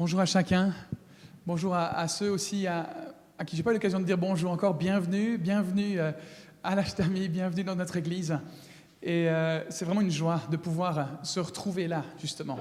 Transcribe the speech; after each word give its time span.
Bonjour 0.00 0.20
à 0.20 0.26
chacun. 0.26 0.72
Bonjour 1.46 1.74
à, 1.74 2.08
ceux 2.08 2.30
aussi 2.30 2.66
à, 2.66 2.88
qui 3.46 3.54
je 3.54 3.60
n'ai 3.60 3.62
pas 3.62 3.72
l'occasion 3.72 4.00
de 4.00 4.04
dire 4.04 4.16
bonjour 4.16 4.50
encore. 4.50 4.74
Bienvenue, 4.74 5.36
bienvenue 5.36 6.00
euh, 6.00 6.10
à 6.64 6.74
l'Ashtami, 6.74 7.28
bienvenue 7.28 7.64
dans 7.64 7.76
notre 7.76 7.96
église. 7.96 8.38
Et 9.02 9.28
euh, 9.28 9.62
c'est 9.70 9.84
vraiment 9.84 10.00
une 10.00 10.10
joie 10.10 10.40
de 10.50 10.56
pouvoir 10.56 11.18
se 11.22 11.38
retrouver 11.38 11.86
là, 11.86 12.02
justement, 12.18 12.58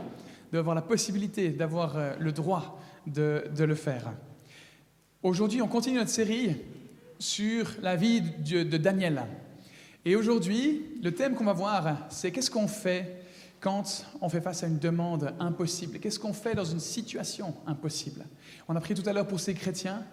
d'avoir 0.51 0.75
la 0.75 0.81
possibilité, 0.81 1.49
d'avoir 1.49 1.97
euh, 1.97 2.13
le 2.19 2.33
droit 2.33 2.79
de, 3.07 3.43
le 3.57 3.75
faire. 3.75 4.11
Aujourd'hui, 5.23 5.61
on 5.61 5.67
continue 5.67 5.97
notre 5.97 6.09
série 6.09 6.57
sur 7.19 7.71
la 7.81 7.95
vie 7.95 8.21
de 8.21 8.77
Daniel. 8.77 9.23
Et 10.05 10.15
aujourd'hui, 10.15 10.97
le 11.03 11.13
thème 11.13 11.35
qu'on 11.35 11.45
va 11.45 11.53
voir, 11.53 11.97
c'est 12.09 12.31
qu'est-ce 12.31 12.51
qu'on 12.51 12.67
fait 12.67 13.18
quand 13.59 14.05
on 14.21 14.29
fait 14.29 14.41
face 14.41 14.63
à 14.63 14.67
une 14.67 14.79
demande 14.79 15.33
impossible 15.39 16.00
Qu'est-ce 16.00 16.19
qu'on 16.19 16.33
fait 16.33 16.55
dans 16.55 16.65
une 16.65 16.79
situation 16.79 17.55
impossible? 17.67 18.25
On 18.67 18.75
a 18.75 18.81
pris 18.81 18.95
tout 18.95 19.07
à 19.07 19.13
l'heure 19.13 19.27
pour 19.27 19.39
ces 19.39 19.54
chrétiens 19.54 20.04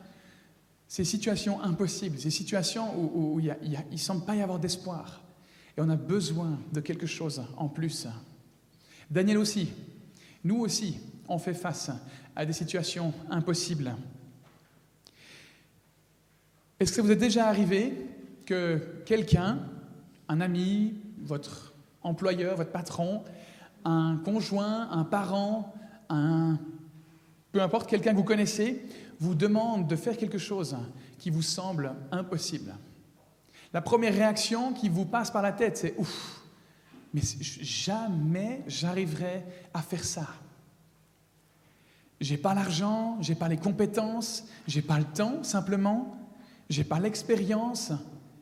ces 0.88 1.04
situations 1.04 1.60
impossibles, 1.62 2.18
ces 2.18 2.30
situations 2.30 2.94
où, 2.96 3.40
il 3.40 3.56
ne 3.90 3.96
semble 3.96 4.24
pas 4.24 4.36
y 4.36 4.42
avoir 4.42 4.58
d'espoir. 4.58 5.20
Et 5.76 5.80
on 5.80 5.88
a 5.88 5.96
besoin 5.96 6.58
de 6.72 6.80
quelque 6.80 7.06
chose 7.06 7.42
en 7.56 7.68
plus. 7.68 8.06
Daniel 9.10 9.38
aussi, 9.38 9.72
nous 10.44 10.60
aussi, 10.60 10.98
on 11.28 11.38
fait 11.38 11.54
face 11.54 11.90
à 12.34 12.46
des 12.46 12.52
situations 12.52 13.12
impossibles. 13.30 13.96
Est-ce 16.78 16.92
que 16.92 17.00
vous 17.00 17.10
est 17.10 17.16
déjà 17.16 17.48
arrivé 17.48 17.92
que 18.44 19.02
quelqu'un, 19.06 19.58
un 20.28 20.40
ami, 20.40 20.94
votre 21.18 21.74
employeur, 22.06 22.56
votre 22.56 22.72
patron, 22.72 23.22
un 23.84 24.20
conjoint, 24.24 24.90
un 24.90 25.04
parent, 25.04 25.74
un, 26.08 26.58
peu 27.52 27.60
importe, 27.60 27.88
quelqu'un 27.88 28.12
que 28.12 28.16
vous 28.16 28.24
connaissez, 28.24 28.84
vous 29.18 29.34
demande 29.34 29.86
de 29.86 29.96
faire 29.96 30.16
quelque 30.16 30.38
chose 30.38 30.76
qui 31.18 31.30
vous 31.30 31.42
semble 31.42 31.94
impossible. 32.12 32.74
La 33.72 33.80
première 33.80 34.14
réaction 34.14 34.72
qui 34.72 34.88
vous 34.88 35.04
passe 35.04 35.30
par 35.30 35.42
la 35.42 35.52
tête, 35.52 35.76
c'est 35.76 35.94
ouf, 35.98 36.42
mais 37.12 37.22
jamais 37.42 38.62
j'arriverai 38.66 39.44
à 39.74 39.82
faire 39.82 40.04
ça. 40.04 40.26
J'ai 42.20 42.38
pas 42.38 42.54
l'argent, 42.54 43.18
j'ai 43.20 43.34
pas 43.34 43.48
les 43.48 43.58
compétences, 43.58 44.44
j'ai 44.66 44.82
pas 44.82 44.98
le 44.98 45.04
temps 45.04 45.42
simplement, 45.42 46.16
j'ai 46.70 46.84
pas 46.84 46.98
l'expérience, 46.98 47.92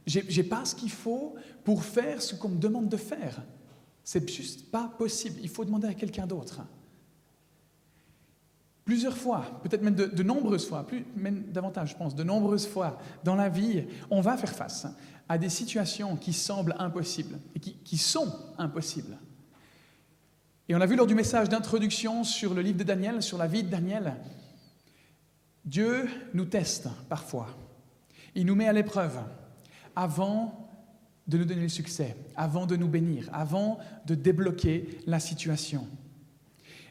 j'ai 0.06 0.42
pas 0.42 0.64
ce 0.64 0.74
qu'il 0.74 0.90
faut 0.90 1.34
pour 1.64 1.84
faire 1.84 2.20
ce 2.20 2.34
qu'on 2.34 2.50
me 2.50 2.58
demande 2.58 2.88
de 2.88 2.96
faire. 2.96 3.42
C'est 4.02 4.28
juste 4.28 4.70
pas 4.70 4.92
possible. 4.98 5.38
Il 5.42 5.48
faut 5.48 5.64
demander 5.64 5.88
à 5.88 5.94
quelqu'un 5.94 6.26
d'autre. 6.26 6.60
Plusieurs 8.84 9.16
fois, 9.16 9.60
peut-être 9.62 9.82
même 9.82 9.94
de, 9.94 10.22
nombreuses 10.22 10.68
fois, 10.68 10.86
plus, 10.86 11.06
même 11.16 11.44
davantage, 11.50 11.92
je 11.92 11.96
pense, 11.96 12.14
de 12.14 12.22
nombreuses 12.22 12.66
fois 12.66 12.98
dans 13.24 13.34
la 13.34 13.48
vie, 13.48 13.84
on 14.10 14.20
va 14.20 14.36
faire 14.36 14.52
face 14.54 14.86
à 15.26 15.38
des 15.38 15.48
situations 15.48 16.16
qui 16.16 16.34
semblent 16.34 16.76
impossibles 16.78 17.38
et 17.54 17.60
qui, 17.60 17.76
qui 17.76 17.96
sont 17.96 18.30
impossibles. 18.58 19.16
Et 20.68 20.74
on 20.74 20.80
a 20.82 20.86
vu 20.86 20.96
lors 20.96 21.06
du 21.06 21.14
message 21.14 21.48
d'introduction 21.48 22.24
sur 22.24 22.52
le 22.52 22.60
livre 22.60 22.76
de 22.76 22.84
Daniel, 22.84 23.22
sur 23.22 23.38
la 23.38 23.46
vie 23.46 23.62
de 23.62 23.70
Daniel, 23.70 24.16
Dieu 25.64 26.06
nous 26.34 26.44
teste 26.44 26.88
parfois. 27.08 27.48
Il 28.34 28.44
nous 28.44 28.54
met 28.54 28.68
à 28.68 28.72
l'épreuve 28.74 29.18
avant 29.96 30.68
de 31.26 31.38
nous 31.38 31.44
donner 31.44 31.62
le 31.62 31.68
succès, 31.68 32.16
avant 32.36 32.66
de 32.66 32.76
nous 32.76 32.88
bénir, 32.88 33.28
avant 33.32 33.78
de 34.06 34.14
débloquer 34.14 34.98
la 35.06 35.20
situation. 35.20 35.86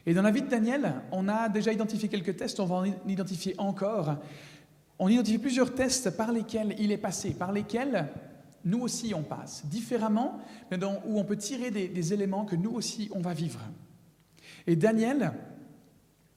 Et 0.06 0.14
dans 0.14 0.22
la 0.22 0.30
vie 0.30 0.42
de 0.42 0.48
Daniel, 0.48 0.94
on 1.12 1.28
a 1.28 1.48
déjà 1.48 1.72
identifié 1.72 2.08
quelques 2.08 2.36
tests, 2.36 2.60
on 2.60 2.66
va 2.66 2.76
en 2.76 2.84
identifier 3.08 3.54
encore. 3.58 4.16
On 4.98 5.08
identifie 5.08 5.38
plusieurs 5.38 5.74
tests 5.74 6.10
par 6.10 6.32
lesquels 6.32 6.74
il 6.78 6.92
est 6.92 6.98
passé, 6.98 7.30
par 7.30 7.52
lesquels 7.52 8.08
nous 8.64 8.80
aussi 8.80 9.14
on 9.14 9.22
passe, 9.22 9.64
différemment, 9.66 10.40
mais 10.70 10.78
où 11.06 11.18
on 11.18 11.24
peut 11.24 11.36
tirer 11.36 11.70
des, 11.70 11.88
des 11.88 12.12
éléments 12.12 12.44
que 12.44 12.56
nous 12.56 12.72
aussi 12.72 13.08
on 13.12 13.20
va 13.20 13.34
vivre. 13.34 13.60
Et 14.66 14.76
Daniel, 14.76 15.32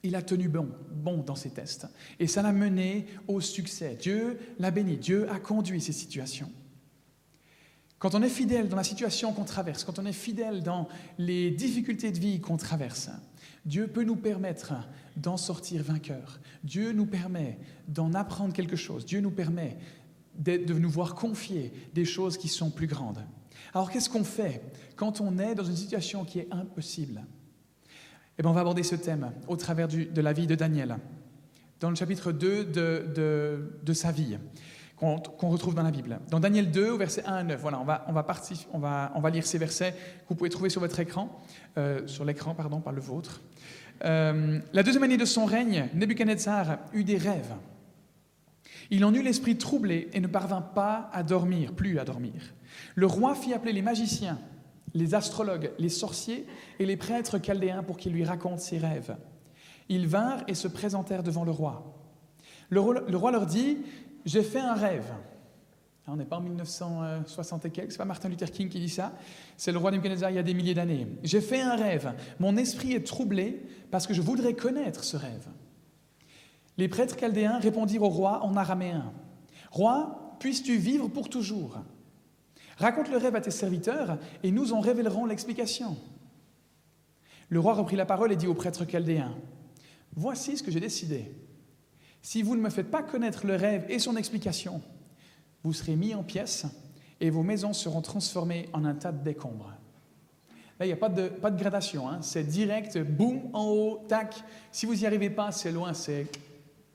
il 0.02 0.14
a 0.14 0.22
tenu 0.22 0.48
bon, 0.48 0.68
bon 0.90 1.18
dans 1.18 1.34
ces 1.34 1.50
tests. 1.50 1.86
Et 2.18 2.26
ça 2.26 2.42
l'a 2.42 2.52
mené 2.52 3.06
au 3.26 3.40
succès. 3.40 3.96
Dieu 4.00 4.38
l'a 4.58 4.70
béni, 4.70 4.96
Dieu 4.96 5.28
a 5.30 5.38
conduit 5.38 5.80
ces 5.80 5.92
situations. 5.92 6.50
Quand 7.98 8.14
on 8.14 8.22
est 8.22 8.28
fidèle 8.28 8.68
dans 8.68 8.76
la 8.76 8.84
situation 8.84 9.32
qu'on 9.32 9.44
traverse, 9.44 9.82
quand 9.84 9.98
on 9.98 10.06
est 10.06 10.12
fidèle 10.12 10.62
dans 10.62 10.88
les 11.18 11.50
difficultés 11.50 12.12
de 12.12 12.18
vie 12.18 12.40
qu'on 12.40 12.56
traverse, 12.56 13.10
Dieu 13.64 13.88
peut 13.88 14.04
nous 14.04 14.16
permettre 14.16 14.74
d'en 15.16 15.36
sortir 15.36 15.82
vainqueur. 15.82 16.38
Dieu 16.62 16.92
nous 16.92 17.06
permet 17.06 17.58
d'en 17.88 18.14
apprendre 18.14 18.52
quelque 18.52 18.76
chose. 18.76 19.04
Dieu 19.04 19.20
nous 19.20 19.32
permet 19.32 19.76
de 20.36 20.72
nous 20.74 20.90
voir 20.90 21.16
confier 21.16 21.72
des 21.92 22.04
choses 22.04 22.38
qui 22.38 22.46
sont 22.46 22.70
plus 22.70 22.86
grandes. 22.86 23.18
Alors 23.74 23.90
qu'est-ce 23.90 24.08
qu'on 24.08 24.24
fait 24.24 24.62
quand 24.94 25.20
on 25.20 25.38
est 25.38 25.56
dans 25.56 25.64
une 25.64 25.76
situation 25.76 26.24
qui 26.24 26.38
est 26.38 26.48
impossible? 26.52 27.22
Eh 28.38 28.42
bien, 28.42 28.50
On 28.50 28.54
va 28.54 28.60
aborder 28.60 28.84
ce 28.84 28.94
thème 28.94 29.32
au 29.48 29.56
travers 29.56 29.88
de 29.88 30.20
la 30.20 30.32
vie 30.32 30.46
de 30.46 30.54
Daniel, 30.54 30.98
dans 31.80 31.90
le 31.90 31.96
chapitre 31.96 32.30
2 32.30 32.64
de, 32.64 33.72
de 33.82 33.92
sa 33.92 34.12
vie 34.12 34.38
qu'on 34.98 35.48
retrouve 35.48 35.74
dans 35.74 35.82
la 35.82 35.90
Bible. 35.90 36.18
Dans 36.30 36.40
Daniel 36.40 36.70
2, 36.70 36.96
verset 36.96 37.24
1 37.24 37.32
à 37.32 37.42
9, 37.44 37.60
voilà, 37.60 37.80
on 37.80 37.84
va, 37.84 38.04
on 38.08 38.12
va, 38.12 38.26
on 38.72 38.78
va, 38.78 39.12
on 39.14 39.20
va 39.20 39.30
lire 39.30 39.46
ces 39.46 39.58
versets 39.58 39.92
que 39.92 40.28
vous 40.28 40.34
pouvez 40.34 40.50
trouver 40.50 40.70
sur 40.70 40.80
votre 40.80 40.98
écran, 40.98 41.40
euh, 41.76 42.06
sur 42.06 42.24
l'écran, 42.24 42.54
pardon, 42.54 42.80
par 42.80 42.92
le 42.92 43.00
vôtre. 43.00 43.40
Euh, 44.04 44.58
la 44.72 44.82
deuxième 44.82 45.04
année 45.04 45.16
de 45.16 45.24
son 45.24 45.44
règne, 45.44 45.88
Nebuchadnezzar 45.94 46.78
eut 46.92 47.04
des 47.04 47.16
rêves. 47.16 47.54
Il 48.90 49.04
en 49.04 49.12
eut 49.14 49.22
l'esprit 49.22 49.56
troublé 49.56 50.08
et 50.12 50.20
ne 50.20 50.26
parvint 50.26 50.62
pas 50.62 51.10
à 51.12 51.22
dormir, 51.22 51.72
plus 51.74 51.98
à 51.98 52.04
dormir. 52.04 52.54
Le 52.94 53.06
roi 53.06 53.34
fit 53.34 53.52
appeler 53.52 53.72
les 53.72 53.82
magiciens, 53.82 54.38
les 54.94 55.14
astrologues, 55.14 55.72
les 55.78 55.88
sorciers 55.88 56.46
et 56.78 56.86
les 56.86 56.96
prêtres 56.96 57.38
chaldéens 57.38 57.82
pour 57.82 57.98
qu'ils 57.98 58.12
lui 58.12 58.24
racontent 58.24 58.58
ses 58.58 58.78
rêves. 58.78 59.16
Ils 59.88 60.06
vinrent 60.06 60.42
et 60.48 60.54
se 60.54 60.68
présentèrent 60.68 61.22
devant. 61.22 61.44
Le 61.44 61.50
roi, 61.50 61.94
le 62.70 62.80
roi 62.80 63.30
leur 63.30 63.46
dit 63.46 63.78
j'ai 64.24 64.42
fait 64.42 64.60
un 64.60 64.74
rêve. 64.74 65.10
On 66.10 66.16
n'est 66.16 66.24
pas 66.24 66.38
en 66.38 66.40
1960 66.40 67.66
et 67.66 67.70
quelques, 67.70 67.92
c'est 67.92 67.98
pas 67.98 68.06
Martin 68.06 68.30
Luther 68.30 68.50
King 68.50 68.70
qui 68.70 68.80
dit 68.80 68.88
ça, 68.88 69.12
c'est 69.58 69.72
le 69.72 69.78
roi 69.78 69.90
Nebuchadnezzar 69.90 70.30
il 70.30 70.36
y 70.36 70.38
a 70.38 70.42
des 70.42 70.54
milliers 70.54 70.74
d'années. 70.74 71.06
J'ai 71.22 71.42
fait 71.42 71.60
un 71.60 71.76
rêve. 71.76 72.14
Mon 72.40 72.56
esprit 72.56 72.94
est 72.94 73.06
troublé 73.06 73.66
parce 73.90 74.06
que 74.06 74.14
je 74.14 74.22
voudrais 74.22 74.54
connaître 74.54 75.04
ce 75.04 75.18
rêve. 75.18 75.46
Les 76.78 76.88
prêtres 76.88 77.18
chaldéens 77.18 77.58
répondirent 77.58 78.04
au 78.04 78.08
roi 78.08 78.42
en 78.42 78.56
araméen 78.56 79.12
Roi, 79.70 80.36
puisses-tu 80.40 80.76
vivre 80.76 81.08
pour 81.08 81.28
toujours? 81.28 81.78
Raconte 82.78 83.10
le 83.10 83.18
rêve 83.18 83.36
à 83.36 83.40
tes 83.42 83.50
serviteurs 83.50 84.18
et 84.42 84.50
nous 84.50 84.72
en 84.72 84.80
révélerons 84.80 85.26
l'explication. 85.26 85.96
Le 87.50 87.60
roi 87.60 87.74
reprit 87.74 87.96
la 87.96 88.06
parole 88.06 88.32
et 88.32 88.36
dit 88.36 88.46
aux 88.46 88.54
prêtres 88.54 88.86
chaldéens 88.86 89.34
Voici 90.16 90.56
ce 90.56 90.62
que 90.62 90.70
j'ai 90.70 90.80
décidé. 90.80 91.32
Si 92.22 92.42
vous 92.42 92.56
ne 92.56 92.60
me 92.60 92.70
faites 92.70 92.90
pas 92.90 93.02
connaître 93.02 93.46
le 93.46 93.56
rêve 93.56 93.86
et 93.88 93.98
son 93.98 94.16
explication, 94.16 94.82
vous 95.64 95.72
serez 95.72 95.96
mis 95.96 96.14
en 96.14 96.22
pièces 96.22 96.66
et 97.20 97.30
vos 97.30 97.42
maisons 97.42 97.72
seront 97.72 98.02
transformées 98.02 98.68
en 98.72 98.84
un 98.84 98.94
tas 98.94 99.12
de 99.12 99.22
décombres. 99.22 99.72
Là, 100.78 100.86
il 100.86 100.88
n'y 100.88 100.92
a 100.92 100.96
pas 100.96 101.08
de, 101.08 101.30
gradation, 101.56 102.08
hein. 102.08 102.18
c'est 102.22 102.44
direct, 102.44 102.98
boum, 102.98 103.50
en 103.52 103.64
haut, 103.66 104.04
tac. 104.06 104.44
Si 104.70 104.86
vous 104.86 104.94
n'y 104.94 105.06
arrivez 105.06 105.30
pas, 105.30 105.50
c'est 105.50 105.72
loin, 105.72 105.92
c'est 105.92 106.26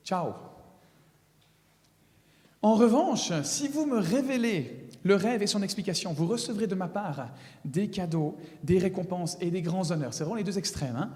ciao. 0.02 0.32
En 2.62 2.76
revanche, 2.76 3.30
si 3.42 3.68
vous 3.68 3.84
me 3.84 3.98
révélez 3.98 4.88
le 5.02 5.16
rêve 5.16 5.42
et 5.42 5.46
son 5.46 5.62
explication, 5.62 6.14
vous 6.14 6.26
recevrez 6.26 6.66
de 6.66 6.74
ma 6.74 6.88
part 6.88 7.28
des 7.62 7.88
cadeaux, 7.88 8.38
des 8.62 8.78
récompenses 8.78 9.36
et 9.42 9.50
des 9.50 9.60
grands 9.60 9.90
honneurs. 9.90 10.14
C'est 10.14 10.24
vraiment 10.24 10.36
les 10.36 10.44
deux 10.44 10.56
extrêmes. 10.56 10.96
Hein. 10.96 11.10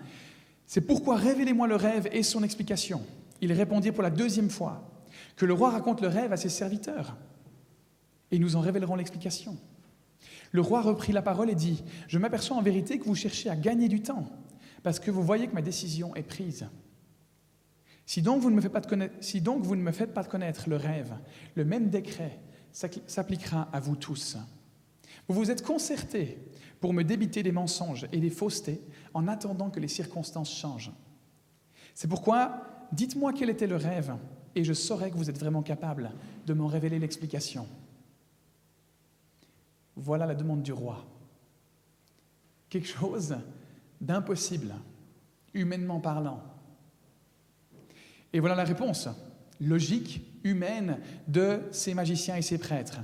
c'est 0.66 0.82
pourquoi 0.82 1.16
révélez-moi 1.16 1.66
le 1.66 1.76
rêve 1.76 2.06
et 2.12 2.22
son 2.22 2.42
explication. 2.42 3.00
Il 3.40 3.52
répondit 3.52 3.92
pour 3.92 4.02
la 4.02 4.10
deuxième 4.10 4.50
fois 4.50 4.90
que 5.36 5.46
le 5.46 5.54
roi 5.54 5.70
raconte 5.70 6.00
le 6.00 6.08
rêve 6.08 6.32
à 6.32 6.36
ses 6.36 6.48
serviteurs 6.48 7.16
et 8.30 8.38
nous 8.38 8.56
en 8.56 8.60
révélerons 8.60 8.96
l'explication. 8.96 9.56
Le 10.52 10.60
roi 10.60 10.80
reprit 10.82 11.12
la 11.12 11.22
parole 11.22 11.50
et 11.50 11.54
dit, 11.54 11.84
Je 12.08 12.18
m'aperçois 12.18 12.56
en 12.56 12.62
vérité 12.62 12.98
que 12.98 13.04
vous 13.04 13.14
cherchez 13.14 13.50
à 13.50 13.56
gagner 13.56 13.88
du 13.88 14.02
temps, 14.02 14.28
parce 14.82 14.98
que 14.98 15.10
vous 15.10 15.22
voyez 15.22 15.46
que 15.46 15.54
ma 15.54 15.62
décision 15.62 16.14
est 16.14 16.22
prise. 16.22 16.68
Si 18.06 18.22
donc 18.22 18.40
vous 18.40 18.50
ne 18.50 18.56
me 18.56 18.60
faites 18.60 18.72
pas, 18.72 18.82
si 19.20 19.40
donc 19.40 19.62
vous 19.62 19.76
ne 19.76 19.82
me 19.82 19.92
faites 19.92 20.14
pas 20.14 20.24
connaître 20.24 20.68
le 20.68 20.76
rêve, 20.76 21.14
le 21.54 21.64
même 21.64 21.90
décret 21.90 22.38
s'appliquera 22.72 23.68
à 23.72 23.80
vous 23.80 23.96
tous. 23.96 24.38
Vous 25.28 25.34
vous 25.34 25.50
êtes 25.50 25.62
concertés 25.62 26.38
pour 26.80 26.94
me 26.94 27.04
débiter 27.04 27.42
des 27.42 27.52
mensonges 27.52 28.06
et 28.12 28.18
des 28.18 28.30
faussetés 28.30 28.80
en 29.12 29.28
attendant 29.28 29.68
que 29.68 29.80
les 29.80 29.88
circonstances 29.88 30.54
changent. 30.54 30.92
C'est 31.94 32.08
pourquoi 32.08 32.77
dites-moi 32.92 33.32
quel 33.32 33.50
était 33.50 33.66
le 33.66 33.76
rêve, 33.76 34.14
et 34.54 34.64
je 34.64 34.72
saurai 34.72 35.10
que 35.10 35.16
vous 35.16 35.30
êtes 35.30 35.38
vraiment 35.38 35.62
capable 35.62 36.10
de 36.46 36.54
m'en 36.54 36.66
révéler 36.66 36.98
l'explication. 36.98 37.66
Voilà 39.96 40.26
la 40.26 40.34
demande 40.34 40.62
du 40.62 40.72
roi. 40.72 41.04
Quelque 42.68 42.88
chose 42.88 43.36
d'impossible, 44.00 44.74
humainement 45.54 46.00
parlant 46.00 46.42
Et 48.32 48.40
voilà 48.40 48.54
la 48.54 48.64
réponse 48.64 49.08
logique, 49.60 50.22
humaine 50.44 50.98
de 51.26 51.60
ces 51.72 51.94
magiciens 51.94 52.36
et 52.36 52.42
ces 52.42 52.58
prêtres. 52.58 53.00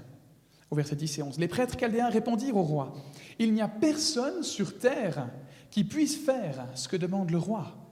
Au 0.70 0.76
verset 0.76 0.96
10 0.96 1.18
et 1.18 1.22
11. 1.22 1.38
Les 1.38 1.48
prêtres 1.48 1.78
chaldéens 1.78 2.08
répondirent 2.08 2.56
au 2.56 2.62
roi 2.62 2.94
Il 3.38 3.52
n'y 3.52 3.62
a 3.62 3.68
personne 3.68 4.42
sur 4.42 4.78
terre 4.78 5.30
qui 5.70 5.84
puisse 5.84 6.16
faire 6.16 6.68
ce 6.74 6.88
que 6.88 6.96
demande 6.96 7.30
le 7.30 7.38
roi. 7.38 7.83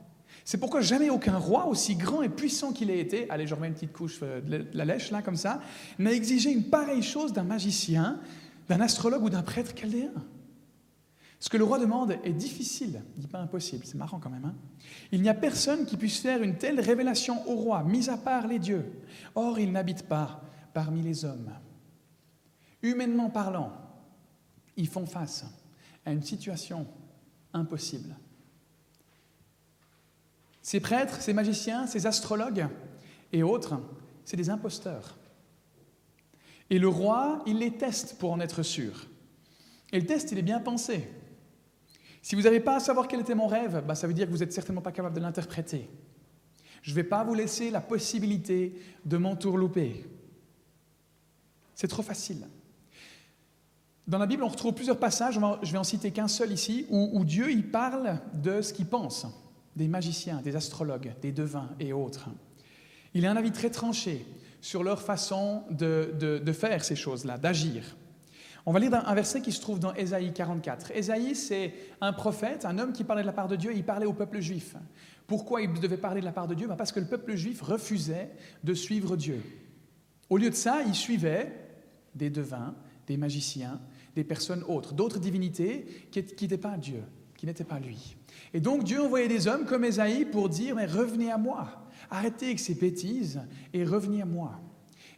C'est 0.44 0.58
pourquoi 0.58 0.80
jamais 0.80 1.10
aucun 1.10 1.38
roi, 1.38 1.66
aussi 1.66 1.94
grand 1.94 2.22
et 2.22 2.28
puissant 2.28 2.72
qu'il 2.72 2.90
ait 2.90 2.98
été, 2.98 3.30
allez, 3.30 3.46
je 3.46 3.54
remets 3.54 3.68
une 3.68 3.74
petite 3.74 3.92
couche 3.92 4.18
euh, 4.22 4.40
de 4.40 4.66
la 4.72 4.84
lèche 4.84 5.10
là, 5.10 5.22
comme 5.22 5.36
ça, 5.36 5.60
n'a 5.98 6.12
exigé 6.12 6.50
une 6.50 6.64
pareille 6.64 7.02
chose 7.02 7.32
d'un 7.32 7.44
magicien, 7.44 8.20
d'un 8.68 8.80
astrologue 8.80 9.22
ou 9.22 9.30
d'un 9.30 9.42
prêtre 9.42 9.74
chaldéen. 9.74 10.12
Ce 11.38 11.48
que 11.48 11.56
le 11.56 11.64
roi 11.64 11.78
demande 11.78 12.16
est 12.22 12.32
difficile, 12.32 13.02
dit 13.16 13.26
pas 13.26 13.40
impossible, 13.40 13.84
c'est 13.84 13.96
marrant 13.96 14.20
quand 14.20 14.30
même. 14.30 14.44
Hein 14.44 14.54
il 15.10 15.22
n'y 15.22 15.28
a 15.28 15.34
personne 15.34 15.84
qui 15.84 15.96
puisse 15.96 16.20
faire 16.20 16.42
une 16.42 16.56
telle 16.56 16.80
révélation 16.80 17.48
au 17.48 17.56
roi, 17.56 17.82
mis 17.82 18.08
à 18.08 18.16
part 18.16 18.46
les 18.46 18.58
dieux. 18.58 18.84
Or, 19.34 19.58
il 19.58 19.72
n'habite 19.72 20.04
pas 20.04 20.40
parmi 20.72 21.02
les 21.02 21.24
hommes. 21.24 21.50
Humainement 22.82 23.28
parlant, 23.28 23.72
ils 24.76 24.88
font 24.88 25.06
face 25.06 25.44
à 26.04 26.12
une 26.12 26.22
situation 26.22 26.86
impossible. 27.52 28.14
Ces 30.62 30.80
prêtres, 30.80 31.20
ces 31.20 31.32
magiciens, 31.32 31.86
ces 31.86 32.06
astrologues 32.06 32.68
et 33.32 33.42
autres, 33.42 33.74
c'est 34.24 34.36
des 34.36 34.48
imposteurs. 34.48 35.18
Et 36.70 36.78
le 36.78 36.88
roi, 36.88 37.42
il 37.46 37.58
les 37.58 37.72
teste 37.72 38.16
pour 38.18 38.32
en 38.32 38.40
être 38.40 38.62
sûr. 38.62 39.06
Et 39.92 40.00
le 40.00 40.06
test, 40.06 40.32
il 40.32 40.38
est 40.38 40.42
bien 40.42 40.60
pensé. 40.60 41.08
Si 42.22 42.36
vous 42.36 42.42
n'avez 42.42 42.60
pas 42.60 42.76
à 42.76 42.80
savoir 42.80 43.08
quel 43.08 43.20
était 43.20 43.34
mon 43.34 43.48
rêve, 43.48 43.82
bah, 43.86 43.94
ça 43.94 44.06
veut 44.06 44.14
dire 44.14 44.26
que 44.26 44.32
vous 44.32 44.38
n'êtes 44.38 44.52
certainement 44.52 44.80
pas 44.80 44.92
capable 44.92 45.16
de 45.16 45.20
l'interpréter. 45.20 45.90
Je 46.80 46.90
ne 46.90 46.94
vais 46.94 47.04
pas 47.04 47.24
vous 47.24 47.34
laisser 47.34 47.70
la 47.70 47.80
possibilité 47.80 48.80
de 49.04 49.16
m'entourlouper. 49.16 50.04
C'est 51.74 51.88
trop 51.88 52.02
facile. 52.02 52.46
Dans 54.06 54.18
la 54.18 54.26
Bible, 54.26 54.42
on 54.42 54.48
retrouve 54.48 54.74
plusieurs 54.74 54.98
passages, 54.98 55.38
je 55.62 55.72
vais 55.72 55.78
en 55.78 55.84
citer 55.84 56.10
qu'un 56.10 56.28
seul 56.28 56.52
ici, 56.52 56.86
où, 56.90 57.24
Dieu 57.24 57.50
y 57.50 57.62
parle 57.62 58.20
de 58.34 58.62
ce 58.62 58.72
qu'il 58.72 58.86
pense, 58.86 59.26
des 59.76 59.88
magiciens, 59.88 60.40
des 60.42 60.56
astrologues, 60.56 61.14
des 61.22 61.32
devins 61.32 61.70
et 61.80 61.92
autres. 61.92 62.28
Il 63.14 63.26
a 63.26 63.30
un 63.30 63.36
avis 63.36 63.52
très 63.52 63.70
tranché 63.70 64.26
sur 64.60 64.82
leur 64.82 65.02
façon 65.02 65.64
de 65.70 66.52
faire 66.52 66.84
ces 66.84 66.96
choses-là, 66.96 67.38
d'agir. 67.38 67.96
On 68.64 68.72
va 68.72 68.78
lire 68.78 68.94
un 68.94 69.14
verset 69.14 69.40
qui 69.40 69.50
se 69.50 69.60
trouve 69.60 69.80
dans 69.80 69.92
Ésaïe 69.94 70.32
44. 70.32 70.92
Ésaïe, 70.92 71.34
c'est 71.34 71.74
un 72.00 72.12
prophète, 72.12 72.64
un 72.64 72.78
homme 72.78 72.92
qui 72.92 73.02
parlait 73.02 73.22
de 73.22 73.26
la 73.26 73.32
part 73.32 73.48
de 73.48 73.56
Dieu, 73.56 73.72
il 73.74 73.84
parlait 73.84 74.06
au 74.06 74.12
peuple 74.12 74.40
juif. 74.40 74.76
Pourquoi 75.26 75.62
il 75.62 75.72
devait 75.72 75.96
parler 75.96 76.20
de 76.20 76.26
la 76.26 76.32
part 76.32 76.46
de 76.46 76.54
Dieu? 76.54 76.68
Ben, 76.68 76.76
Parce 76.76 76.92
que 76.92 77.00
le 77.00 77.06
peuple 77.06 77.34
juif 77.34 77.60
refusait 77.60 78.30
de 78.62 78.74
suivre 78.74 79.16
Dieu. 79.16 79.42
Au 80.30 80.36
lieu 80.36 80.48
de 80.48 80.54
ça, 80.54 80.82
il 80.86 80.94
suivait 80.94 81.52
des 82.14 82.30
devins, 82.30 82.74
des 83.08 83.16
magiciens, 83.16 83.80
des 84.14 84.24
personnes 84.24 84.62
autres, 84.68 84.94
d'autres 84.94 85.18
divinités 85.18 86.08
qui 86.12 86.20
n'étaient 86.20 86.56
pas 86.56 86.76
Dieu, 86.76 87.02
qui 87.36 87.46
n'étaient 87.46 87.64
pas 87.64 87.80
lui. 87.80 88.16
Et 88.54 88.60
donc 88.60 88.84
Dieu 88.84 89.02
envoyait 89.02 89.28
des 89.28 89.48
hommes 89.48 89.64
comme 89.64 89.84
Ésaïe 89.84 90.24
pour 90.24 90.48
dire, 90.48 90.76
mais 90.76 90.86
revenez 90.86 91.30
à 91.30 91.38
moi, 91.38 91.88
arrêtez 92.10 92.46
avec 92.46 92.60
ces 92.60 92.74
bêtises 92.74 93.40
et 93.72 93.84
revenez 93.84 94.22
à 94.22 94.26
moi. 94.26 94.60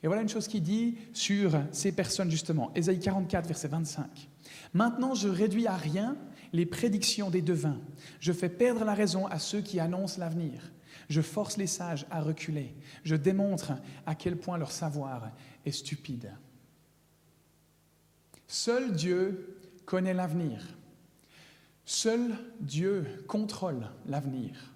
Et 0.02 0.06
voilà 0.06 0.22
une 0.22 0.28
chose 0.28 0.48
qui 0.48 0.60
dit 0.60 0.98
sur 1.14 1.58
ces 1.72 1.92
personnes 1.92 2.30
justement. 2.30 2.70
Ésaïe 2.74 3.00
44, 3.00 3.46
verset 3.46 3.68
25. 3.68 4.28
Maintenant, 4.74 5.14
je 5.14 5.28
réduis 5.28 5.66
à 5.66 5.76
rien 5.76 6.16
les 6.52 6.66
prédictions 6.66 7.30
des 7.30 7.42
devins. 7.42 7.80
Je 8.20 8.32
fais 8.32 8.50
perdre 8.50 8.84
la 8.84 8.94
raison 8.94 9.26
à 9.26 9.38
ceux 9.38 9.60
qui 9.60 9.80
annoncent 9.80 10.20
l'avenir. 10.20 10.72
Je 11.08 11.20
force 11.20 11.56
les 11.56 11.66
sages 11.66 12.06
à 12.10 12.20
reculer. 12.20 12.74
Je 13.02 13.16
démontre 13.16 13.72
à 14.06 14.14
quel 14.14 14.36
point 14.36 14.58
leur 14.58 14.72
savoir 14.72 15.30
est 15.64 15.72
stupide. 15.72 16.32
Seul 18.46 18.92
Dieu 18.92 19.58
connaît 19.86 20.14
l'avenir. 20.14 20.60
Seul 21.84 22.34
Dieu 22.60 23.06
contrôle 23.26 23.86
l'avenir. 24.06 24.74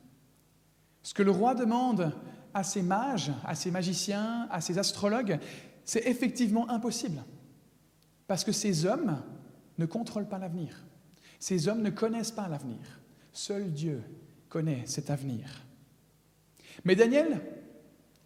Ce 1.02 1.14
que 1.14 1.22
le 1.22 1.30
roi 1.30 1.54
demande 1.54 2.12
à 2.52 2.62
ces 2.62 2.82
mages, 2.82 3.32
à 3.44 3.54
ces 3.54 3.70
magiciens, 3.70 4.46
à 4.50 4.60
ces 4.60 4.78
astrologues, 4.78 5.38
c'est 5.84 6.06
effectivement 6.06 6.68
impossible. 6.68 7.22
Parce 8.26 8.44
que 8.44 8.52
ces 8.52 8.84
hommes 8.84 9.22
ne 9.78 9.86
contrôlent 9.86 10.28
pas 10.28 10.38
l'avenir. 10.38 10.84
Ces 11.38 11.68
hommes 11.68 11.82
ne 11.82 11.90
connaissent 11.90 12.32
pas 12.32 12.48
l'avenir. 12.48 13.00
Seul 13.32 13.72
Dieu 13.72 14.02
connaît 14.48 14.82
cet 14.86 15.10
avenir. 15.10 15.64
Mais 16.84 16.94
Daniel, 16.94 17.40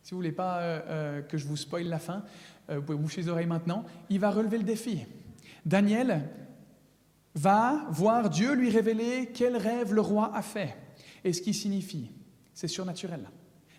si 0.03 0.11
vous 0.11 0.17
voulez 0.17 0.33
pas 0.33 0.59
euh, 0.59 0.81
euh, 0.89 1.23
que 1.23 1.39
je 1.39 1.47
vous 1.47 1.57
spoile 1.57 1.89
la 1.89 1.99
fin, 1.99 2.25
euh, 2.71 2.77
vous 2.77 2.83
pouvez 2.83 2.99
boucher 2.99 3.23
les 3.23 3.29
oreilles 3.29 3.47
maintenant, 3.47 3.85
il 4.11 4.19
va 4.19 4.31
relever 4.31 4.59
le 4.59 4.65
défi. 4.65 5.05
Daniel 5.65 6.29
va 7.35 7.87
voir 7.91 8.31
Dieu 8.31 8.55
lui 8.55 8.71
révéler 8.71 9.31
quel 9.33 9.57
rêve 9.57 9.95
le 9.95 10.01
roi 10.01 10.35
a 10.35 10.43
fait. 10.43 10.77
Et 11.25 11.33
ce 11.33 11.43
qui 11.43 11.55
signifie, 11.55 12.11
c'est 12.55 12.69
surnaturel. 12.69 13.31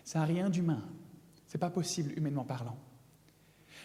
Ça 0.04 0.20
n'a 0.20 0.24
rien 0.24 0.50
d'humain. 0.50 0.82
Ce 1.46 1.56
n'est 1.56 1.60
pas 1.60 1.70
possible, 1.70 2.12
humainement 2.16 2.44
parlant. 2.44 2.76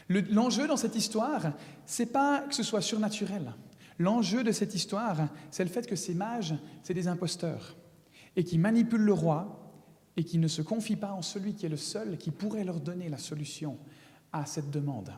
L'enjeu 0.10 0.68
dans 0.68 0.78
cette 0.78 0.96
histoire, 0.96 1.54
c'est 1.86 2.08
pas 2.08 2.42
que 2.42 2.56
ce 2.56 2.64
soit 2.64 2.82
surnaturel. 2.82 3.54
L'enjeu 4.00 4.44
de 4.44 4.52
cette 4.52 4.74
histoire, 4.74 5.28
c'est 5.52 5.64
le 5.64 5.70
fait 5.70 5.86
que 5.86 5.96
ces 5.96 6.16
mages, 6.16 6.56
c'est 6.82 6.94
des 6.94 7.08
imposteurs 7.08 7.76
et 8.36 8.44
qui 8.44 8.58
manipulent 8.58 9.04
le 9.04 9.14
roi 9.14 9.72
et 10.16 10.24
qui 10.24 10.38
ne 10.38 10.48
se 10.48 10.62
confient 10.62 10.96
pas 10.96 11.12
en 11.12 11.22
celui 11.22 11.54
qui 11.54 11.66
est 11.66 11.70
le 11.70 11.78
seul 11.78 12.18
qui 12.18 12.32
pourrait 12.32 12.64
leur 12.64 12.80
donner 12.80 13.10
la 13.10 13.18
solution 13.18 13.78
à 14.32 14.46
cette 14.46 14.70
demande. 14.70 15.14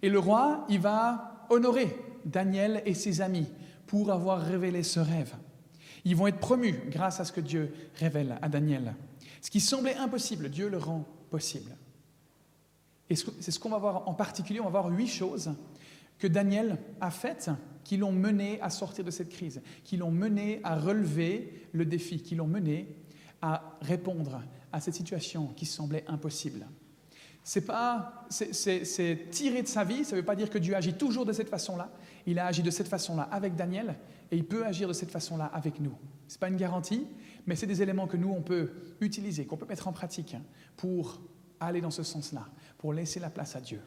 Et 0.00 0.08
le 0.08 0.18
roi, 0.18 0.64
il 0.68 0.80
va 0.80 1.46
honorer 1.50 1.96
Daniel 2.24 2.82
et 2.86 2.94
ses 2.94 3.20
amis 3.20 3.46
pour 3.86 4.10
avoir 4.10 4.40
révélé 4.40 4.82
ce 4.82 5.00
rêve. 5.00 5.34
Ils 6.04 6.16
vont 6.16 6.26
être 6.26 6.38
promus 6.38 6.78
grâce 6.88 7.20
à 7.20 7.24
ce 7.24 7.32
que 7.32 7.40
Dieu 7.40 7.72
révèle 7.96 8.38
à 8.42 8.48
Daniel. 8.48 8.94
Ce 9.40 9.50
qui 9.50 9.60
semblait 9.60 9.96
impossible, 9.96 10.50
Dieu 10.50 10.68
le 10.68 10.78
rend 10.78 11.06
possible. 11.30 11.76
Et 13.10 13.16
c'est 13.16 13.50
ce 13.50 13.58
qu'on 13.58 13.70
va 13.70 13.78
voir 13.78 14.08
en 14.08 14.14
particulier, 14.14 14.60
on 14.60 14.64
va 14.64 14.82
voir 14.82 14.88
huit 14.88 15.08
choses 15.08 15.54
que 16.18 16.26
Daniel 16.26 16.78
a 17.00 17.10
faites 17.10 17.50
qui 17.84 17.96
l'ont 17.96 18.12
mené 18.12 18.60
à 18.62 18.70
sortir 18.70 19.04
de 19.04 19.10
cette 19.10 19.28
crise, 19.28 19.60
qui 19.84 19.96
l'ont 19.96 20.10
mené 20.10 20.60
à 20.64 20.76
relever 20.78 21.68
le 21.72 21.84
défi, 21.84 22.22
qui 22.22 22.34
l'ont 22.34 22.46
mené 22.46 22.96
à 23.42 23.76
répondre 23.82 24.40
à 24.72 24.80
cette 24.80 24.94
situation 24.94 25.48
qui 25.48 25.66
semblait 25.66 26.04
impossible. 26.08 26.66
C'est 27.46 27.66
pas, 27.66 28.26
c'est 28.30 29.28
tiré 29.30 29.62
de 29.62 29.68
sa 29.68 29.84
vie. 29.84 30.04
Ça 30.04 30.16
ne 30.16 30.20
veut 30.20 30.24
pas 30.24 30.34
dire 30.34 30.48
que 30.48 30.56
Dieu 30.56 30.74
agit 30.74 30.94
toujours 30.94 31.26
de 31.26 31.32
cette 31.32 31.50
façon-là. 31.50 31.90
Il 32.26 32.38
a 32.38 32.46
agi 32.46 32.62
de 32.62 32.70
cette 32.70 32.88
façon-là 32.88 33.24
avec 33.24 33.54
Daniel, 33.54 33.96
et 34.30 34.36
il 34.36 34.46
peut 34.46 34.64
agir 34.64 34.88
de 34.88 34.94
cette 34.94 35.10
façon-là 35.10 35.44
avec 35.52 35.78
nous. 35.78 35.92
Ce 36.26 36.34
n'est 36.34 36.38
pas 36.38 36.48
une 36.48 36.56
garantie, 36.56 37.06
mais 37.46 37.54
c'est 37.54 37.66
des 37.66 37.82
éléments 37.82 38.06
que 38.06 38.16
nous, 38.16 38.30
on 38.30 38.40
peut 38.40 38.72
utiliser, 39.02 39.44
qu'on 39.44 39.58
peut 39.58 39.66
mettre 39.66 39.88
en 39.88 39.92
pratique 39.92 40.34
pour 40.78 41.20
aller 41.60 41.82
dans 41.82 41.90
ce 41.90 42.02
sens-là, 42.02 42.48
pour 42.78 42.94
laisser 42.94 43.20
la 43.20 43.28
place 43.28 43.56
à 43.56 43.60
Dieu. 43.60 43.82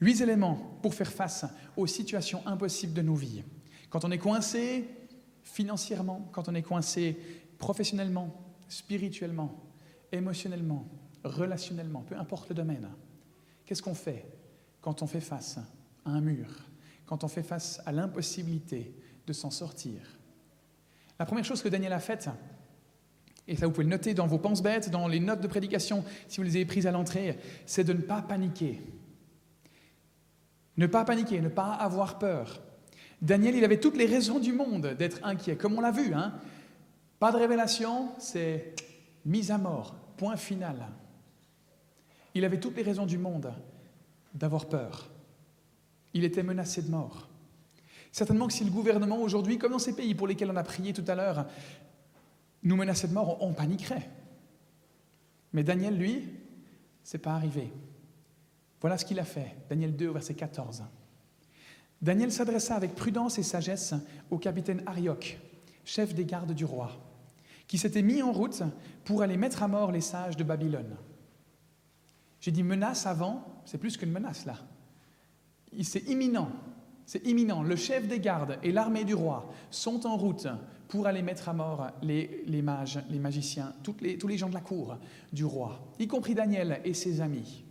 Huit 0.00 0.20
éléments 0.20 0.78
pour 0.82 0.92
faire 0.92 1.12
face 1.12 1.44
aux 1.76 1.86
situations 1.86 2.44
impossibles 2.46 2.94
de 2.94 3.02
nos 3.02 3.14
vies. 3.14 3.44
Quand 3.90 4.04
on 4.04 4.10
est 4.10 4.18
coincé 4.18 4.88
financièrement, 5.44 6.28
quand 6.32 6.48
on 6.48 6.54
est 6.56 6.62
coincé 6.62 7.16
professionnellement, 7.58 8.42
spirituellement, 8.66 9.62
émotionnellement, 10.10 10.88
relationnellement, 11.24 12.02
peu 12.02 12.16
importe 12.16 12.48
le 12.48 12.54
domaine, 12.54 12.88
qu'est-ce 13.64 13.82
qu'on 13.82 13.94
fait 13.94 14.26
quand 14.80 15.02
on 15.02 15.06
fait 15.06 15.20
face 15.20 15.58
à 16.04 16.10
un 16.10 16.20
mur, 16.20 16.48
quand 17.06 17.24
on 17.24 17.28
fait 17.28 17.42
face 17.42 17.80
à 17.86 17.92
l'impossibilité 17.92 18.94
de 19.26 19.32
s'en 19.32 19.50
sortir? 19.50 20.00
La 21.18 21.26
première 21.26 21.44
chose 21.44 21.62
que 21.62 21.68
Daniel 21.68 21.92
a 21.92 22.00
faite, 22.00 22.30
et 23.46 23.56
ça 23.56 23.66
vous 23.66 23.72
pouvez 23.72 23.84
le 23.84 23.90
noter 23.90 24.14
dans 24.14 24.26
vos 24.26 24.38
penses 24.38 24.62
bêtes, 24.62 24.90
dans 24.90 25.08
les 25.08 25.20
notes 25.20 25.40
de 25.40 25.48
prédication, 25.48 26.04
si 26.28 26.38
vous 26.38 26.44
les 26.44 26.56
avez 26.56 26.64
prises 26.64 26.86
à 26.86 26.92
l'entrée, 26.92 27.38
c'est 27.66 27.84
de 27.84 27.92
ne 27.92 28.00
pas 28.00 28.22
paniquer. 28.22 28.80
Ne 30.76 30.86
pas 30.86 31.04
paniquer, 31.04 31.40
ne 31.40 31.48
pas 31.48 31.72
avoir 31.72 32.18
peur. 32.18 32.62
Daniel, 33.20 33.54
il 33.54 33.64
avait 33.64 33.80
toutes 33.80 33.96
les 33.96 34.06
raisons 34.06 34.38
du 34.38 34.52
monde 34.52 34.94
d'être 34.98 35.18
inquiet, 35.24 35.56
comme 35.56 35.76
on 35.76 35.80
l'a 35.80 35.90
vu. 35.90 36.14
Hein. 36.14 36.34
Pas 37.18 37.32
de 37.32 37.36
révélation, 37.36 38.08
c'est 38.18 38.74
mise 39.26 39.50
à 39.50 39.58
mort, 39.58 39.94
point 40.16 40.36
final. 40.36 40.88
Il 42.34 42.44
avait 42.44 42.60
toutes 42.60 42.76
les 42.76 42.82
raisons 42.82 43.06
du 43.06 43.18
monde 43.18 43.52
d'avoir 44.34 44.66
peur. 44.66 45.10
Il 46.14 46.24
était 46.24 46.42
menacé 46.42 46.82
de 46.82 46.90
mort. 46.90 47.28
Certainement 48.12 48.46
que 48.46 48.52
si 48.52 48.64
le 48.64 48.70
gouvernement 48.70 49.18
aujourd'hui, 49.18 49.58
comme 49.58 49.72
dans 49.72 49.78
ces 49.78 49.94
pays 49.94 50.14
pour 50.14 50.26
lesquels 50.26 50.50
on 50.50 50.56
a 50.56 50.62
prié 50.62 50.92
tout 50.92 51.04
à 51.06 51.14
l'heure, 51.14 51.46
nous 52.62 52.76
menaçait 52.76 53.08
de 53.08 53.14
mort, 53.14 53.38
on 53.40 53.52
paniquerait. 53.52 54.08
Mais 55.52 55.62
Daniel, 55.62 55.96
lui, 55.96 56.28
c'est 57.02 57.18
pas 57.18 57.34
arrivé. 57.34 57.72
Voilà 58.80 58.98
ce 58.98 59.04
qu'il 59.04 59.18
a 59.18 59.24
fait. 59.24 59.56
Daniel 59.68 59.94
2, 59.94 60.10
verset 60.10 60.34
14. 60.34 60.84
Daniel 62.02 62.32
s'adressa 62.32 62.76
avec 62.76 62.94
prudence 62.94 63.38
et 63.38 63.42
sagesse 63.42 63.94
au 64.30 64.38
capitaine 64.38 64.82
Arioch, 64.86 65.38
chef 65.84 66.14
des 66.14 66.24
gardes 66.24 66.52
du 66.52 66.64
roi, 66.64 66.90
qui 67.66 67.78
s'était 67.78 68.02
mis 68.02 68.22
en 68.22 68.32
route 68.32 68.62
pour 69.04 69.22
aller 69.22 69.36
mettre 69.36 69.62
à 69.62 69.68
mort 69.68 69.92
les 69.92 70.00
sages 70.00 70.36
de 70.36 70.44
Babylone. 70.44 70.96
J'ai 72.40 72.50
dit 72.50 72.62
menace 72.62 73.06
avant, 73.06 73.62
c'est 73.64 73.78
plus 73.78 73.96
qu'une 73.96 74.10
menace 74.10 74.46
là. 74.46 74.56
C'est 75.82 76.08
imminent, 76.08 76.50
c'est 77.06 77.24
imminent. 77.26 77.62
Le 77.62 77.76
chef 77.76 78.08
des 78.08 78.18
gardes 78.18 78.58
et 78.62 78.72
l'armée 78.72 79.04
du 79.04 79.14
roi 79.14 79.52
sont 79.70 80.06
en 80.06 80.16
route 80.16 80.48
pour 80.88 81.06
aller 81.06 81.22
mettre 81.22 81.48
à 81.48 81.52
mort 81.52 81.88
les, 82.02 82.62
mages, 82.62 82.98
les 83.10 83.18
magiciens, 83.20 83.72
tous 83.82 83.96
les 84.02 84.38
gens 84.38 84.48
de 84.48 84.54
la 84.54 84.60
cour 84.60 84.96
du 85.32 85.44
roi, 85.44 85.80
y 85.98 86.08
compris 86.08 86.34
Daniel 86.34 86.80
et 86.84 86.94
ses 86.94 87.20
amis. 87.20 87.64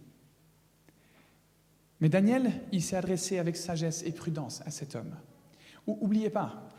Mais 1.99 2.09
Daniel, 2.09 2.51
il 2.71 2.81
s'est 2.81 2.95
adressé 2.95 3.39
avec 3.39 3.57
sagesse 3.57 4.03
et 4.05 4.11
prudence 4.11 4.61
à 4.65 4.71
cet 4.71 4.95
homme. 4.95 5.13
Oubliez 5.85 6.29
pas, 6.29 6.69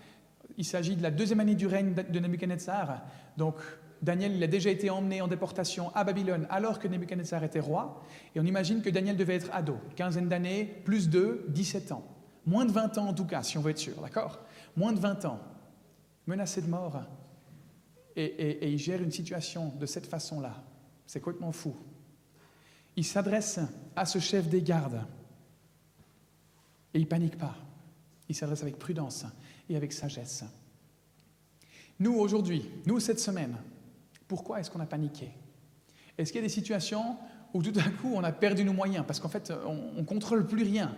il 0.57 0.65
s'agit 0.65 0.97
de 0.97 1.03
la 1.03 1.11
deuxième 1.11 1.41
année 1.41 1.55
du 1.55 1.67
règne 1.67 1.95
de 1.95 2.19
Nebuchadnezzar. 2.19 3.03
Donc, 3.37 3.57
Daniel, 4.03 4.35
il 4.35 4.43
a 4.43 4.47
déjà 4.47 4.71
été 4.71 4.89
emmené 4.89 5.21
en 5.21 5.29
déportation 5.29 5.95
à 5.95 6.05
Babylone 6.05 6.47
alors 6.49 6.79
que 6.79 6.89
Nebuchadnezzar 6.89 7.45
était 7.45 7.61
roi. 7.61 8.03
Et 8.35 8.41
on 8.41 8.45
imagine 8.45 8.81
que 8.81 8.89
Daniel 8.89 9.17
devait 9.17 9.35
être 9.35 9.51
ado, 9.53 9.77
quinzaine 9.95 10.29
d'années, 10.29 10.65
plus 10.85 11.11
de 11.11 11.45
17 11.49 11.93
ans. 11.93 12.05
Moins 12.47 12.65
de 12.65 12.73
20 12.73 12.99
ans 12.99 13.09
en 13.09 13.15
tout 13.15 13.27
cas, 13.27 13.43
si 13.43 13.59
on 13.59 13.61
veut 13.61 13.73
être 13.73 13.79
sûr, 13.79 14.01
d'accord? 14.01 14.41
Moins 14.77 14.93
de 14.93 14.99
20 14.99 15.27
ans, 15.27 15.41
menacé 16.27 16.63
de 16.63 16.69
mort. 16.69 17.03
Et, 18.17 18.73
il 18.73 18.79
gère 18.79 19.03
une 19.03 19.13
situation 19.13 19.69
de 19.79 19.87
cette 19.87 20.07
façon-là. 20.07 20.63
C'est 21.07 21.21
complètement 21.21 21.53
fou. 21.53 21.77
Il 22.97 23.05
s'adresse 23.05 23.61
à 23.97 24.05
ce 24.05 24.19
chef 24.19 24.49
des 24.49 24.63
gardes 24.63 25.05
et 26.93 26.99
il 26.99 27.07
panique 27.07 27.39
pas. 27.39 27.57
Il 28.29 28.35
s'adresse 28.35 28.63
avec 28.63 28.79
prudence 28.79 29.25
et 29.69 29.77
avec 29.77 29.93
sagesse. 29.93 30.45
Nous, 31.99 32.15
aujourd'hui, 32.15 32.69
nous, 32.87 32.99
cette 32.99 33.21
semaine, 33.21 33.57
pourquoi 34.31 34.61
est-ce 34.61 34.71
qu'on 34.71 34.79
a 34.79 34.87
paniqué? 34.87 35.29
Est-ce 36.17 36.31
qu'il 36.31 36.41
y 36.41 36.45
a 36.45 36.47
des 36.47 36.55
situations 36.55 37.17
où 37.53 37.65
tout 37.65 37.73
d'un 37.73 37.91
coup 37.91 38.13
on 38.15 38.23
a 38.23 38.31
perdu 38.31 38.63
nos 38.63 38.73
moyens? 38.73 39.05
Parce 39.05 39.19
qu'en 39.19 39.29
fait 39.29 39.53
on 39.67 39.99
ne 39.99 40.05
contrôle 40.05 40.47
plus 40.47 40.63
rien 40.63 40.97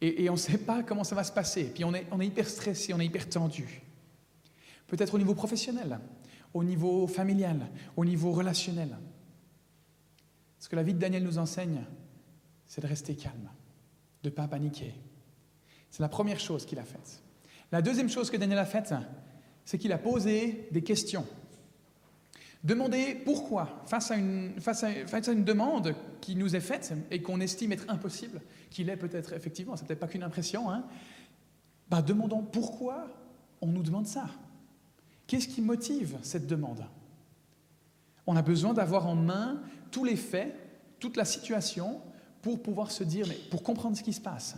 et, 0.00 0.30
on 0.30 0.34
ne 0.34 0.38
sait 0.38 0.58
pas 0.58 0.84
comment 0.84 1.02
ça 1.02 1.16
va 1.16 1.24
se 1.24 1.32
passer, 1.32 1.64
puis 1.74 1.84
on 1.84 1.92
est, 1.92 2.06
on 2.12 2.20
est 2.20 2.26
hyper 2.26 2.48
stressé, 2.48 2.94
on 2.94 3.00
est 3.00 3.06
hyper 3.06 3.28
tendu 3.28 3.82
Peut-être 4.86 5.14
au 5.14 5.18
niveau 5.18 5.34
professionnel, 5.34 5.98
au 6.54 6.62
niveau 6.62 7.08
familial, 7.08 7.68
au 7.96 8.04
niveau 8.04 8.30
relationnel. 8.30 8.96
Ce 10.60 10.68
que 10.68 10.76
la 10.76 10.84
vie 10.84 10.94
de 10.94 11.00
Daniel 11.00 11.24
nous 11.24 11.38
enseigne, 11.38 11.82
c'est 12.66 12.80
de 12.80 12.86
rester 12.86 13.16
calme, 13.16 13.50
de 14.22 14.28
ne 14.28 14.34
pas 14.34 14.46
paniquer. 14.46 14.94
C'est 15.90 16.02
la 16.02 16.08
première 16.08 16.38
chose 16.38 16.64
qu'il 16.64 16.78
a 16.78 16.84
faite. 16.84 17.22
La 17.72 17.82
deuxième 17.82 18.08
chose 18.08 18.30
que 18.30 18.36
Daniel 18.36 18.58
a 18.58 18.66
faite, 18.66 18.94
c'est 19.64 19.78
qu'il 19.78 19.92
a 19.92 19.98
posé 19.98 20.68
des 20.70 20.82
questions. 20.82 21.26
Demander 22.64 23.16
pourquoi, 23.16 23.82
face 23.86 24.10
à, 24.12 24.16
une, 24.16 25.44
demande 25.44 25.96
qui 26.20 26.36
nous 26.36 26.54
est 26.54 26.60
faite 26.60 26.94
et 27.10 27.20
qu'on 27.20 27.40
estime 27.40 27.72
être 27.72 27.88
impossible, 27.88 28.40
qu'il 28.70 28.88
est 28.88 28.96
peut-être 28.96 29.32
effectivement, 29.32 29.76
c'est 29.76 29.84
peut-être 29.84 29.98
pas 29.98 30.06
qu'une 30.06 30.22
impression, 30.22 30.70
hein, 30.70 30.84
bah 31.90 32.02
demandons 32.02 32.42
pourquoi 32.42 33.08
on 33.60 33.66
nous 33.66 33.82
demande 33.82 34.06
ça. 34.06 34.26
Qu'est-ce 35.26 35.48
qui 35.48 35.60
motive 35.60 36.16
cette 36.22 36.46
demande? 36.46 36.84
On 38.28 38.36
a 38.36 38.42
besoin 38.42 38.74
d'avoir 38.74 39.08
en 39.08 39.16
main 39.16 39.60
tous 39.90 40.04
les 40.04 40.16
faits, 40.16 40.54
toute 41.00 41.16
la 41.16 41.24
situation, 41.24 42.00
pour 42.42 42.62
pouvoir 42.62 42.92
se 42.92 43.02
dire, 43.02 43.26
mais 43.28 43.38
pour 43.50 43.64
comprendre 43.64 43.96
ce 43.96 44.04
qui 44.04 44.12
se 44.12 44.20
passe. 44.20 44.54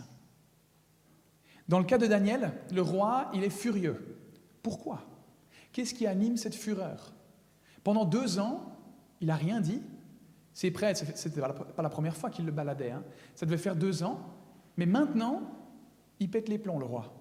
Dans 1.67 1.79
le 1.79 1.85
cas 1.85 1.97
de 1.97 2.05
Daniel, 2.05 2.51
le 2.71 2.81
roi, 2.83 3.31
il 3.33 3.43
est 3.43 3.49
furieux. 3.49 4.19
Pourquoi? 4.61 5.03
Qu'est-ce 5.71 5.95
qui 5.95 6.05
anime 6.05 6.37
cette 6.37 6.53
fureur? 6.53 7.14
Pendant 7.85 8.03
deux 8.03 8.39
ans, 8.39 8.65
il 9.21 9.27
n'a 9.27 9.35
rien 9.35 9.61
dit. 9.61 9.79
C'est 10.53 10.71
prêt, 10.71 10.95
c'était 10.95 11.39
pas 11.39 11.83
la 11.83 11.89
première 11.89 12.17
fois 12.17 12.31
qu'il 12.31 12.43
le 12.45 12.51
baladait, 12.51 12.89
hein. 12.89 13.03
ça 13.35 13.45
devait 13.45 13.59
faire 13.59 13.75
deux 13.75 14.01
ans. 14.01 14.19
Mais 14.75 14.87
maintenant, 14.87 15.43
il 16.19 16.31
pète 16.31 16.49
les 16.49 16.57
plombs, 16.57 16.79
le 16.79 16.85
roi. 16.85 17.13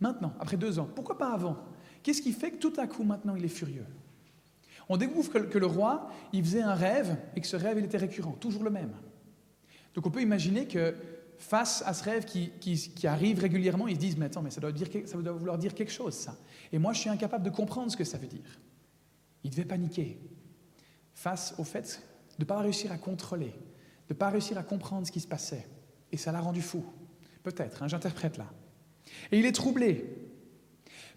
Maintenant, 0.00 0.32
après 0.40 0.56
deux 0.56 0.78
ans. 0.78 0.88
Pourquoi 0.94 1.18
pas 1.18 1.32
avant? 1.32 1.58
Qu'est-ce 2.02 2.22
qui 2.22 2.32
fait 2.32 2.52
que 2.52 2.56
tout 2.56 2.72
à 2.78 2.86
coup, 2.86 3.04
maintenant, 3.04 3.36
il 3.36 3.44
est 3.44 3.48
furieux? 3.48 3.84
On 4.88 4.96
découvre 4.96 5.30
que, 5.30 5.58
le 5.58 5.66
roi, 5.66 6.08
il 6.32 6.42
faisait 6.42 6.62
un 6.62 6.74
rêve 6.74 7.18
et 7.34 7.42
que 7.42 7.46
ce 7.46 7.56
rêve, 7.56 7.76
il 7.78 7.84
était 7.84 7.98
récurrent, 7.98 8.32
toujours 8.40 8.64
le 8.64 8.70
même. 8.70 8.92
Donc 9.92 10.06
on 10.06 10.10
peut 10.10 10.22
imaginer 10.22 10.66
que 10.66 10.94
face 11.36 11.82
à 11.84 11.92
ce 11.92 12.04
rêve 12.04 12.24
qui, 12.24 13.06
arrive 13.06 13.40
régulièrement, 13.40 13.86
ils 13.86 13.96
se 13.96 14.00
disent, 14.00 14.16
mais 14.16 14.26
attends, 14.26 14.42
mais 14.42 14.50
ça 14.50 14.62
doit, 14.62 14.70
ça 15.04 15.18
doit 15.18 15.32
vouloir 15.32 15.58
dire 15.58 15.74
quelque 15.74 15.92
chose, 15.92 16.14
ça. 16.14 16.36
Et 16.72 16.78
moi, 16.78 16.94
je 16.94 17.00
suis 17.00 17.10
incapable 17.10 17.44
de 17.44 17.50
comprendre 17.50 17.90
ce 17.92 17.98
que 17.98 18.04
ça 18.04 18.16
veut 18.16 18.28
dire. 18.28 18.58
Il 19.46 19.50
devait 19.50 19.64
paniquer 19.64 20.18
face 21.14 21.54
au 21.56 21.62
fait 21.62 22.02
de 22.36 22.42
ne 22.42 22.48
pas 22.48 22.58
réussir 22.58 22.90
à 22.90 22.98
contrôler, 22.98 23.54
de 24.08 24.14
ne 24.14 24.18
pas 24.18 24.28
réussir 24.28 24.58
à 24.58 24.64
comprendre 24.64 25.06
ce 25.06 25.12
qui 25.12 25.20
se 25.20 25.28
passait. 25.28 25.68
Et 26.10 26.16
ça 26.16 26.32
l'a 26.32 26.40
rendu 26.40 26.60
fou. 26.60 26.84
Peut-être, 27.44 27.84
hein, 27.84 27.86
j'interprète 27.86 28.38
là. 28.38 28.46
Et 29.30 29.38
il 29.38 29.46
est 29.46 29.52
troublé. 29.52 30.04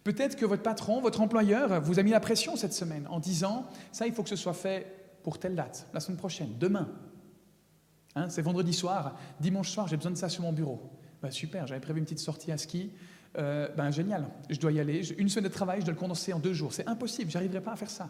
Peut-être 0.04 0.36
que 0.36 0.46
votre 0.46 0.62
patron, 0.62 1.02
votre 1.02 1.22
employeur, 1.22 1.82
vous 1.82 1.98
a 1.98 2.04
mis 2.04 2.12
la 2.12 2.20
pression 2.20 2.56
cette 2.56 2.74
semaine 2.74 3.08
en 3.08 3.20
disant, 3.20 3.68
ça, 3.92 4.06
il 4.06 4.14
faut 4.14 4.22
que 4.22 4.30
ce 4.30 4.36
soit 4.36 4.54
fait 4.54 5.18
pour 5.24 5.40
telle 5.40 5.56
date, 5.56 5.88
la 5.92 6.00
semaine 6.00 6.20
prochaine, 6.20 6.56
demain. 6.60 6.88
Hein, 8.14 8.30
c'est 8.30 8.44
vendredi 8.44 8.74
soir, 8.74 9.18
dimanche 9.40 9.72
soir, 9.72 9.88
j'ai 9.88 9.98
besoin 9.98 10.12
de 10.12 10.18
ça 10.18 10.30
sur 10.30 10.44
mon 10.44 10.54
bureau. 10.54 10.80
Bah, 11.24 11.32
super, 11.32 11.66
j'avais 11.66 11.82
prévu 11.82 11.98
une 11.98 12.06
petite 12.06 12.20
sortie 12.20 12.52
à 12.52 12.60
ski. 12.60 12.92
Euh, 13.38 13.70
ben, 13.76 13.92
génial, 13.92 14.28
je 14.50 14.60
dois 14.60 14.72
y 14.72 14.80
aller. 14.80 15.08
Une 15.20 15.30
semaine 15.30 15.50
de 15.50 15.54
travail, 15.54 15.82
je 15.82 15.86
dois 15.86 15.94
le 15.94 16.00
condenser 16.00 16.34
en 16.34 16.40
deux 16.40 16.54
jours. 16.54 16.74
C'est 16.74 16.88
impossible, 16.88 17.30
j'arriverai 17.30 17.62
pas 17.62 17.74
à 17.74 17.76
faire 17.76 17.90
ça. 17.90 18.10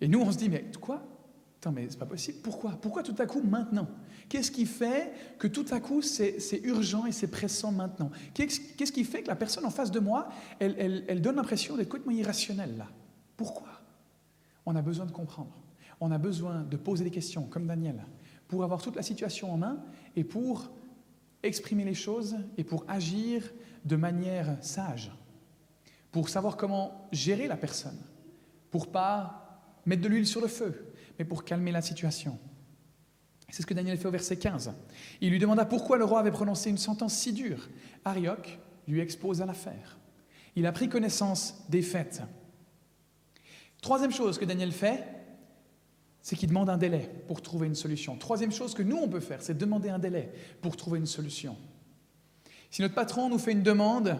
Et 0.00 0.08
nous, 0.08 0.20
on 0.20 0.30
se 0.32 0.36
dit, 0.36 0.48
mais 0.48 0.70
quoi? 0.80 1.02
Attends, 1.58 1.72
mais 1.72 1.86
c'est 1.88 1.98
pas 1.98 2.06
possible. 2.06 2.38
Pourquoi? 2.42 2.72
Pourquoi 2.72 3.02
tout 3.02 3.14
à 3.18 3.26
coup 3.26 3.40
maintenant? 3.40 3.88
Qu'est-ce 4.28 4.50
qui 4.50 4.66
fait 4.66 5.12
que 5.38 5.46
tout 5.46 5.64
à 5.70 5.80
coup 5.80 6.02
c'est 6.02 6.60
urgent 6.64 7.06
et 7.06 7.12
c'est 7.12 7.28
pressant 7.28 7.72
maintenant? 7.72 8.10
Qu'est-ce 8.34 8.92
qui 8.92 9.04
fait 9.04 9.22
que 9.22 9.28
la 9.28 9.36
personne 9.36 9.64
en 9.64 9.70
face 9.70 9.90
de 9.90 10.00
moi, 10.00 10.28
elle, 10.58 11.04
elle 11.08 11.22
donne 11.22 11.36
l'impression 11.36 11.76
d'être 11.76 11.88
complètement 11.88 12.12
irrationnelle 12.12 12.76
là? 12.76 12.88
Pourquoi? 13.36 13.68
On 14.66 14.76
a 14.76 14.82
besoin 14.82 15.06
de 15.06 15.12
comprendre. 15.12 15.56
On 16.00 16.10
a 16.10 16.18
besoin 16.18 16.62
de 16.62 16.76
poser 16.76 17.04
des 17.04 17.10
questions, 17.10 17.44
comme 17.44 17.66
Daniel, 17.66 18.04
pour 18.48 18.62
avoir 18.62 18.82
toute 18.82 18.96
la 18.96 19.02
situation 19.02 19.50
en 19.50 19.56
main 19.56 19.78
et 20.14 20.24
pour 20.24 20.70
exprimer 21.46 21.84
les 21.84 21.94
choses 21.94 22.36
et 22.56 22.64
pour 22.64 22.84
agir 22.88 23.42
de 23.84 23.96
manière 23.96 24.56
sage, 24.60 25.10
pour 26.10 26.28
savoir 26.28 26.56
comment 26.56 27.08
gérer 27.12 27.46
la 27.46 27.56
personne, 27.56 27.98
pour 28.70 28.90
pas 28.90 29.46
mettre 29.86 30.02
de 30.02 30.08
l'huile 30.08 30.26
sur 30.26 30.40
le 30.40 30.48
feu, 30.48 30.92
mais 31.18 31.24
pour 31.24 31.44
calmer 31.44 31.72
la 31.72 31.82
situation. 31.82 32.38
C'est 33.48 33.62
ce 33.62 33.66
que 33.66 33.74
Daniel 33.74 33.96
fait 33.96 34.08
au 34.08 34.10
verset 34.10 34.36
15. 34.36 34.72
Il 35.20 35.30
lui 35.30 35.38
demanda 35.38 35.64
pourquoi 35.64 35.98
le 35.98 36.04
roi 36.04 36.20
avait 36.20 36.32
prononcé 36.32 36.68
une 36.68 36.78
sentence 36.78 37.14
si 37.14 37.32
dure. 37.32 37.68
Arioc 38.04 38.58
lui 38.88 39.00
exposa 39.00 39.46
l'affaire. 39.46 39.98
Il 40.56 40.66
a 40.66 40.72
pris 40.72 40.88
connaissance 40.88 41.64
des 41.68 41.82
faits. 41.82 42.22
Troisième 43.80 44.12
chose 44.12 44.38
que 44.38 44.44
Daniel 44.44 44.72
fait, 44.72 45.04
c'est 46.26 46.34
qu'il 46.34 46.48
demande 46.48 46.68
un 46.68 46.76
délai 46.76 47.08
pour 47.28 47.40
trouver 47.40 47.68
une 47.68 47.76
solution. 47.76 48.16
Troisième 48.16 48.50
chose 48.50 48.74
que 48.74 48.82
nous, 48.82 48.96
on 48.96 49.06
peut 49.06 49.20
faire, 49.20 49.40
c'est 49.40 49.56
demander 49.56 49.90
un 49.90 50.00
délai 50.00 50.32
pour 50.60 50.76
trouver 50.76 50.98
une 50.98 51.06
solution. 51.06 51.56
Si 52.68 52.82
notre 52.82 52.96
patron 52.96 53.28
nous 53.28 53.38
fait 53.38 53.52
une 53.52 53.62
demande 53.62 54.18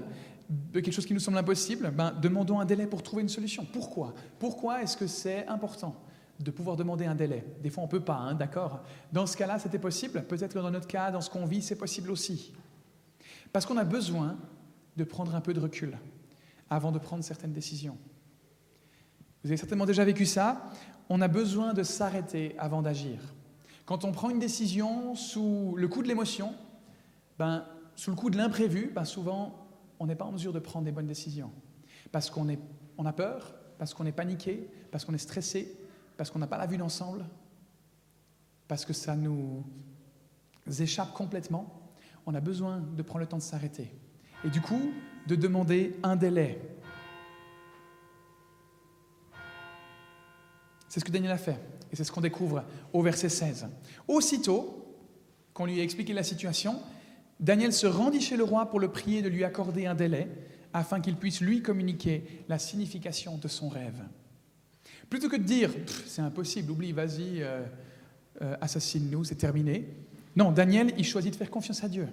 de 0.49 0.79
quelque 0.79 0.95
chose 0.95 1.05
qui 1.05 1.15
nous 1.15 1.19
semble 1.19 1.39
impossible, 1.39 1.91
ben, 1.91 2.13
demandons 2.13 2.61
un 2.61 2.65
délai 2.65 2.87
pour 2.87 3.03
trouver 3.03 3.23
une 3.23 3.29
solution. 3.29 3.67
Pourquoi? 3.73 4.15
Pourquoi 4.39 4.85
est-ce 4.85 4.97
que 4.97 5.09
c'est 5.09 5.49
important 5.49 6.01
de 6.39 6.53
pouvoir 6.53 6.77
demander 6.77 7.07
un 7.07 7.17
délai? 7.17 7.45
Des 7.61 7.71
fois, 7.71 7.83
on 7.83 7.87
ne 7.87 7.91
peut 7.91 7.99
pas, 7.99 8.19
hein, 8.19 8.35
d'accord? 8.35 8.85
Dans 9.13 9.27
ce 9.27 9.37
cas-là, 9.37 9.59
c'était 9.59 9.81
possible. 9.81 10.23
Peut-être 10.29 10.55
que 10.55 10.61
dans 10.61 10.71
notre 10.71 10.87
cas, 10.87 11.11
dans 11.11 11.21
ce 11.21 11.29
qu'on 11.29 11.45
vit, 11.45 11.61
c'est 11.61 11.75
possible 11.75 12.13
aussi. 12.13 12.53
Parce 13.53 13.67
qu'on 13.67 13.79
a 13.79 13.85
besoin 13.85 14.39
de 14.97 15.03
prendre 15.03 15.35
un 15.35 15.41
peu 15.41 15.53
de 15.53 15.59
recul 15.59 15.99
avant 16.71 16.93
de 16.93 17.01
prendre 17.01 17.25
certaines 17.25 17.53
décisions. 17.53 17.99
Vous 19.43 19.51
avez 19.51 19.57
certainement 19.57 19.87
déjà 19.87 20.05
vécu 20.05 20.25
ça 20.25 20.71
on 21.09 21.21
a 21.21 21.29
besoin 21.29 21.75
de 21.75 21.83
s'arrêter 21.83 22.55
avant 22.59 22.83
d'agir. 22.83 23.21
Quand 23.85 24.05
on 24.05 24.13
prend 24.13 24.31
une 24.31 24.39
décision 24.39 25.15
sous 25.15 25.75
le 25.77 25.89
coup 25.89 26.03
de 26.03 26.09
l'émotion, 26.09 26.55
ben, 27.39 27.65
sous 27.95 28.11
le 28.11 28.17
coup 28.17 28.31
de 28.31 28.37
l'imprévu, 28.37 28.91
ben, 28.95 29.05
souvent, 29.05 29.67
on 30.01 30.07
n'est 30.07 30.17
pas 30.17 30.25
en 30.25 30.33
mesure 30.33 30.53
de 30.53 30.59
prendre 30.59 30.85
des 30.85 30.93
bonnes 30.93 31.07
décisions. 31.07 31.53
Parce 32.11 32.31
qu'on 32.31 32.47
on 32.99 33.07
a 33.07 33.13
peur, 33.13 33.55
parce 33.79 33.95
qu'on 33.95 34.07
est 34.07 34.13
paniqué, 34.13 34.69
parce 34.91 35.05
qu'on 35.05 35.15
est 35.15 35.19
stressé, 35.19 35.77
parce 36.17 36.31
qu'on 36.31 36.39
n'a 36.39 36.47
pas 36.47 36.59
la 36.59 36.67
vue 36.67 36.79
d'ensemble, 36.79 37.25
parce 38.69 38.85
que 38.85 38.93
ça 38.93 39.15
nous 39.15 39.65
échappe 40.81 41.13
complètement. 41.13 41.91
On 42.27 42.35
a 42.35 42.41
besoin 42.41 42.81
de 42.81 43.03
prendre 43.03 43.21
le 43.21 43.27
temps 43.27 43.37
de 43.37 43.43
s'arrêter. 43.43 43.93
Et 44.45 44.51
du 44.51 44.61
coup, 44.61 44.91
de 45.27 45.37
demander 45.37 45.97
un 46.03 46.17
délai 46.17 46.61
C'est 50.97 51.00
ce 51.00 51.05
que 51.05 51.12
Daniel 51.12 51.33
a 51.33 51.37
fait. 51.37 51.59
Et 51.93 51.97
c'est 51.97 52.05
ce 52.05 52.11
qu'on 52.11 52.23
découvre 52.23 52.65
au 52.95 53.03
verset 53.03 53.29
16. 53.29 53.67
Aussitôt 54.09 54.97
qu'on 55.53 55.67
lui 55.67 55.79
a 55.79 55.83
expliqué 55.83 56.15
la 56.15 56.23
situation, 56.23 56.81
Daniel 57.38 57.75
se 57.75 57.87
rendit 57.87 58.23
chez 58.23 58.38
le 58.38 58.45
roi 58.45 58.71
pour 58.71 58.81
le 58.81 58.88
prier 58.88 59.21
de 59.21 59.29
lui 59.29 59.45
accorder 59.45 59.85
un 59.85 59.95
délai 59.95 60.26
afin 60.73 61.03
qu'il 61.03 61.17
puisse 61.17 61.43
lui 61.43 61.61
communiquer 61.61 62.25
la 62.49 62.59
signification 62.59 63.37
de 63.37 63.47
son 63.47 63.69
rêve. 63.69 64.05
Plutôt 65.11 65.29
que 65.29 65.37
de 65.37 65.43
dire 65.43 65.71
c'est 66.07 66.23
impossible, 66.23 66.71
oublie, 66.71 66.93
vas-y, 66.93 67.43
euh, 67.43 67.61
euh, 68.41 68.57
assassine-nous, 68.62 69.25
c'est 69.25 69.35
terminé. 69.35 69.87
Non, 70.35 70.50
Daniel, 70.50 70.95
il 70.97 71.05
choisit 71.05 71.31
de 71.31 71.37
faire 71.37 71.50
confiance 71.50 71.85
à 71.85 71.91
Dieu. 71.91 72.07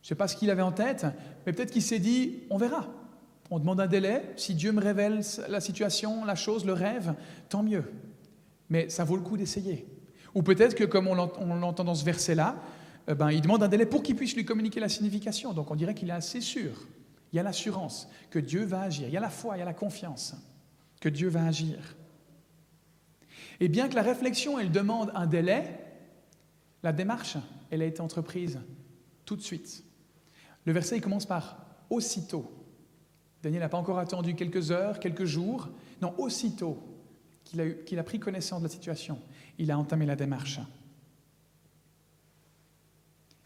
Je 0.00 0.06
ne 0.06 0.08
sais 0.08 0.14
pas 0.14 0.26
ce 0.26 0.36
qu'il 0.36 0.48
avait 0.48 0.62
en 0.62 0.72
tête, 0.72 1.04
mais 1.44 1.52
peut-être 1.52 1.70
qu'il 1.70 1.82
s'est 1.82 1.98
dit 1.98 2.44
on 2.48 2.56
verra. 2.56 2.88
On 3.50 3.58
demande 3.58 3.80
un 3.80 3.86
délai. 3.86 4.32
Si 4.36 4.54
Dieu 4.54 4.72
me 4.72 4.80
révèle 4.80 5.20
la 5.48 5.60
situation, 5.60 6.24
la 6.24 6.34
chose, 6.34 6.64
le 6.64 6.72
rêve, 6.72 7.14
tant 7.48 7.62
mieux. 7.62 7.84
Mais 8.70 8.88
ça 8.88 9.04
vaut 9.04 9.16
le 9.16 9.22
coup 9.22 9.36
d'essayer. 9.36 9.86
Ou 10.34 10.42
peut-être 10.42 10.74
que, 10.74 10.84
comme 10.84 11.06
on 11.06 11.14
l'entend 11.14 11.84
dans 11.84 11.94
ce 11.94 12.04
verset-là, 12.04 12.56
eh 13.06 13.14
ben, 13.14 13.30
il 13.30 13.40
demande 13.40 13.62
un 13.62 13.68
délai 13.68 13.86
pour 13.86 14.02
qu'il 14.02 14.16
puisse 14.16 14.34
lui 14.34 14.44
communiquer 14.44 14.80
la 14.80 14.88
signification. 14.88 15.52
Donc 15.52 15.70
on 15.70 15.76
dirait 15.76 15.94
qu'il 15.94 16.08
est 16.08 16.14
assez 16.14 16.40
sûr. 16.40 16.72
Il 17.32 17.36
y 17.36 17.38
a 17.38 17.42
l'assurance 17.42 18.08
que 18.30 18.38
Dieu 18.38 18.64
va 18.64 18.82
agir. 18.82 19.08
Il 19.08 19.14
y 19.14 19.16
a 19.16 19.20
la 19.20 19.30
foi, 19.30 19.56
il 19.56 19.60
y 19.60 19.62
a 19.62 19.66
la 19.66 19.74
confiance 19.74 20.34
que 21.00 21.08
Dieu 21.08 21.28
va 21.28 21.44
agir. 21.44 21.96
Et 23.60 23.68
bien 23.68 23.88
que 23.88 23.94
la 23.94 24.02
réflexion, 24.02 24.58
elle 24.58 24.72
demande 24.72 25.12
un 25.14 25.26
délai, 25.26 25.80
la 26.82 26.92
démarche, 26.92 27.36
elle 27.70 27.82
a 27.82 27.86
été 27.86 28.00
entreprise 28.00 28.58
tout 29.24 29.36
de 29.36 29.42
suite. 29.42 29.84
Le 30.64 30.72
verset, 30.72 30.96
il 30.96 31.00
commence 31.00 31.26
par 31.26 31.58
aussitôt. 31.90 32.50
Daniel 33.44 33.60
n'a 33.60 33.68
pas 33.68 33.76
encore 33.76 33.98
attendu 33.98 34.34
quelques 34.34 34.70
heures, 34.70 34.98
quelques 34.98 35.26
jours. 35.26 35.68
Non, 36.00 36.14
aussitôt 36.16 36.78
qu'il 37.44 37.60
a, 37.98 38.02
pris 38.02 38.18
connaissance 38.18 38.60
de 38.60 38.64
la 38.64 38.72
situation, 38.72 39.18
il 39.58 39.70
a 39.70 39.78
entamé 39.78 40.06
la 40.06 40.16
démarche. 40.16 40.60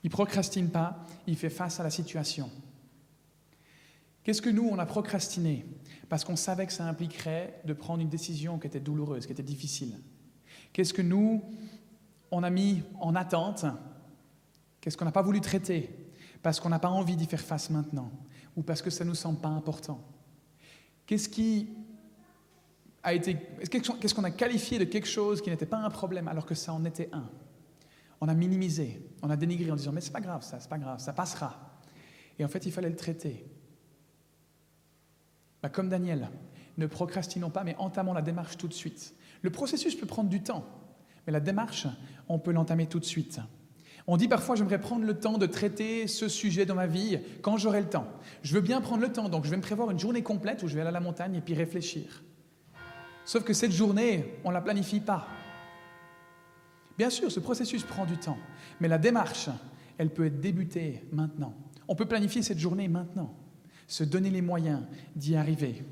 Il 0.05 0.11
procrastine 0.11 0.71
pas, 0.71 1.05
il 1.27 1.37
fait 1.37 1.51
face 1.51 1.81
à 1.81 1.83
la 1.83 1.91
situation. 1.91 2.49
Qu'est-ce 4.23 4.41
que 4.41 4.51
nous, 4.51 4.69
on 4.71 4.79
a 4.79 4.87
procrastiné? 4.87 5.67
Parce 6.09 6.25
qu'on 6.25 6.37
savait 6.37 6.69
que 6.69 6.73
ça 6.73 6.87
impliquerait 6.87 7.61
de 7.65 7.73
prendre 7.73 8.01
une 8.01 8.09
décision 8.09 8.57
qui 8.61 8.69
était 8.69 8.79
douloureuse, 8.79 9.27
qui 9.27 9.33
était 9.33 9.43
difficile. 9.43 9.99
Qu'est-ce 10.73 10.95
que 10.95 11.03
nous, 11.03 11.43
on 12.31 12.45
a 12.45 12.51
mis 12.51 12.85
en 13.01 13.17
attente? 13.17 13.65
Qu'est-ce 14.81 14.97
qu'on 14.97 15.07
n'a 15.07 15.13
pas 15.13 15.23
voulu 15.23 15.41
traiter? 15.41 15.91
Parce 16.41 16.61
qu'on 16.61 16.69
n'a 16.69 16.79
pas 16.79 16.89
envie 16.89 17.17
d'y 17.17 17.27
faire 17.27 17.41
face 17.41 17.69
maintenant 17.69 18.13
Ou 18.59 18.63
parce 18.63 18.83
que 18.83 18.91
ça 18.91 19.05
ne 19.05 19.11
nous 19.11 19.15
semble 19.15 19.39
pas 19.39 19.49
important? 19.49 20.01
Qu'est-ce 21.07 21.29
qui 21.29 21.69
a 23.05 23.15
été. 23.15 23.37
Qu'est-ce 23.71 24.13
qu'on 24.13 24.25
a 24.25 24.33
qualifié 24.33 24.81
de 24.81 24.85
quelque 24.85 25.07
chose 25.07 25.41
qui 25.41 25.49
n'était 25.49 25.65
pas 25.65 25.77
un 25.79 25.91
problème 25.91 26.27
alors 26.27 26.45
que 26.45 26.57
ça 26.57 26.73
en 26.73 26.85
était 26.85 27.09
un? 27.13 27.31
On 28.21 28.27
a 28.27 28.35
minimisé, 28.35 29.01
on 29.23 29.31
a 29.31 29.37
dénigré 29.37 29.71
en 29.71 29.77
disant 29.77 29.93
mais 29.93 30.01
c'est 30.01 30.11
pas 30.11 30.21
grave 30.21 30.43
ça, 30.43 30.59
c'est 30.59 30.69
pas 30.69 30.77
grave, 30.77 30.99
ça 30.99 31.13
passera. 31.13 31.81
Et 32.37 32.45
en 32.45 32.49
fait, 32.49 32.67
il 32.67 32.73
fallait 32.73 32.91
le 32.91 32.97
traiter. 32.97 33.47
Bah, 35.63 35.69
comme 35.69 35.89
Daniel, 35.89 36.29
ne 36.79 36.87
procrastinons 36.89 37.51
pas, 37.51 37.63
mais 37.63 37.77
entamons 37.79 38.13
la 38.13 38.23
démarche 38.23 38.57
tout 38.57 38.67
de 38.67 38.75
suite. 38.75 39.15
Le 39.43 39.51
processus 39.51 39.95
peut 39.95 40.07
prendre 40.07 40.31
du 40.31 40.43
temps, 40.43 40.67
mais 41.29 41.33
la 41.33 41.41
démarche, 41.41 41.87
on 42.29 42.41
peut 42.41 42.51
l'entamer 42.51 42.89
tout 42.89 42.99
de 42.99 43.05
suite. 43.05 43.39
On 44.11 44.17
dit 44.17 44.27
parfois, 44.27 44.57
j'aimerais 44.57 44.81
prendre 44.81 45.05
le 45.05 45.21
temps 45.21 45.37
de 45.37 45.45
traiter 45.45 46.07
ce 46.07 46.29
sujet 46.29 46.65
dans 46.65 46.75
ma 46.75 46.87
vie 46.87 47.19
quand 47.43 47.59
j'aurai 47.59 47.83
le 47.83 47.91
temps. 47.91 48.09
Je 48.43 48.55
veux 48.55 48.63
bien 48.63 48.81
prendre 48.81 49.03
le 49.03 49.13
temps, 49.13 49.29
donc 49.29 49.45
je 49.45 49.51
vais 49.51 49.59
me 49.59 49.63
prévoir 49.63 49.91
une 49.91 49.99
journée 49.99 50.23
complète 50.23 50.63
où 50.63 50.67
je 50.67 50.75
vais 50.75 50.81
aller 50.81 50.89
à 50.89 50.93
la 50.93 51.01
montagne 51.01 51.35
et 51.35 51.43
puis 51.43 51.53
réfléchir. 51.53 52.25
Sauf 53.27 53.45
que 53.45 53.53
cette 53.53 53.71
journée, 53.71 54.41
on 54.45 54.49
ne 54.49 54.55
la 54.55 54.63
planifie 54.63 55.01
pas. 55.01 55.29
Bien 56.97 57.11
sûr, 57.11 57.31
ce 57.31 57.39
processus 57.39 57.83
prend 57.83 58.07
du 58.07 58.17
temps, 58.17 58.39
mais 58.81 58.89
la 58.89 58.97
démarche, 58.97 59.51
elle 59.99 60.09
peut 60.09 60.25
être 60.25 60.41
débutée 60.41 61.05
maintenant. 61.13 61.55
On 61.87 61.95
peut 61.95 62.07
planifier 62.07 62.43
cette 62.43 62.59
journée 62.59 62.89
maintenant, 62.89 63.37
se 63.87 64.05
donner 64.05 64.31
les 64.31 64.43
moyens 64.43 64.81
d'y 65.17 65.37
arriver. 65.37 65.85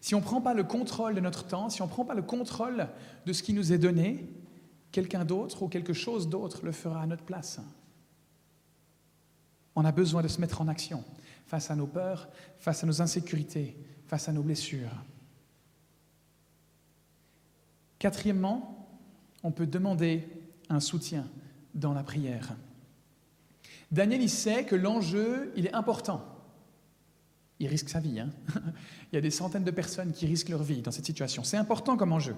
Si 0.00 0.16
on 0.16 0.18
ne 0.18 0.24
prend 0.24 0.40
pas 0.40 0.54
le 0.54 0.64
contrôle 0.64 1.14
de 1.14 1.20
notre 1.20 1.46
temps, 1.46 1.70
si 1.70 1.82
on 1.82 1.86
ne 1.86 1.90
prend 1.90 2.04
pas 2.04 2.14
le 2.14 2.22
contrôle 2.22 2.88
de 3.26 3.32
ce 3.32 3.44
qui 3.44 3.52
nous 3.52 3.72
est 3.72 3.78
donné, 3.78 4.28
quelqu'un 4.94 5.24
d'autre 5.24 5.64
ou 5.64 5.68
quelque 5.68 5.92
chose 5.92 6.28
d'autre 6.28 6.64
le 6.64 6.70
fera 6.70 7.02
à 7.02 7.06
notre 7.06 7.24
place. 7.24 7.58
On 9.74 9.84
a 9.84 9.90
besoin 9.90 10.22
de 10.22 10.28
se 10.28 10.40
mettre 10.40 10.60
en 10.60 10.68
action 10.68 11.02
face 11.46 11.68
à 11.72 11.74
nos 11.74 11.88
peurs, 11.88 12.28
face 12.60 12.84
à 12.84 12.86
nos 12.86 13.02
insécurités, 13.02 13.76
face 14.06 14.28
à 14.28 14.32
nos 14.32 14.42
blessures. 14.42 14.94
Quatrièmement, 17.98 18.88
on 19.42 19.50
peut 19.50 19.66
demander 19.66 20.28
un 20.68 20.78
soutien 20.78 21.26
dans 21.74 21.92
la 21.92 22.04
prière. 22.04 22.54
Daniel, 23.90 24.22
il 24.22 24.30
sait 24.30 24.64
que 24.64 24.76
l'enjeu, 24.76 25.52
il 25.56 25.66
est 25.66 25.74
important. 25.74 26.24
Il 27.60 27.68
risque 27.68 27.88
sa 27.88 28.00
vie. 28.00 28.20
Hein. 28.20 28.30
il 29.12 29.14
y 29.14 29.18
a 29.18 29.20
des 29.20 29.30
centaines 29.30 29.64
de 29.64 29.70
personnes 29.70 30.12
qui 30.12 30.26
risquent 30.26 30.48
leur 30.48 30.62
vie 30.62 30.82
dans 30.82 30.90
cette 30.90 31.06
situation. 31.06 31.44
C'est 31.44 31.56
important 31.56 31.96
comme 31.96 32.12
enjeu. 32.12 32.34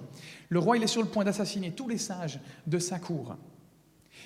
Le 0.48 0.58
roi, 0.58 0.76
il 0.76 0.82
est 0.82 0.88
sur 0.88 1.02
le 1.02 1.08
point 1.08 1.24
d'assassiner 1.24 1.72
tous 1.72 1.88
les 1.88 1.98
sages 1.98 2.40
de 2.66 2.78
sa 2.78 2.98
cour. 2.98 3.36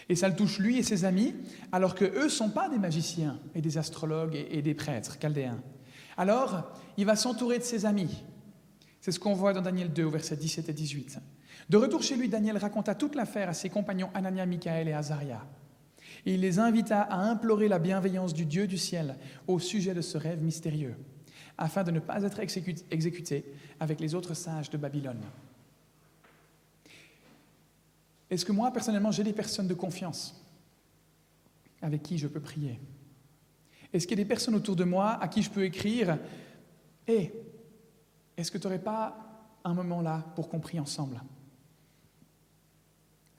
Et 0.09 0.17
ça 0.17 0.29
le 0.29 0.35
touche 0.35 0.59
lui 0.59 0.79
et 0.79 0.83
ses 0.83 1.05
amis, 1.05 1.35
alors 1.71 1.95
que 1.95 2.05
eux 2.05 2.25
ne 2.25 2.29
sont 2.29 2.51
pas 2.51 2.69
des 2.69 2.79
magiciens 2.79 3.39
et 3.55 3.61
des 3.61 3.79
astrologues 3.79 4.35
et 4.51 4.63
des 4.63 4.75
prêtres 4.75 5.19
chaldéens. 5.21 5.63
Alors, 6.17 6.73
il 6.97 7.07
va 7.07 7.17
s'entourer 7.17 7.59
de 7.59 7.65
ses 7.65 7.87
amis. 7.87 8.25
C'est 9.01 9.13
ce 9.13 9.21
qu'on 9.21 9.35
voit 9.35 9.53
dans 9.53 9.63
Daniel 9.63 9.93
2 9.93 10.05
au 10.05 10.11
verset 10.11 10.37
17 10.37 10.69
et 10.69 10.73
18. 10.73 11.19
De 11.69 11.77
retour 11.77 12.03
chez 12.03 12.17
lui, 12.17 12.29
Daniel 12.29 12.59
raconta 12.59 12.95
toute 12.95 13.15
l'affaire 13.15 13.49
à 13.49 13.55
ses 13.55 13.71
compagnons 13.71 14.11
Anania, 14.13 14.45
Michaël 14.45 14.89
et 14.89 14.93
Azaria. 14.93 15.47
Il 16.27 16.41
les 16.41 16.59
invita 16.59 17.03
à 17.03 17.19
implorer 17.19 17.69
la 17.69 17.79
bienveillance 17.79 18.35
du 18.35 18.45
Dieu 18.45 18.67
du 18.67 18.79
ciel 18.79 19.17
au 19.47 19.59
sujet 19.59 19.95
de 19.95 20.01
ce 20.01 20.19
rêve 20.19 20.43
mystérieux, 20.43 20.97
afin 21.57 21.83
de 21.83 21.91
ne 21.91 22.01
pas 22.01 22.23
être 22.23 22.41
exécutés 22.41 23.45
avec 23.79 24.01
les 24.01 24.15
autres 24.15 24.35
sages 24.35 24.71
de 24.71 24.77
Babylone. 24.77 25.21
Est-ce 28.31 28.45
que 28.45 28.53
moi, 28.53 28.73
personnellement, 28.73 29.11
j'ai 29.11 29.25
des 29.25 29.33
personnes 29.33 29.67
de 29.67 29.75
confiance 29.75 30.41
avec 31.83 32.03
qui 32.03 32.19
je 32.19 32.29
peux 32.29 32.41
prier? 32.41 32.79
Est-ce 33.93 34.07
qu'il 34.07 34.17
y 34.17 34.21
a 34.21 34.25
des 34.25 34.29
personnes 34.29 34.55
autour 34.55 34.77
de 34.77 34.85
moi 34.85 35.19
à 35.21 35.27
qui 35.27 35.43
je 35.43 35.51
peux 35.51 35.65
écrire 35.65 36.19
Hé, 37.09 37.33
est-ce 38.37 38.51
que 38.51 38.59
tu 38.59 38.67
n'aurais 38.67 38.79
pas 38.79 39.17
un 39.65 39.75
moment 39.75 40.01
là 40.01 40.25
pour 40.37 40.49
qu'on 40.49 40.61
prie 40.61 40.79
ensemble? 40.79 41.21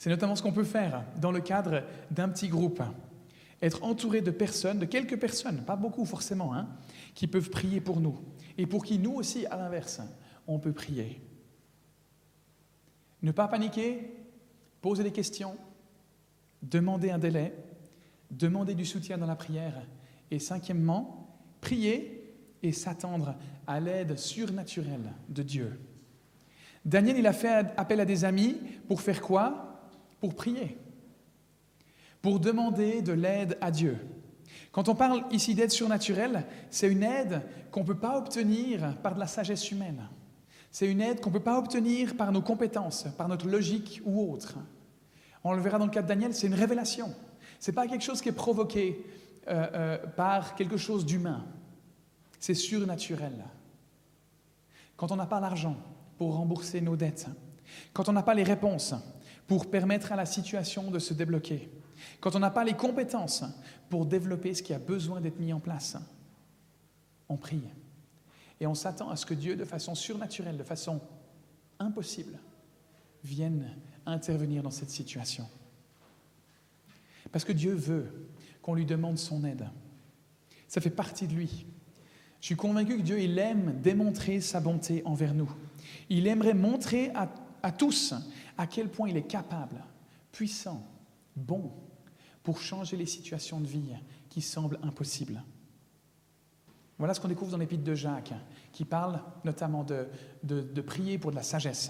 C'est 0.01 0.09
notamment 0.09 0.35
ce 0.35 0.41
qu'on 0.41 0.51
peut 0.51 0.63
faire 0.63 1.03
dans 1.17 1.31
le 1.31 1.41
cadre 1.41 1.83
d'un 2.09 2.27
petit 2.27 2.47
groupe. 2.47 2.81
Être 3.61 3.83
entouré 3.83 4.21
de 4.21 4.31
personnes, 4.31 4.79
de 4.79 4.85
quelques 4.85 5.19
personnes, 5.19 5.63
pas 5.63 5.75
beaucoup 5.75 6.05
forcément, 6.05 6.55
hein, 6.55 6.69
qui 7.13 7.27
peuvent 7.27 7.51
prier 7.51 7.81
pour 7.81 7.99
nous. 7.99 8.19
Et 8.57 8.65
pour 8.65 8.83
qui 8.83 8.97
nous 8.97 9.11
aussi, 9.13 9.45
à 9.45 9.57
l'inverse, 9.57 10.01
on 10.47 10.57
peut 10.57 10.71
prier. 10.71 11.21
Ne 13.21 13.31
pas 13.31 13.47
paniquer, 13.47 14.11
poser 14.81 15.03
des 15.03 15.11
questions, 15.11 15.55
demander 16.63 17.11
un 17.11 17.19
délai, 17.19 17.53
demander 18.31 18.73
du 18.73 18.85
soutien 18.85 19.19
dans 19.19 19.27
la 19.27 19.35
prière. 19.35 19.83
Et 20.31 20.39
cinquièmement, 20.39 21.37
prier 21.61 22.35
et 22.63 22.71
s'attendre 22.71 23.35
à 23.67 23.79
l'aide 23.79 24.17
surnaturelle 24.17 25.13
de 25.29 25.43
Dieu. 25.43 25.79
Daniel, 26.85 27.19
il 27.19 27.27
a 27.27 27.33
fait 27.33 27.67
appel 27.77 27.99
à 27.99 28.05
des 28.05 28.25
amis 28.25 28.57
pour 28.87 29.01
faire 29.01 29.21
quoi? 29.21 29.67
Pour 30.21 30.35
prier, 30.35 30.77
pour 32.21 32.39
demander 32.39 33.01
de 33.01 33.11
l'aide 33.11 33.57
à 33.59 33.71
Dieu. 33.71 33.97
Quand 34.71 34.87
on 34.87 34.95
parle 34.95 35.23
ici 35.31 35.55
d'aide 35.55 35.71
surnaturelle, 35.71 36.45
c'est 36.69 36.87
une 36.87 37.03
aide 37.03 37.41
qu'on 37.71 37.81
ne 37.81 37.87
peut 37.87 37.97
pas 37.97 38.17
obtenir 38.17 38.95
par 39.01 39.15
de 39.15 39.19
la 39.19 39.27
sagesse 39.27 39.69
humaine. 39.71 40.07
C'est 40.71 40.89
une 40.89 41.01
aide 41.01 41.19
qu'on 41.19 41.31
ne 41.31 41.33
peut 41.33 41.43
pas 41.43 41.57
obtenir 41.57 42.15
par 42.15 42.31
nos 42.31 42.41
compétences, 42.41 43.07
par 43.17 43.27
notre 43.27 43.49
logique 43.49 44.01
ou 44.05 44.31
autre. 44.31 44.55
On 45.43 45.53
le 45.53 45.61
verra 45.61 45.79
dans 45.79 45.87
le 45.87 45.91
cas 45.91 46.03
de 46.03 46.07
Daniel, 46.07 46.33
c'est 46.33 46.47
une 46.47 46.53
révélation. 46.53 47.13
Ce 47.59 47.71
n'est 47.71 47.75
pas 47.75 47.87
quelque 47.87 48.03
chose 48.03 48.21
qui 48.21 48.29
est 48.29 48.33
provoqué 48.33 49.03
euh, 49.47 49.67
euh, 49.73 49.97
par 50.15 50.55
quelque 50.55 50.77
chose 50.77 51.05
d'humain. 51.05 51.43
C'est 52.39 52.53
surnaturel. 52.53 53.43
Quand 54.95 55.11
on 55.11 55.15
n'a 55.15 55.25
pas 55.25 55.39
l'argent 55.39 55.75
pour 56.17 56.35
rembourser 56.35 56.79
nos 56.79 56.95
dettes, 56.95 57.27
quand 57.91 58.07
on 58.07 58.13
n'a 58.13 58.23
pas 58.23 58.35
les 58.35 58.43
réponses 58.43 58.93
pour 59.47 59.69
permettre 59.69 60.11
à 60.11 60.15
la 60.15 60.25
situation 60.25 60.91
de 60.91 60.99
se 60.99 61.13
débloquer. 61.13 61.69
Quand 62.19 62.35
on 62.35 62.39
n'a 62.39 62.51
pas 62.51 62.63
les 62.63 62.73
compétences 62.73 63.43
pour 63.89 64.05
développer 64.05 64.53
ce 64.53 64.63
qui 64.63 64.73
a 64.73 64.79
besoin 64.79 65.21
d'être 65.21 65.39
mis 65.39 65.53
en 65.53 65.59
place, 65.59 65.97
on 67.29 67.37
prie. 67.37 67.63
Et 68.59 68.67
on 68.67 68.75
s'attend 68.75 69.09
à 69.09 69.15
ce 69.15 69.25
que 69.25 69.33
Dieu, 69.33 69.55
de 69.55 69.65
façon 69.65 69.95
surnaturelle, 69.95 70.57
de 70.57 70.63
façon 70.63 71.01
impossible, 71.79 72.37
vienne 73.23 73.69
intervenir 74.05 74.63
dans 74.63 74.71
cette 74.71 74.89
situation. 74.89 75.47
Parce 77.31 77.45
que 77.45 77.53
Dieu 77.53 77.73
veut 77.73 78.29
qu'on 78.61 78.75
lui 78.75 78.85
demande 78.85 79.17
son 79.17 79.43
aide. 79.45 79.67
Ça 80.67 80.81
fait 80.81 80.89
partie 80.89 81.27
de 81.27 81.33
lui. 81.33 81.65
Je 82.39 82.47
suis 82.47 82.55
convaincu 82.55 82.97
que 82.97 83.01
Dieu, 83.01 83.19
il 83.19 83.37
aime 83.37 83.79
démontrer 83.81 84.41
sa 84.41 84.59
bonté 84.59 85.01
envers 85.05 85.33
nous. 85.33 85.51
Il 86.09 86.27
aimerait 86.27 86.53
montrer 86.53 87.11
à, 87.13 87.29
à 87.63 87.71
tous 87.71 88.13
à 88.61 88.67
quel 88.67 88.89
point 88.89 89.09
il 89.09 89.17
est 89.17 89.25
capable, 89.25 89.83
puissant, 90.31 90.85
bon, 91.35 91.71
pour 92.43 92.61
changer 92.61 92.95
les 92.95 93.07
situations 93.07 93.59
de 93.59 93.65
vie 93.65 93.89
qui 94.29 94.39
semblent 94.39 94.77
impossibles. 94.83 95.43
Voilà 96.99 97.15
ce 97.15 97.19
qu'on 97.19 97.27
découvre 97.27 97.49
dans 97.49 97.57
l'épître 97.57 97.83
de 97.83 97.95
Jacques, 97.95 98.35
qui 98.71 98.85
parle 98.85 99.19
notamment 99.45 99.83
de, 99.83 100.81
prier 100.81 101.17
pour 101.17 101.31
de 101.31 101.37
la 101.37 101.41
sagesse. 101.41 101.89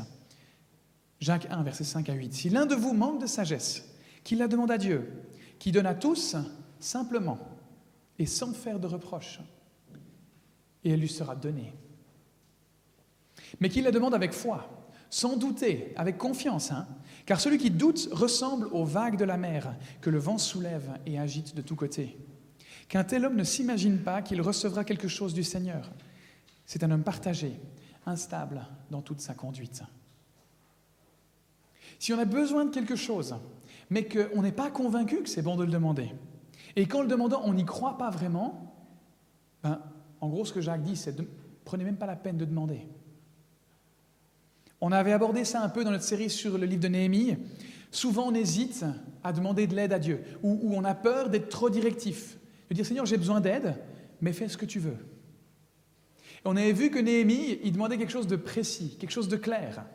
Jacques 1.19 1.47
1, 1.49 1.61
versets 1.63 1.83
5 1.83 2.07
à 2.07 2.13
8. 2.13 2.33
Si 2.33 2.49
l'un 2.49 2.65
de 2.65 2.75
vous 2.75 2.93
manque 2.93 3.19
de 3.19 3.27
sagesse, 3.27 3.93
qu'il 4.23 4.37
la 4.37 4.47
demande 4.47 4.71
à 4.71 4.77
Dieu, 4.77 5.11
qui 5.59 5.73
donne 5.73 5.85
à 5.85 5.93
tous 5.93 6.37
simplement 6.79 7.37
et 8.17 8.25
sans 8.25 8.53
faire 8.53 8.79
de 8.79 8.87
reproche, 8.87 9.41
et 10.85 10.91
elle 10.91 11.01
lui 11.01 11.09
sera 11.09 11.35
donnée. 11.35 11.73
Mais 13.59 13.67
qu'il 13.67 13.83
la 13.83 13.91
demande 13.91 14.13
avec 14.13 14.31
foi, 14.31 14.80
sans 15.11 15.35
douter, 15.35 15.93
avec 15.97 16.17
confiance, 16.17 16.71
hein, 16.71 16.87
car 17.25 17.39
celui 17.39 17.57
qui 17.57 17.69
doute 17.69 18.09
ressemble 18.13 18.67
aux 18.71 18.85
vagues 18.85 19.17
de 19.17 19.25
la 19.25 19.37
mer 19.37 19.75
que 19.99 20.09
le 20.09 20.17
vent 20.17 20.37
soulève 20.37 20.89
et 21.05 21.19
agite 21.19 21.53
de 21.53 21.61
tous 21.61 21.75
côtés. 21.75 22.17
Qu'un 22.87 23.03
tel 23.03 23.25
homme 23.25 23.35
ne 23.35 23.43
s'imagine 23.43 23.99
pas 23.99 24.21
qu'il 24.21 24.41
recevra 24.41 24.83
quelque 24.85 25.09
chose 25.09 25.33
du 25.33 25.43
Seigneur. 25.43 25.91
C'est 26.65 26.83
un 26.83 26.91
homme 26.91 27.03
partagé, 27.03 27.59
instable 28.05 28.65
dans 28.89 29.01
toute 29.01 29.19
sa 29.19 29.33
conduite. 29.33 29.83
Si 31.99 32.13
on 32.13 32.19
a 32.19 32.25
besoin 32.25 32.65
de 32.65 32.71
quelque 32.71 32.95
chose, 32.95 33.35
mais 33.89 34.07
qu'on 34.07 34.41
n'est 34.41 34.53
pas 34.53 34.71
convaincu 34.71 35.21
que 35.23 35.29
c'est 35.29 35.41
bon 35.41 35.57
de 35.57 35.65
le 35.65 35.71
demander, 35.71 36.09
et 36.77 36.87
qu'en 36.87 37.01
le 37.01 37.09
demandant, 37.09 37.41
on 37.43 37.53
n'y 37.53 37.65
croit 37.65 37.97
pas 37.97 38.09
vraiment, 38.09 38.73
ben, 39.61 39.81
en 40.21 40.29
gros, 40.29 40.45
ce 40.45 40.53
que 40.53 40.61
Jacques 40.61 40.83
dit, 40.83 40.95
c'est 40.95 41.15
prenez 41.65 41.83
même 41.83 41.97
pas 41.97 42.05
la 42.05 42.15
peine 42.15 42.37
de 42.37 42.45
demander. 42.45 42.87
On 44.81 44.91
avait 44.91 45.13
abordé 45.13 45.45
ça 45.45 45.61
un 45.63 45.69
peu 45.69 45.83
dans 45.83 45.91
notre 45.91 46.03
série 46.03 46.29
sur 46.29 46.57
le 46.57 46.65
livre 46.65 46.81
de 46.81 46.87
Néhémie. 46.87 47.37
Souvent, 47.91 48.27
on 48.29 48.33
hésite 48.33 48.83
à 49.23 49.31
demander 49.31 49.67
de 49.67 49.75
l'aide 49.75 49.93
à 49.93 49.99
Dieu, 49.99 50.23
ou, 50.41 50.73
on 50.73 50.83
a 50.83 50.95
peur 50.95 51.29
d'être 51.29 51.49
trop 51.49 51.69
directif 51.69 52.37
de 52.71 52.75
dire 52.75 52.85
Seigneur, 52.85 53.05
j'ai 53.05 53.17
besoin 53.17 53.41
d'aide, 53.41 53.75
mais 54.21 54.31
fais 54.31 54.47
ce 54.47 54.55
que 54.55 54.65
tu 54.65 54.79
veux. 54.79 54.95
Et 56.37 56.45
on 56.45 56.55
avait 56.55 56.71
vu 56.71 56.89
que 56.89 56.99
Néhémie, 56.99 57.59
il 57.63 57.73
demandait 57.73 57.97
quelque 57.97 58.11
chose 58.11 58.27
de 58.27 58.37
précis, 58.37 58.95
quelque 58.97 59.11
chose 59.11 59.27
de 59.27 59.35
clair. 59.35 59.85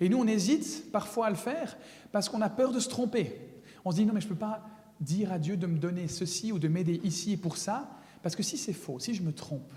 Et 0.00 0.08
nous, 0.08 0.18
on 0.18 0.26
hésite 0.26 0.90
parfois 0.90 1.26
à 1.26 1.30
le 1.30 1.36
faire 1.36 1.78
parce 2.10 2.28
qu'on 2.28 2.42
a 2.42 2.50
peur 2.50 2.72
de 2.72 2.80
se 2.80 2.88
tromper. 2.88 3.40
On 3.84 3.92
se 3.92 3.96
dit 3.96 4.04
non, 4.04 4.12
mais 4.12 4.20
je 4.20 4.26
ne 4.26 4.30
peux 4.30 4.38
pas 4.38 4.66
dire 5.00 5.32
à 5.32 5.38
Dieu 5.38 5.56
de 5.56 5.68
me 5.68 5.78
donner 5.78 6.08
ceci 6.08 6.50
ou 6.50 6.58
de 6.58 6.66
m'aider 6.66 7.00
ici 7.04 7.32
et 7.32 7.36
pour 7.36 7.56
ça, 7.56 7.88
parce 8.20 8.34
que 8.34 8.42
si 8.42 8.58
c'est 8.58 8.72
faux, 8.72 8.98
si 8.98 9.14
je 9.14 9.22
me 9.22 9.32
trompe, 9.32 9.72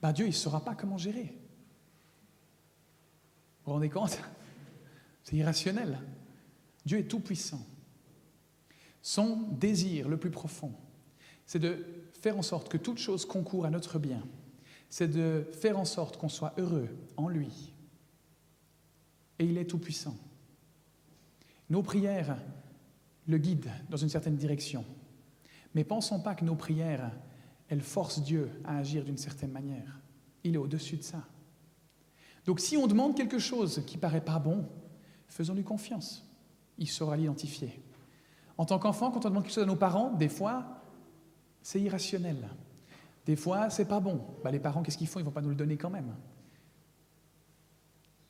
ben 0.00 0.12
Dieu, 0.12 0.26
il 0.26 0.30
ne 0.30 0.34
saura 0.34 0.64
pas 0.64 0.76
comment 0.76 0.98
gérer. 0.98 1.34
Vous 3.70 3.74
vous 3.74 3.78
rendez 3.82 3.88
compte? 3.88 4.18
C'est 5.22 5.36
irrationnel. 5.36 6.00
Dieu 6.84 6.98
est 6.98 7.06
tout-puissant. 7.06 7.64
Son 9.00 9.36
désir 9.52 10.08
le 10.08 10.16
plus 10.16 10.32
profond, 10.32 10.72
c'est 11.46 11.60
de 11.60 11.86
faire 12.20 12.36
en 12.36 12.42
sorte 12.42 12.68
que 12.68 12.76
toute 12.76 12.98
chose 12.98 13.24
concourt 13.24 13.66
à 13.66 13.70
notre 13.70 14.00
bien. 14.00 14.24
C'est 14.88 15.06
de 15.06 15.46
faire 15.52 15.78
en 15.78 15.84
sorte 15.84 16.16
qu'on 16.16 16.28
soit 16.28 16.52
heureux 16.58 16.88
en 17.16 17.28
lui. 17.28 17.72
Et 19.38 19.44
il 19.44 19.56
est 19.56 19.66
tout-puissant. 19.66 20.16
Nos 21.68 21.84
prières 21.84 22.36
le 23.28 23.38
guident 23.38 23.70
dans 23.88 23.98
une 23.98 24.08
certaine 24.08 24.36
direction. 24.36 24.84
Mais 25.76 25.84
pensons 25.84 26.20
pas 26.20 26.34
que 26.34 26.44
nos 26.44 26.56
prières, 26.56 27.12
elles 27.68 27.82
forcent 27.82 28.24
Dieu 28.24 28.50
à 28.64 28.78
agir 28.78 29.04
d'une 29.04 29.16
certaine 29.16 29.52
manière. 29.52 30.00
Il 30.42 30.56
est 30.56 30.58
au-dessus 30.58 30.96
de 30.96 31.04
ça. 31.04 31.24
Donc 32.46 32.60
si 32.60 32.76
on 32.76 32.86
demande 32.86 33.16
quelque 33.16 33.38
chose 33.38 33.82
qui 33.86 33.98
paraît 33.98 34.24
pas 34.24 34.38
bon, 34.38 34.66
faisons-lui 35.28 35.64
confiance. 35.64 36.26
Il 36.78 36.88
saura 36.88 37.16
l'identifier. 37.16 37.82
En 38.56 38.64
tant 38.64 38.78
qu'enfant, 38.78 39.10
quand 39.10 39.24
on 39.26 39.28
demande 39.28 39.44
quelque 39.44 39.54
chose 39.54 39.64
à 39.64 39.66
nos 39.66 39.76
parents, 39.76 40.12
des 40.12 40.28
fois, 40.28 40.82
c'est 41.62 41.80
irrationnel. 41.80 42.48
Des 43.26 43.36
fois, 43.36 43.70
c'est 43.70 43.84
pas 43.84 44.00
bon. 44.00 44.20
Bah, 44.42 44.50
les 44.50 44.58
parents, 44.58 44.82
qu'est-ce 44.82 44.98
qu'ils 44.98 45.06
font? 45.06 45.20
Ils 45.20 45.24
vont 45.24 45.30
pas 45.30 45.42
nous 45.42 45.50
le 45.50 45.54
donner 45.54 45.76
quand 45.76 45.90
même. 45.90 46.14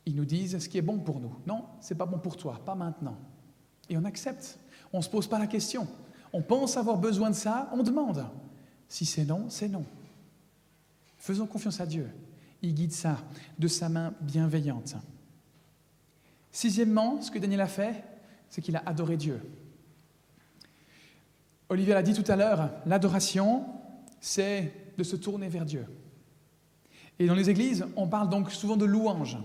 Ils 0.06 0.16
nous 0.16 0.24
disent 0.24 0.58
ce 0.58 0.68
qui 0.68 0.78
est 0.78 0.82
bon 0.82 0.98
pour 0.98 1.20
nous. 1.20 1.34
Non, 1.46 1.64
c'est 1.80 1.94
pas 1.94 2.06
bon 2.06 2.18
pour 2.18 2.36
toi, 2.36 2.60
pas 2.64 2.74
maintenant. 2.74 3.16
Et 3.88 3.96
on 3.96 4.04
accepte. 4.04 4.58
On 4.92 4.98
ne 4.98 5.02
se 5.02 5.08
pose 5.08 5.26
pas 5.26 5.38
la 5.38 5.46
question. 5.46 5.86
On 6.32 6.42
pense 6.42 6.76
avoir 6.76 6.98
besoin 6.98 7.30
de 7.30 7.34
ça, 7.34 7.70
on 7.72 7.82
demande. 7.82 8.26
Si 8.88 9.06
c'est 9.06 9.24
non, 9.24 9.48
c'est 9.48 9.68
non. 9.68 9.84
Faisons 11.16 11.46
confiance 11.46 11.80
à 11.80 11.86
Dieu. 11.86 12.10
Il 12.62 12.74
guide 12.74 12.92
ça 12.92 13.18
de 13.58 13.68
sa 13.68 13.88
main 13.88 14.14
bienveillante. 14.20 14.94
Sixièmement, 16.52 17.22
ce 17.22 17.30
que 17.30 17.38
Daniel 17.38 17.60
a 17.60 17.68
fait, 17.68 18.04
c'est 18.48 18.60
qu'il 18.60 18.76
a 18.76 18.82
adoré 18.84 19.16
Dieu. 19.16 19.40
Olivier 21.68 21.94
l'a 21.94 22.02
dit 22.02 22.14
tout 22.14 22.30
à 22.30 22.36
l'heure, 22.36 22.70
l'adoration, 22.84 23.64
c'est 24.20 24.72
de 24.98 25.04
se 25.04 25.16
tourner 25.16 25.48
vers 25.48 25.64
Dieu. 25.64 25.86
Et 27.18 27.26
dans 27.26 27.34
les 27.34 27.48
églises, 27.48 27.86
on 27.96 28.08
parle 28.08 28.28
donc 28.28 28.50
souvent 28.50 28.76
de 28.76 28.84
louange. 28.84 29.38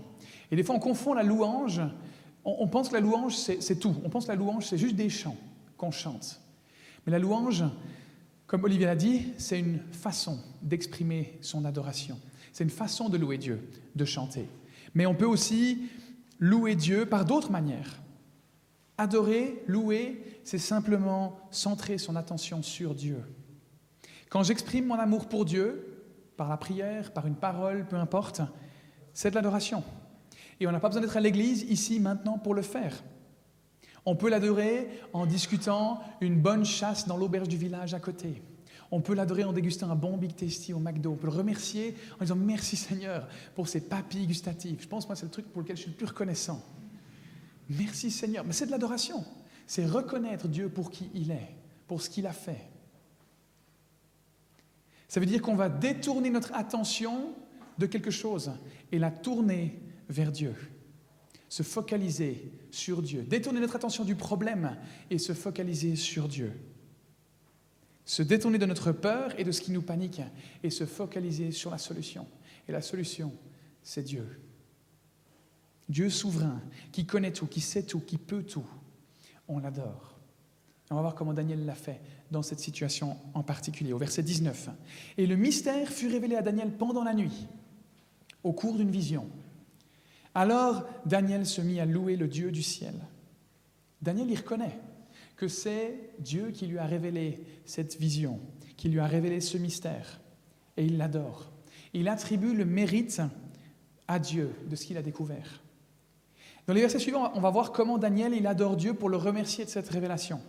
Et 0.50 0.56
des 0.56 0.64
fois, 0.64 0.74
on 0.74 0.80
confond 0.80 1.14
la 1.14 1.22
louange, 1.22 1.80
on, 2.44 2.68
pense 2.68 2.88
que 2.88 2.94
la 2.94 3.00
louange, 3.00 3.34
c'est 3.34 3.78
tout. 3.78 3.94
On 4.04 4.08
pense 4.08 4.24
que 4.24 4.30
la 4.30 4.36
louange, 4.36 4.66
c'est 4.66 4.78
juste 4.78 4.94
des 4.94 5.08
chants 5.08 5.36
qu'on 5.76 5.90
chante. 5.90 6.40
Mais 7.04 7.12
la 7.12 7.18
louange, 7.18 7.64
comme 8.46 8.64
Olivier 8.64 8.86
l'a 8.86 8.96
dit, 8.96 9.32
c'est 9.36 9.58
une 9.58 9.80
façon 9.92 10.38
d'exprimer 10.62 11.38
son 11.40 11.64
adoration. 11.64 12.18
C'est 12.56 12.64
une 12.64 12.70
façon 12.70 13.10
de 13.10 13.18
louer 13.18 13.36
Dieu, 13.36 13.68
de 13.96 14.06
chanter. 14.06 14.48
Mais 14.94 15.04
on 15.04 15.14
peut 15.14 15.26
aussi 15.26 15.90
louer 16.38 16.74
Dieu 16.74 17.04
par 17.04 17.26
d'autres 17.26 17.50
manières. 17.50 18.00
Adorer, 18.96 19.62
louer, 19.66 20.24
c'est 20.42 20.56
simplement 20.56 21.38
centrer 21.50 21.98
son 21.98 22.16
attention 22.16 22.62
sur 22.62 22.94
Dieu. 22.94 23.22
Quand 24.30 24.42
j'exprime 24.42 24.86
mon 24.86 24.94
amour 24.94 25.28
pour 25.28 25.44
Dieu, 25.44 26.02
par 26.38 26.48
la 26.48 26.56
prière, 26.56 27.12
par 27.12 27.26
une 27.26 27.34
parole, 27.34 27.86
peu 27.86 27.96
importe, 27.96 28.40
c'est 29.12 29.28
de 29.28 29.34
l'adoration. 29.34 29.84
Et 30.58 30.66
on 30.66 30.72
n'a 30.72 30.80
pas 30.80 30.88
besoin 30.88 31.02
d'être 31.02 31.18
à 31.18 31.20
l'église 31.20 31.60
ici 31.64 32.00
maintenant 32.00 32.38
pour 32.38 32.54
le 32.54 32.62
faire. 32.62 33.04
On 34.06 34.16
peut 34.16 34.30
l'adorer 34.30 34.88
en 35.12 35.26
discutant 35.26 36.00
une 36.22 36.40
bonne 36.40 36.64
chasse 36.64 37.06
dans 37.06 37.18
l'auberge 37.18 37.48
du 37.48 37.58
village 37.58 37.92
à 37.92 38.00
côté. 38.00 38.40
On 38.90 39.00
peut 39.00 39.14
l'adorer 39.14 39.44
en 39.44 39.52
dégustant 39.52 39.90
un 39.90 39.96
bon 39.96 40.16
Big 40.16 40.34
Tasty 40.34 40.72
au 40.72 40.78
McDo. 40.78 41.12
On 41.12 41.16
peut 41.16 41.26
le 41.26 41.32
remercier 41.32 41.96
en 42.20 42.24
disant 42.24 42.36
merci 42.36 42.76
Seigneur 42.76 43.28
pour 43.54 43.68
ces 43.68 43.80
papilles 43.80 44.26
gustatives. 44.26 44.78
Je 44.80 44.88
pense 44.88 45.06
moi 45.06 45.16
c'est 45.16 45.26
le 45.26 45.30
truc 45.30 45.46
pour 45.46 45.62
lequel 45.62 45.76
je 45.76 45.82
suis 45.82 45.90
le 45.90 45.96
plus 45.96 46.06
reconnaissant. 46.06 46.64
Merci 47.68 48.10
Seigneur. 48.10 48.44
Mais 48.44 48.52
c'est 48.52 48.66
de 48.66 48.70
l'adoration. 48.70 49.24
C'est 49.66 49.86
reconnaître 49.86 50.48
Dieu 50.48 50.68
pour 50.68 50.90
qui 50.90 51.10
il 51.14 51.30
est, 51.30 51.56
pour 51.88 52.00
ce 52.00 52.08
qu'il 52.08 52.26
a 52.26 52.32
fait. 52.32 52.70
Ça 55.08 55.20
veut 55.20 55.26
dire 55.26 55.42
qu'on 55.42 55.56
va 55.56 55.68
détourner 55.68 56.30
notre 56.30 56.54
attention 56.54 57.34
de 57.78 57.86
quelque 57.86 58.10
chose 58.10 58.52
et 58.92 58.98
la 58.98 59.10
tourner 59.10 59.80
vers 60.08 60.32
Dieu. 60.32 60.54
Se 61.48 61.62
focaliser 61.62 62.50
sur 62.70 63.02
Dieu. 63.02 63.22
Détourner 63.22 63.60
notre 63.60 63.76
attention 63.76 64.04
du 64.04 64.14
problème 64.14 64.76
et 65.10 65.18
se 65.18 65.32
focaliser 65.32 65.96
sur 65.96 66.28
Dieu. 66.28 66.52
Se 68.06 68.22
détourner 68.22 68.58
de 68.58 68.66
notre 68.66 68.92
peur 68.92 69.38
et 69.38 69.44
de 69.44 69.52
ce 69.52 69.60
qui 69.60 69.72
nous 69.72 69.82
panique 69.82 70.22
et 70.62 70.70
se 70.70 70.86
focaliser 70.86 71.50
sur 71.50 71.70
la 71.70 71.78
solution. 71.78 72.26
Et 72.68 72.72
la 72.72 72.80
solution, 72.80 73.32
c'est 73.82 74.02
Dieu. 74.02 74.40
Dieu 75.88 76.08
souverain, 76.08 76.62
qui 76.92 77.04
connaît 77.04 77.32
tout, 77.32 77.46
qui 77.46 77.60
sait 77.60 77.82
tout, 77.82 78.00
qui 78.00 78.16
peut 78.16 78.42
tout, 78.42 78.66
on 79.48 79.58
l'adore. 79.58 80.16
On 80.90 80.94
va 80.94 81.00
voir 81.00 81.14
comment 81.14 81.34
Daniel 81.34 81.64
l'a 81.64 81.74
fait 81.74 82.00
dans 82.30 82.42
cette 82.42 82.60
situation 82.60 83.16
en 83.34 83.42
particulier, 83.42 83.92
au 83.92 83.98
verset 83.98 84.22
19. 84.22 84.70
Et 85.18 85.26
le 85.26 85.36
mystère 85.36 85.88
fut 85.88 86.08
révélé 86.08 86.36
à 86.36 86.42
Daniel 86.42 86.72
pendant 86.72 87.02
la 87.02 87.14
nuit, 87.14 87.46
au 88.44 88.52
cours 88.52 88.76
d'une 88.76 88.90
vision. 88.90 89.28
Alors 90.34 90.86
Daniel 91.06 91.46
se 91.46 91.60
mit 91.60 91.80
à 91.80 91.86
louer 91.86 92.16
le 92.16 92.28
Dieu 92.28 92.52
du 92.52 92.62
ciel. 92.62 92.94
Daniel 94.02 94.30
y 94.30 94.36
reconnaît 94.36 94.78
que 95.36 95.48
c'est 95.48 96.10
Dieu 96.18 96.50
qui 96.50 96.66
lui 96.66 96.78
a 96.78 96.86
révélé 96.86 97.40
cette 97.64 97.98
vision, 97.98 98.40
qui 98.76 98.88
lui 98.88 99.00
a 99.00 99.06
révélé 99.06 99.40
ce 99.40 99.58
mystère, 99.58 100.20
et 100.76 100.84
il 100.84 100.96
l'adore. 100.96 101.52
Il 101.92 102.08
attribue 102.08 102.54
le 102.54 102.64
mérite 102.64 103.22
à 104.08 104.18
Dieu 104.18 104.50
de 104.68 104.76
ce 104.76 104.86
qu'il 104.86 104.96
a 104.96 105.02
découvert. 105.02 105.62
Dans 106.66 106.74
les 106.74 106.80
versets 106.80 106.98
suivants, 106.98 107.30
on 107.34 107.40
va 107.40 107.50
voir 107.50 107.70
comment 107.70 107.96
Daniel 107.96 108.34
il 108.34 108.46
adore 108.46 108.76
Dieu 108.76 108.92
pour 108.92 109.08
le 109.08 109.16
remercier 109.16 109.64
de 109.64 109.70
cette 109.70 109.88
révélation. 109.88 110.40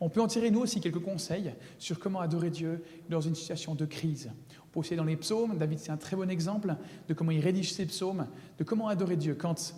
On 0.00 0.08
peut 0.08 0.20
en 0.20 0.28
tirer 0.28 0.50
nous 0.50 0.60
aussi 0.60 0.80
quelques 0.80 1.02
conseils 1.02 1.52
sur 1.78 1.98
comment 1.98 2.20
adorer 2.20 2.50
Dieu 2.50 2.84
dans 3.08 3.20
une 3.20 3.34
situation 3.34 3.74
de 3.74 3.84
crise. 3.84 4.30
On 4.64 4.68
peut 4.68 4.80
aussi 4.80 4.94
dans 4.94 5.04
les 5.04 5.16
psaumes, 5.16 5.58
David 5.58 5.80
c'est 5.80 5.90
un 5.90 5.96
très 5.96 6.16
bon 6.16 6.30
exemple 6.30 6.76
de 7.08 7.14
comment 7.14 7.32
il 7.32 7.40
rédige 7.40 7.72
ses 7.72 7.86
psaumes, 7.86 8.28
de 8.58 8.64
comment 8.64 8.88
adorer 8.88 9.16
Dieu 9.16 9.34
quand 9.34 9.74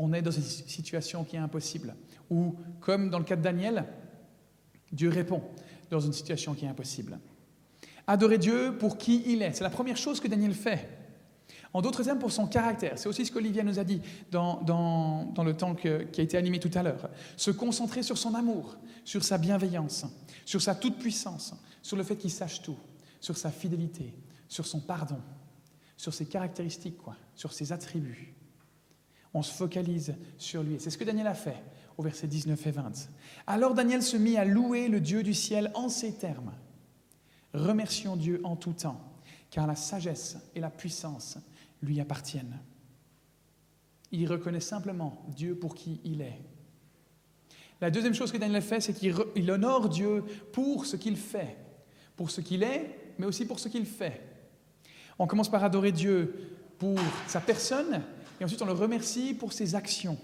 on 0.00 0.14
est 0.14 0.22
dans 0.22 0.30
une 0.30 0.42
situation 0.42 1.24
qui 1.24 1.36
est 1.36 1.40
impossible. 1.40 1.94
Ou 2.30 2.56
comme 2.80 3.10
dans 3.10 3.18
le 3.18 3.24
cas 3.24 3.36
de 3.36 3.42
Daniel, 3.42 3.84
Dieu 4.90 5.10
répond 5.10 5.42
dans 5.90 6.00
une 6.00 6.14
situation 6.14 6.54
qui 6.54 6.64
est 6.64 6.68
impossible. 6.68 7.18
Adorer 8.06 8.38
Dieu 8.38 8.76
pour 8.78 8.96
qui 8.96 9.22
il 9.26 9.42
est, 9.42 9.52
c'est 9.52 9.64
la 9.64 9.70
première 9.70 9.98
chose 9.98 10.18
que 10.18 10.26
Daniel 10.26 10.54
fait. 10.54 10.88
En 11.72 11.82
d'autres 11.82 12.02
termes, 12.02 12.18
pour 12.18 12.32
son 12.32 12.46
caractère. 12.46 12.98
C'est 12.98 13.08
aussi 13.08 13.26
ce 13.26 13.30
qu'Olivia 13.30 13.62
nous 13.62 13.78
a 13.78 13.84
dit 13.84 14.00
dans, 14.30 14.62
dans, 14.62 15.44
le 15.44 15.54
temps 15.54 15.74
qui 15.74 15.88
a 15.88 16.22
été 16.22 16.36
animé 16.36 16.58
tout 16.58 16.70
à 16.74 16.82
l'heure. 16.82 17.10
Se 17.36 17.50
concentrer 17.50 18.02
sur 18.02 18.18
son 18.18 18.34
amour, 18.34 18.76
sur 19.04 19.22
sa 19.22 19.38
bienveillance, 19.38 20.06
sur 20.46 20.62
sa 20.62 20.74
toute-puissance, 20.74 21.54
sur 21.82 21.96
le 21.96 22.02
fait 22.02 22.16
qu'il 22.16 22.30
sache 22.30 22.62
tout, 22.62 22.78
sur 23.20 23.36
sa 23.36 23.50
fidélité, 23.50 24.14
sur 24.48 24.66
son 24.66 24.80
pardon, 24.80 25.20
sur 25.96 26.14
ses 26.14 26.26
caractéristiques, 26.26 26.98
quoi, 26.98 27.16
sur 27.34 27.52
ses 27.52 27.72
attributs. 27.72 28.34
On 29.32 29.42
se 29.42 29.52
focalise 29.52 30.14
sur 30.38 30.62
lui. 30.62 30.76
C'est 30.78 30.90
ce 30.90 30.98
que 30.98 31.04
Daniel 31.04 31.26
a 31.26 31.34
fait 31.34 31.62
au 31.96 32.02
verset 32.02 32.26
19 32.26 32.66
et 32.66 32.70
20. 32.70 32.92
Alors 33.46 33.74
Daniel 33.74 34.02
se 34.02 34.16
mit 34.16 34.36
à 34.36 34.44
louer 34.44 34.88
le 34.88 35.00
Dieu 35.00 35.22
du 35.22 35.34
ciel 35.34 35.70
en 35.74 35.88
ces 35.88 36.12
termes. 36.12 36.52
Remercions 37.52 38.16
Dieu 38.16 38.40
en 38.44 38.56
tout 38.56 38.72
temps, 38.72 39.00
car 39.50 39.66
la 39.66 39.76
sagesse 39.76 40.38
et 40.54 40.60
la 40.60 40.70
puissance 40.70 41.38
lui 41.82 42.00
appartiennent. 42.00 42.58
Il 44.12 44.26
reconnaît 44.28 44.60
simplement 44.60 45.24
Dieu 45.28 45.54
pour 45.54 45.74
qui 45.74 46.00
il 46.04 46.20
est. 46.20 46.40
La 47.80 47.90
deuxième 47.90 48.14
chose 48.14 48.30
que 48.30 48.36
Daniel 48.36 48.62
fait, 48.62 48.80
c'est 48.80 48.92
qu'il 48.92 49.50
honore 49.50 49.88
Dieu 49.88 50.24
pour 50.52 50.84
ce 50.86 50.96
qu'il 50.96 51.16
fait, 51.16 51.56
pour 52.16 52.30
ce 52.30 52.40
qu'il 52.40 52.62
est, 52.62 53.14
mais 53.18 53.26
aussi 53.26 53.46
pour 53.46 53.58
ce 53.58 53.68
qu'il 53.68 53.86
fait. 53.86 54.20
On 55.18 55.26
commence 55.26 55.50
par 55.50 55.64
adorer 55.64 55.92
Dieu 55.92 56.56
pour 56.78 56.98
sa 57.26 57.40
personne, 57.40 58.02
et 58.40 58.44
ensuite 58.44 58.62
on 58.62 58.66
le 58.66 58.72
remercie 58.72 59.34
pour 59.34 59.52
ses 59.52 59.74
actions. 59.74 60.18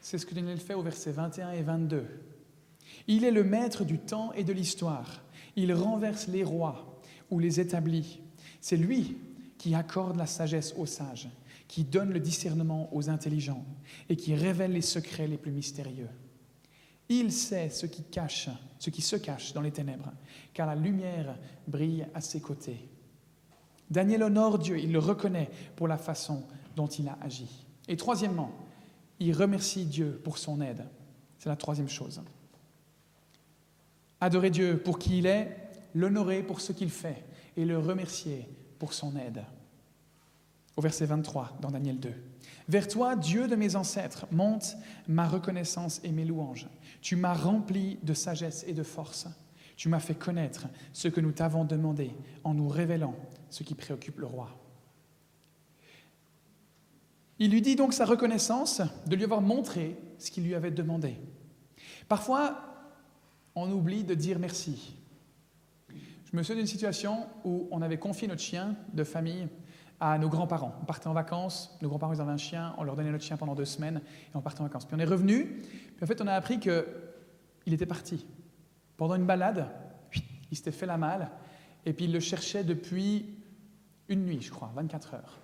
C'est 0.00 0.18
ce 0.18 0.26
que 0.26 0.34
Daniel 0.34 0.58
fait 0.58 0.74
au 0.74 0.82
verset 0.82 1.12
21 1.12 1.52
et 1.52 1.62
22. 1.62 2.04
Il 3.06 3.24
est 3.24 3.30
le 3.30 3.44
maître 3.44 3.84
du 3.84 3.98
temps 3.98 4.32
et 4.32 4.44
de 4.44 4.52
l'histoire. 4.52 5.22
Il 5.54 5.72
renverse 5.72 6.26
les 6.28 6.44
rois 6.44 7.00
ou 7.30 7.38
les 7.38 7.60
établit. 7.60 8.20
C'est 8.60 8.76
lui 8.76 9.16
qui 9.58 9.74
accorde 9.74 10.16
la 10.16 10.26
sagesse 10.26 10.74
aux 10.76 10.86
sages, 10.86 11.28
qui 11.68 11.84
donne 11.84 12.12
le 12.12 12.20
discernement 12.20 12.94
aux 12.94 13.08
intelligents 13.08 13.64
et 14.08 14.16
qui 14.16 14.34
révèle 14.34 14.72
les 14.72 14.82
secrets 14.82 15.28
les 15.28 15.38
plus 15.38 15.52
mystérieux. 15.52 16.10
Il 17.08 17.32
sait 17.32 17.70
ce 17.70 17.86
qui 17.86 18.02
cache, 18.02 18.48
ce 18.78 18.90
qui 18.90 19.02
se 19.02 19.16
cache 19.16 19.52
dans 19.52 19.60
les 19.60 19.70
ténèbres, 19.70 20.12
car 20.52 20.66
la 20.66 20.74
lumière 20.74 21.38
brille 21.68 22.06
à 22.14 22.20
ses 22.20 22.40
côtés. 22.40 22.88
Daniel 23.88 24.24
honore 24.24 24.58
Dieu, 24.58 24.78
il 24.78 24.90
le 24.90 24.98
reconnaît 24.98 25.48
pour 25.76 25.86
la 25.86 25.98
façon 25.98 26.42
dont 26.76 26.86
il 26.86 27.08
a 27.08 27.18
agi. 27.22 27.66
Et 27.88 27.96
troisièmement, 27.96 28.52
il 29.18 29.32
remercie 29.34 29.86
Dieu 29.86 30.20
pour 30.22 30.38
son 30.38 30.60
aide. 30.60 30.84
C'est 31.38 31.48
la 31.48 31.56
troisième 31.56 31.88
chose. 31.88 32.22
Adorer 34.20 34.50
Dieu 34.50 34.78
pour 34.78 34.98
qui 34.98 35.18
il 35.18 35.26
est, 35.26 35.56
l'honorer 35.94 36.42
pour 36.42 36.60
ce 36.60 36.72
qu'il 36.72 36.90
fait 36.90 37.24
et 37.56 37.64
le 37.64 37.78
remercier 37.78 38.48
pour 38.78 38.92
son 38.92 39.16
aide. 39.16 39.42
Au 40.76 40.82
verset 40.82 41.06
23 41.06 41.58
dans 41.60 41.70
Daniel 41.70 41.98
2. 41.98 42.12
Vers 42.68 42.88
toi, 42.88 43.16
Dieu 43.16 43.48
de 43.48 43.56
mes 43.56 43.76
ancêtres, 43.76 44.26
monte 44.30 44.76
ma 45.08 45.26
reconnaissance 45.26 46.00
et 46.04 46.10
mes 46.10 46.24
louanges. 46.24 46.68
Tu 47.00 47.16
m'as 47.16 47.34
rempli 47.34 47.98
de 48.02 48.12
sagesse 48.12 48.64
et 48.66 48.74
de 48.74 48.82
force. 48.82 49.26
Tu 49.76 49.88
m'as 49.88 50.00
fait 50.00 50.14
connaître 50.14 50.66
ce 50.92 51.08
que 51.08 51.20
nous 51.20 51.32
t'avons 51.32 51.64
demandé 51.64 52.10
en 52.44 52.54
nous 52.54 52.68
révélant 52.68 53.14
ce 53.50 53.62
qui 53.62 53.74
préoccupe 53.74 54.18
le 54.18 54.26
roi. 54.26 54.50
Il 57.38 57.50
lui 57.50 57.60
dit 57.60 57.76
donc 57.76 57.92
sa 57.92 58.04
reconnaissance 58.04 58.80
de 59.06 59.16
lui 59.16 59.24
avoir 59.24 59.42
montré 59.42 59.96
ce 60.18 60.30
qu'il 60.30 60.44
lui 60.44 60.54
avait 60.54 60.70
demandé. 60.70 61.16
Parfois, 62.08 62.58
on 63.54 63.70
oublie 63.70 64.04
de 64.04 64.14
dire 64.14 64.38
merci. 64.38 64.96
Je 65.88 66.36
me 66.36 66.42
souviens 66.42 66.56
d'une 66.56 66.66
situation 66.66 67.26
où 67.44 67.68
on 67.70 67.82
avait 67.82 67.98
confié 67.98 68.26
notre 68.28 68.42
chien 68.42 68.76
de 68.92 69.04
famille 69.04 69.48
à 70.00 70.18
nos 70.18 70.28
grands-parents. 70.28 70.74
On 70.82 70.84
partait 70.84 71.06
en 71.06 71.12
vacances, 71.12 71.76
nos 71.80 71.88
grands-parents 71.88 72.18
avaient 72.18 72.32
un 72.32 72.36
chien, 72.36 72.74
on 72.78 72.84
leur 72.84 72.96
donnait 72.96 73.10
notre 73.10 73.24
chien 73.24 73.36
pendant 73.36 73.54
deux 73.54 73.64
semaines 73.64 74.00
et 74.06 74.36
on 74.36 74.40
partait 74.40 74.60
en 74.60 74.64
vacances. 74.64 74.84
Puis 74.84 74.94
on 74.96 74.98
est 74.98 75.04
revenu, 75.04 75.44
puis 75.44 76.04
en 76.04 76.06
fait 76.06 76.20
on 76.20 76.26
a 76.26 76.34
appris 76.34 76.58
qu'il 76.58 77.72
était 77.72 77.86
parti. 77.86 78.26
Pendant 78.96 79.14
une 79.14 79.26
balade, 79.26 79.68
il 80.50 80.56
s'était 80.56 80.72
fait 80.72 80.86
la 80.86 80.96
malle 80.96 81.30
et 81.84 81.92
puis 81.92 82.06
il 82.06 82.12
le 82.12 82.20
cherchait 82.20 82.64
depuis 82.64 83.36
une 84.08 84.24
nuit, 84.24 84.42
je 84.42 84.50
crois, 84.50 84.70
24 84.74 85.14
heures. 85.14 85.38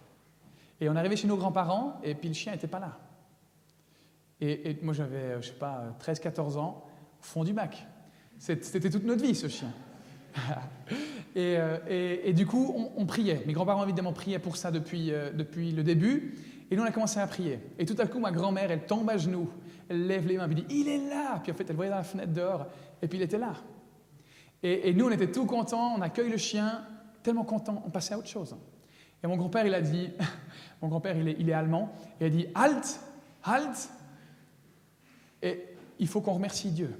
Et 0.82 0.88
on 0.88 0.96
arrivé 0.96 1.14
chez 1.14 1.28
nos 1.28 1.36
grands-parents 1.36 2.00
et 2.02 2.16
puis 2.16 2.26
le 2.28 2.34
chien 2.34 2.50
n'était 2.50 2.66
pas 2.66 2.80
là. 2.80 2.98
Et, 4.40 4.76
moi 4.82 4.92
j'avais, 4.92 5.40
je 5.40 5.46
sais 5.46 5.52
pas, 5.52 5.96
13-14 6.00 6.58
ans, 6.58 6.84
au 7.20 7.24
fond 7.24 7.44
du 7.44 7.52
bac. 7.52 7.86
C'était 8.36 8.90
toute 8.90 9.04
notre 9.04 9.22
vie 9.22 9.34
ce 9.34 9.48
chien. 9.48 9.70
Euh, 11.34 12.20
et, 12.26 12.34
du 12.34 12.44
coup, 12.44 12.90
on, 12.94 13.06
priait. 13.06 13.42
Mes 13.46 13.54
grands-parents, 13.54 13.84
évidemment, 13.84 14.12
priaient 14.12 14.38
pour 14.38 14.58
ça 14.58 14.70
depuis, 14.70 15.10
euh, 15.10 15.32
depuis 15.32 15.72
le 15.72 15.82
début. 15.82 16.34
Et 16.70 16.76
nous, 16.76 16.82
on 16.82 16.84
a 16.84 16.90
commencé 16.90 17.20
à 17.20 17.26
prier. 17.26 17.58
Et 17.78 17.86
tout 17.86 17.96
à 17.98 18.06
coup, 18.06 18.18
ma 18.18 18.30
grand-mère, 18.30 18.70
elle 18.70 18.84
tombe 18.84 19.08
à 19.08 19.16
genoux, 19.16 19.48
elle 19.88 20.06
lève 20.06 20.26
les 20.26 20.36
mains, 20.36 20.46
elle 20.46 20.54
dit 20.56 20.66
Il 20.68 20.88
est 20.88 21.08
là 21.08 21.40
Puis 21.42 21.50
en 21.50 21.54
fait, 21.54 21.64
elle 21.70 21.76
voyait 21.76 21.90
dans 21.90 21.96
la 21.96 22.02
fenêtre 22.02 22.34
dehors, 22.34 22.66
et 23.00 23.08
puis 23.08 23.18
il 23.18 23.22
était 23.22 23.38
là. 23.38 23.54
Et, 24.62 24.92
nous, 24.92 25.06
on 25.06 25.10
était 25.10 25.32
tout 25.32 25.46
contents, 25.46 25.94
on 25.96 26.02
accueille 26.02 26.28
le 26.28 26.36
chien, 26.36 26.84
tellement 27.22 27.44
contents, 27.44 27.82
on 27.86 27.88
passait 27.88 28.12
à 28.12 28.18
autre 28.18 28.28
chose. 28.28 28.54
Et 29.22 29.26
mon 29.26 29.36
grand-père, 29.36 29.66
il 29.66 29.74
a 29.74 29.80
dit 29.80 30.10
Mon 30.82 30.88
grand-père, 30.88 31.16
il 31.16 31.48
est, 31.48 31.52
allemand, 31.52 31.94
et 32.20 32.24
il 32.24 32.26
a 32.26 32.30
dit 32.30 32.46
Halt 32.54 33.00
Halt 33.44 33.90
Et 35.42 35.64
il 35.98 36.08
faut 36.08 36.20
qu'on 36.20 36.34
remercie 36.34 36.70
Dieu. 36.70 36.92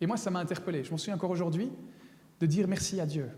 Et 0.00 0.06
moi, 0.06 0.16
ça 0.16 0.30
m'a 0.30 0.40
interpellé. 0.40 0.84
Je 0.84 0.90
m'en 0.90 0.98
souviens 0.98 1.16
encore 1.16 1.30
aujourd'hui 1.30 1.70
de 2.38 2.46
dire 2.46 2.68
merci 2.68 3.00
à 3.00 3.06
Dieu, 3.06 3.30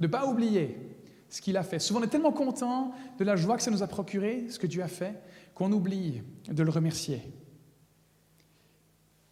de 0.00 0.06
ne 0.06 0.10
pas 0.10 0.26
oublier 0.26 0.96
ce 1.28 1.42
qu'il 1.42 1.56
a 1.56 1.62
fait. 1.62 1.78
Souvent, 1.78 2.00
on 2.00 2.04
est 2.04 2.08
tellement 2.08 2.32
content 2.32 2.92
de 3.18 3.24
la 3.24 3.36
joie 3.36 3.56
que 3.56 3.62
ça 3.62 3.70
nous 3.70 3.82
a 3.82 3.86
procuré, 3.86 4.48
ce 4.48 4.58
que 4.58 4.66
Dieu 4.66 4.82
a 4.82 4.88
fait, 4.88 5.20
qu'on 5.54 5.70
oublie 5.72 6.22
de 6.48 6.62
le 6.62 6.70
remercier. 6.70 7.22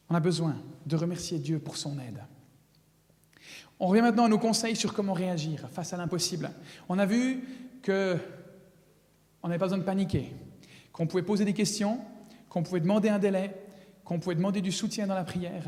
On 0.08 0.14
a 0.14 0.20
besoin 0.20 0.56
de 0.84 0.96
remercier 0.96 1.38
Dieu 1.38 1.58
pour 1.58 1.76
son 1.76 1.98
aide. 1.98 2.22
On 3.78 3.86
revient 3.88 4.02
maintenant 4.02 4.24
à 4.24 4.28
nos 4.28 4.38
conseils 4.38 4.76
sur 4.76 4.94
comment 4.94 5.12
réagir 5.12 5.68
face 5.70 5.92
à 5.92 5.96
l'impossible. 5.96 6.50
On 6.88 6.98
a 6.98 7.06
vu 7.06 7.44
que 7.82 8.16
on 9.42 9.48
n'avait 9.48 9.58
pas 9.58 9.66
besoin 9.66 9.78
de 9.78 9.84
paniquer, 9.84 10.32
qu'on 10.92 11.06
pouvait 11.06 11.22
poser 11.22 11.44
des 11.44 11.52
questions, 11.52 12.00
qu'on 12.48 12.62
pouvait 12.62 12.80
demander 12.80 13.08
un 13.08 13.18
délai, 13.18 13.54
qu'on 14.04 14.18
pouvait 14.18 14.34
demander 14.34 14.60
du 14.60 14.72
soutien 14.72 15.06
dans 15.06 15.14
la 15.14 15.24
prière, 15.24 15.64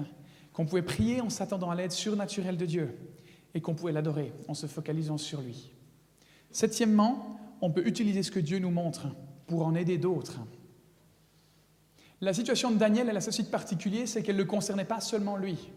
qu'on 0.53 0.67
pouvait 0.67 0.83
prier 0.83 1.21
en 1.21 1.31
s'attendant 1.31 1.71
à 1.71 1.75
l'aide 1.75 1.93
surnaturelle 1.93 2.57
de 2.57 2.67
Dieu 2.67 2.99
et 3.55 3.61
qu'on 3.61 3.75
pouvait 3.75 3.93
l'adorer 3.93 4.33
en 4.49 4.55
se 4.55 4.67
focalisant 4.67 5.19
sur 5.19 5.41
lui. 5.41 5.71
Septièmement, 6.51 7.39
on 7.61 7.71
peut 7.71 7.87
utiliser 7.87 8.23
ce 8.23 8.31
que 8.31 8.41
Dieu 8.41 8.59
nous 8.59 8.71
montre 8.71 9.09
pour 9.47 9.67
en 9.67 9.75
aider 9.75 9.99
d'autres. 9.99 10.41
La 12.21 12.33
situation 12.33 12.71
de 12.71 12.79
Daniel, 12.79 13.09
elle 13.09 13.17
a 13.17 13.21
ceci 13.21 13.45
de 13.45 13.49
particulier, 13.49 14.07
c'est 14.07 14.23
qu'elle 14.23 14.37
ne 14.37 14.43
concernait 14.43 14.85
pas 14.85 15.01
seulement 15.01 15.37
lui. 15.37 15.71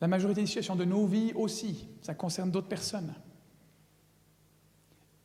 La 0.00 0.08
majorité 0.08 0.42
des 0.42 0.46
situations 0.46 0.76
de 0.76 0.84
nos 0.84 1.06
vies 1.06 1.32
aussi, 1.34 1.88
ça 2.02 2.14
concerne 2.14 2.50
d'autres 2.50 2.68
personnes. 2.68 3.14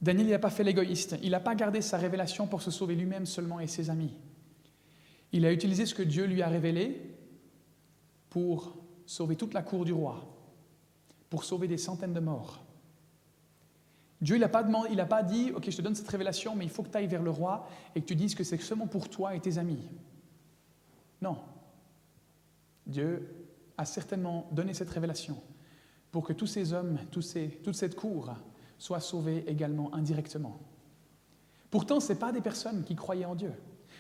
Daniel 0.02 0.30
n'a 0.30 0.40
pas 0.40 0.50
fait 0.50 0.64
l'égoïste, 0.64 1.18
il 1.22 1.32
n'a 1.32 1.40
pas 1.40 1.56
gardé 1.56 1.82
sa 1.82 1.98
révélation 1.98 2.48
pour 2.48 2.62
se 2.62 2.72
sauver 2.72 2.96
lui-même 2.96 3.26
seulement 3.26 3.60
et 3.60 3.68
ses 3.68 3.90
amis. 3.90 4.14
Il 5.32 5.46
a 5.46 5.52
utilisé 5.52 5.86
ce 5.86 5.94
que 5.94 6.04
Dieu 6.04 6.26
lui 6.26 6.42
a 6.42 6.48
révélé 6.48 7.16
pour 8.30 8.78
sauver 9.06 9.36
toute 9.36 9.54
la 9.54 9.62
cour 9.62 9.86
du 9.86 9.94
roi, 9.94 10.26
pour 11.30 11.44
sauver 11.44 11.68
des 11.68 11.78
centaines 11.78 12.14
de 12.14 12.20
morts. 12.20 12.64
Dieu, 14.22 14.36
il 14.36 14.40
n'a 14.40 14.50
pas, 14.50 14.64
pas, 14.64 15.24
dit, 15.24 15.52
OK, 15.56 15.70
je 15.70 15.76
te 15.76 15.82
donne 15.82 15.96
cette 15.96 16.08
révélation, 16.08 16.56
mais 16.56 16.66
il 16.66 16.70
faut 16.70 16.84
que 16.84 16.90
tu 16.90 16.98
ailles 16.98 17.08
vers 17.08 17.24
le 17.24 17.32
roi 17.32 17.68
et 17.96 18.02
que 18.02 18.06
tu 18.06 18.16
dises 18.16 18.36
que 18.36 18.44
c'est 18.44 18.62
seulement 18.62 18.88
pour 18.88 19.10
toi 19.10 19.36
et 19.36 19.40
tes 19.40 19.58
amis. 19.58 19.90
Non. 21.22 21.38
Dieu 22.86 23.41
a 23.82 23.86
certainement 23.86 24.48
donné 24.52 24.74
cette 24.74 24.90
révélation 24.90 25.38
pour 26.12 26.26
que 26.26 26.34
tous 26.34 26.48
ces 26.48 26.74
hommes, 26.74 26.98
toute 27.12 27.76
cette 27.76 27.96
cour 27.96 28.34
soient 28.78 29.00
sauvés 29.00 29.44
également 29.48 29.94
indirectement. 29.94 30.60
Pourtant, 31.70 32.00
ce 32.00 32.14
pas 32.14 32.32
des 32.32 32.42
personnes 32.42 32.84
qui 32.84 32.96
croyaient 32.96 33.26
en 33.26 33.36
Dieu. 33.36 33.54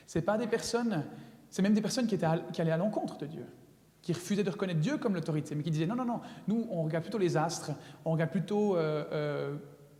Ce 0.07 0.19
pas 0.19 0.37
des 0.37 0.47
personnes, 0.47 1.05
c'est 1.49 1.61
même 1.61 1.73
des 1.73 1.81
personnes 1.81 2.07
qui, 2.07 2.15
étaient 2.15 2.27
qui 2.51 2.61
allaient 2.61 2.71
à 2.71 2.77
l'encontre 2.77 3.17
de 3.17 3.25
Dieu 3.25 3.45
qui 4.01 4.13
refusaient 4.13 4.43
de 4.43 4.49
reconnaître 4.49 4.79
Dieu 4.79 4.97
comme 4.97 5.13
l'autorité, 5.13 5.53
mais 5.53 5.63
qui 5.63 5.69
disaient 5.69 5.85
non, 5.85 5.95
non, 5.95 6.05
non, 6.05 6.21
nous, 6.47 6.67
on 6.71 6.83
regarde 6.83 7.03
plutôt 7.03 7.19
les 7.19 7.37
astres, 7.37 7.71
on 8.03 8.11
regarde 8.13 8.31
plutôt 8.31 8.75
euh, 8.75 9.05
euh, 9.11 9.55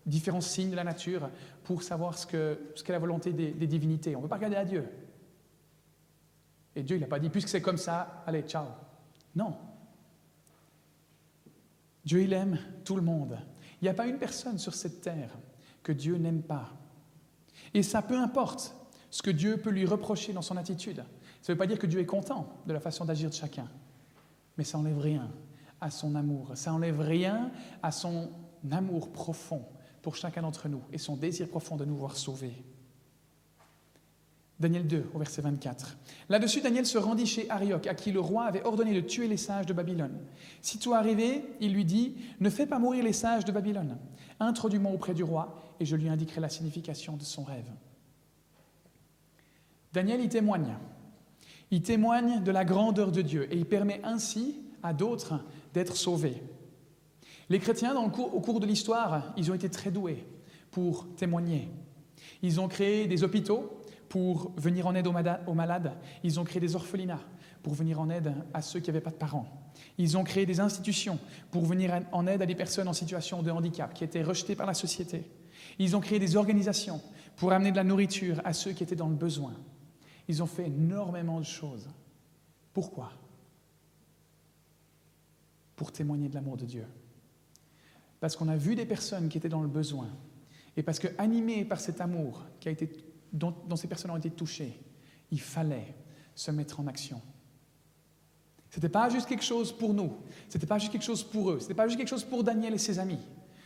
différents 0.08 0.42
signes 0.42 0.72
de 0.72 0.76
la 0.76 0.84
nature 0.84 1.30
pour 1.64 1.84
savoir 1.84 2.18
ce 2.18 2.26
qu'est 2.26 2.58
ce 2.74 2.92
la 2.92 2.98
volonté 2.98 3.32
des, 3.32 3.68
divinités. 3.68 4.16
On 4.16 4.20
ne 4.20 4.24
peut 4.24 4.30
pas 4.30 4.38
regarder 4.38 4.56
à 4.56 4.66
Dieu. 4.66 4.86
Et 6.76 6.82
Dieu, 6.82 6.98
il 6.98 7.00
n'a 7.00 7.08
pas 7.08 7.20
dit, 7.20 7.30
puisque 7.30 7.50
c'est 7.50 7.62
comme 7.62 7.78
ça, 7.78 8.24
allez, 8.26 8.42
ciao. 8.42 8.66
Non. 9.36 9.56
Dieu, 12.06 12.24
il 12.24 12.34
aime 12.34 12.58
tout 12.84 12.96
le 12.96 13.02
monde. 13.02 13.38
Il 13.82 13.86
n'y 13.86 13.90
a 13.90 13.94
pas 13.94 14.08
une 14.08 14.18
personne 14.18 14.58
sur 14.58 14.74
cette 14.74 15.02
terre 15.02 15.38
que 15.84 15.92
Dieu 15.92 16.18
n'aime 16.18 16.42
pas. 16.42 16.70
Et 17.74 17.84
ça, 17.84 18.02
peu 18.02 18.18
importe 18.18 18.76
ce 19.10 19.22
que 19.22 19.32
Dieu 19.32 19.58
peut 19.58 19.70
lui 19.70 19.86
reprocher 19.86 20.34
dans 20.34 20.42
son 20.42 20.58
attitude. 20.58 21.04
Ça 21.42 21.52
ne 21.52 21.54
veut 21.54 21.58
pas 21.58 21.68
dire 21.68 21.80
que 21.80 21.88
Dieu 21.88 22.00
est 22.00 22.06
content 22.06 22.48
de 22.66 22.74
la 22.74 22.80
façon 22.80 23.06
d'agir 23.06 23.30
de 23.30 23.36
chacun 23.36 23.68
mais 24.58 24.64
ça 24.64 24.78
n'enlève 24.78 25.00
rien 25.00 25.32
à 25.80 25.90
son 25.90 26.16
amour, 26.16 26.52
ça 26.56 26.72
n'enlève 26.72 27.00
rien 27.00 27.52
à 27.82 27.92
son 27.92 28.30
amour 28.70 29.12
profond 29.12 29.66
pour 30.02 30.16
chacun 30.16 30.44
d'entre 30.44 30.70
nous 30.70 30.82
et 30.92 30.98
son 30.98 31.16
désir 31.16 31.48
profond 31.48 31.78
de 31.78 31.86
nous 31.86 31.96
voir 31.96 32.16
sauvés. 32.16 32.64
Daniel 34.62 34.86
2, 34.86 35.10
au 35.14 35.18
verset 35.18 35.42
24. 35.42 35.98
Là-dessus, 36.30 36.62
Daniel 36.62 36.86
se 36.86 37.00
rendit 37.00 37.26
chez 37.26 37.50
Arioc, 37.50 37.88
à 37.88 37.96
qui 37.96 38.12
le 38.12 38.20
roi 38.20 38.46
avait 38.46 38.64
ordonné 38.64 38.94
de 38.94 39.02
tuer 39.02 39.28
les 39.28 39.36
sages 39.36 39.66
de 39.66 39.74
Babylone. 39.74 40.20
Sitôt 40.62 40.94
arrivé, 40.94 41.44
il 41.60 41.74
lui 41.74 41.84
dit 41.84 42.16
Ne 42.40 42.50
fais 42.50 42.68
pas 42.68 42.78
mourir 42.78 43.04
les 43.04 43.12
sages 43.12 43.44
de 43.44 43.52
Babylone. 43.52 43.98
Introduis-moi 44.40 44.92
auprès 44.92 45.16
du 45.16 45.24
roi, 45.24 45.60
et 45.80 45.86
je 45.86 45.96
lui 45.96 46.08
indiquerai 46.10 46.42
la 46.42 46.50
signification 46.50 47.18
de 47.18 47.24
son 47.24 47.44
rêve. 47.44 47.70
Daniel 49.94 50.22
y 50.22 50.30
témoigne. 50.30 50.78
Il 51.72 51.82
témoigne 51.82 52.44
de 52.44 52.52
la 52.52 52.64
grandeur 52.64 53.12
de 53.12 53.24
Dieu, 53.24 53.52
et 53.52 53.58
il 53.58 53.66
permet 53.66 54.00
ainsi 54.04 54.62
à 54.84 54.94
d'autres 54.94 55.44
d'être 55.74 55.96
sauvés. 55.96 56.42
Les 57.50 57.60
chrétiens, 57.60 57.96
au 57.96 58.10
cours 58.10 58.60
de 58.60 58.68
l'histoire, 58.68 59.34
ils 59.38 59.50
ont 59.50 59.56
été 59.56 59.70
très 59.70 59.90
doués 59.90 60.24
pour 60.70 61.08
témoigner. 61.16 61.68
Ils 62.44 62.62
ont 62.62 62.68
créé 62.68 63.08
des 63.08 63.24
hôpitaux, 63.24 63.81
pour 64.12 64.52
venir 64.58 64.88
en 64.88 64.94
aide 64.94 65.08
aux 65.08 65.54
malades. 65.54 65.94
Ils 66.22 66.38
ont 66.38 66.44
créé 66.44 66.60
des 66.60 66.76
orphelinats 66.76 67.22
pour 67.64 67.74
venir 67.74 68.02
en 68.02 68.10
aide 68.10 68.34
à 68.54 68.62
ceux 68.62 68.82
qui 68.82 68.90
n'avaient 68.90 69.00
pas 69.00 69.10
de 69.10 69.16
parents. 69.16 69.48
Ils 69.98 70.18
ont 70.18 70.26
créé 70.26 70.46
des 70.46 70.60
institutions 70.60 71.18
pour 71.50 71.64
venir 71.64 71.98
en 72.12 72.28
aide 72.28 72.42
à 72.42 72.46
des 72.46 72.56
personnes 72.56 72.90
en 72.90 72.94
situation 72.94 73.42
de 73.42 73.50
handicap 73.50 73.94
qui 73.94 74.04
étaient 74.04 74.22
rejetées 74.22 74.58
par 74.58 74.68
la 74.68 74.74
société. 74.74 75.24
Ils 75.80 75.96
ont 75.96 76.02
créé 76.02 76.20
des 76.20 76.36
organisations 76.36 77.02
pour 77.38 77.54
amener 77.54 77.72
de 77.72 77.78
la 77.78 77.86
nourriture 77.86 78.42
à 78.44 78.52
ceux 78.52 78.74
qui 78.74 78.84
étaient 78.84 78.98
dans 78.98 79.08
le 79.08 79.16
besoin. 79.16 79.54
Ils 80.28 80.44
ont 80.44 80.48
fait 80.48 80.66
énormément 80.66 81.40
de 81.40 81.46
choses. 81.46 81.88
Pourquoi? 82.74 83.14
Pour 85.78 85.94
témoigner 85.94 86.28
de 86.28 86.36
l'amour 86.36 86.58
de 86.58 86.66
Dieu. 86.66 86.86
Parce 88.20 88.36
qu'on 88.36 88.50
a 88.50 88.58
vu 88.58 88.76
des 88.76 88.86
personnes 88.86 89.30
qui 89.30 89.38
étaient 89.38 89.48
dans 89.48 89.62
le 89.62 89.70
besoin. 89.70 90.10
Et 90.76 90.84
parce 90.84 91.00
que, 91.00 91.08
animés 91.18 91.64
par 91.64 91.80
cet 91.80 92.02
amour 92.02 92.44
qui 92.60 92.68
a 92.68 92.72
été 92.72 92.90
dont, 93.32 93.76
ces 93.76 93.88
personnes 93.88 94.12
ont 94.12 94.18
été 94.18 94.30
touchées, 94.30 94.80
il 95.32 95.42
fallait 95.42 95.96
se 96.36 96.52
mettre 96.52 96.80
en 96.80 96.88
action. 96.88 97.22
Ce 98.70 98.78
n'était 98.78 98.90
pas 98.90 99.10
juste 99.10 99.28
quelque 99.28 99.44
chose 99.44 99.72
pour 99.72 99.94
nous, 99.94 100.18
ce 100.48 100.58
n'était 100.58 100.68
pas 100.68 100.78
juste 100.78 100.92
quelque 100.92 101.04
chose 101.04 101.24
pour 101.24 101.52
eux, 101.52 101.60
ce 101.60 101.66
n'était 101.66 101.74
pas 101.74 101.88
juste 101.88 101.98
quelque 101.98 102.10
chose 102.10 102.24
pour 102.24 102.44
Daniel 102.44 102.74
et 102.74 102.78
ses 102.78 103.00
amis, 103.00 103.20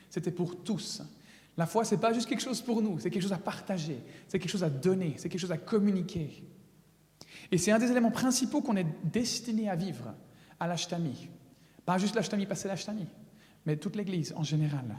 c'était 0.10 0.32
pour 0.32 0.64
tous. 0.64 1.02
La 1.58 1.66
foi, 1.66 1.86
ce 1.86 1.96
n'est 1.96 2.02
pas 2.02 2.12
juste 2.12 2.28
quelque 2.28 2.42
chose 2.42 2.62
pour 2.62 2.82
nous, 2.82 3.00
c'est 3.00 3.10
quelque 3.10 3.24
chose 3.24 3.34
à 3.34 3.38
partager, 3.38 4.04
c'est 4.28 4.40
quelque 4.40 4.50
chose 4.50 4.64
à 4.64 4.70
donner, 4.70 5.14
c'est 5.18 5.30
quelque 5.30 5.40
chose 5.40 5.52
à 5.52 5.58
communiquer. 5.58 6.44
Et 7.52 7.58
c'est 7.58 7.72
un 7.72 7.80
des 7.80 7.92
éléments 7.92 8.12
principaux 8.12 8.62
qu'on 8.62 8.76
est 8.76 8.88
destiné 9.04 9.70
à 9.70 9.76
vivre 9.76 10.14
à 10.60 10.68
l'Ashtami. 10.68 11.30
Pas 11.86 11.98
juste 11.98 12.16
l'Ashtami, 12.16 12.46
passer 12.46 12.68
l'Ashtami, 12.68 13.06
mais 13.66 13.78
toute 13.78 13.96
l'Église 13.96 14.34
en 14.36 14.44
général. 14.44 14.98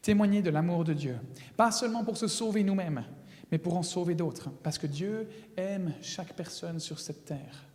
Témoigner 0.00 0.42
de 0.42 0.50
l'amour 0.50 0.84
de 0.84 0.92
Dieu. 0.92 1.16
Pas 1.56 1.70
seulement 1.70 2.04
pour 2.04 2.16
se 2.16 2.26
sauver 2.26 2.62
nous-mêmes, 2.62 3.04
mais 3.50 3.58
pour 3.58 3.76
en 3.76 3.82
sauver 3.82 4.14
d'autres, 4.14 4.50
parce 4.62 4.78
que 4.78 4.86
Dieu 4.86 5.28
aime 5.56 5.92
chaque 6.02 6.34
personne 6.34 6.80
sur 6.80 7.00
cette 7.00 7.24
terre. 7.24 7.68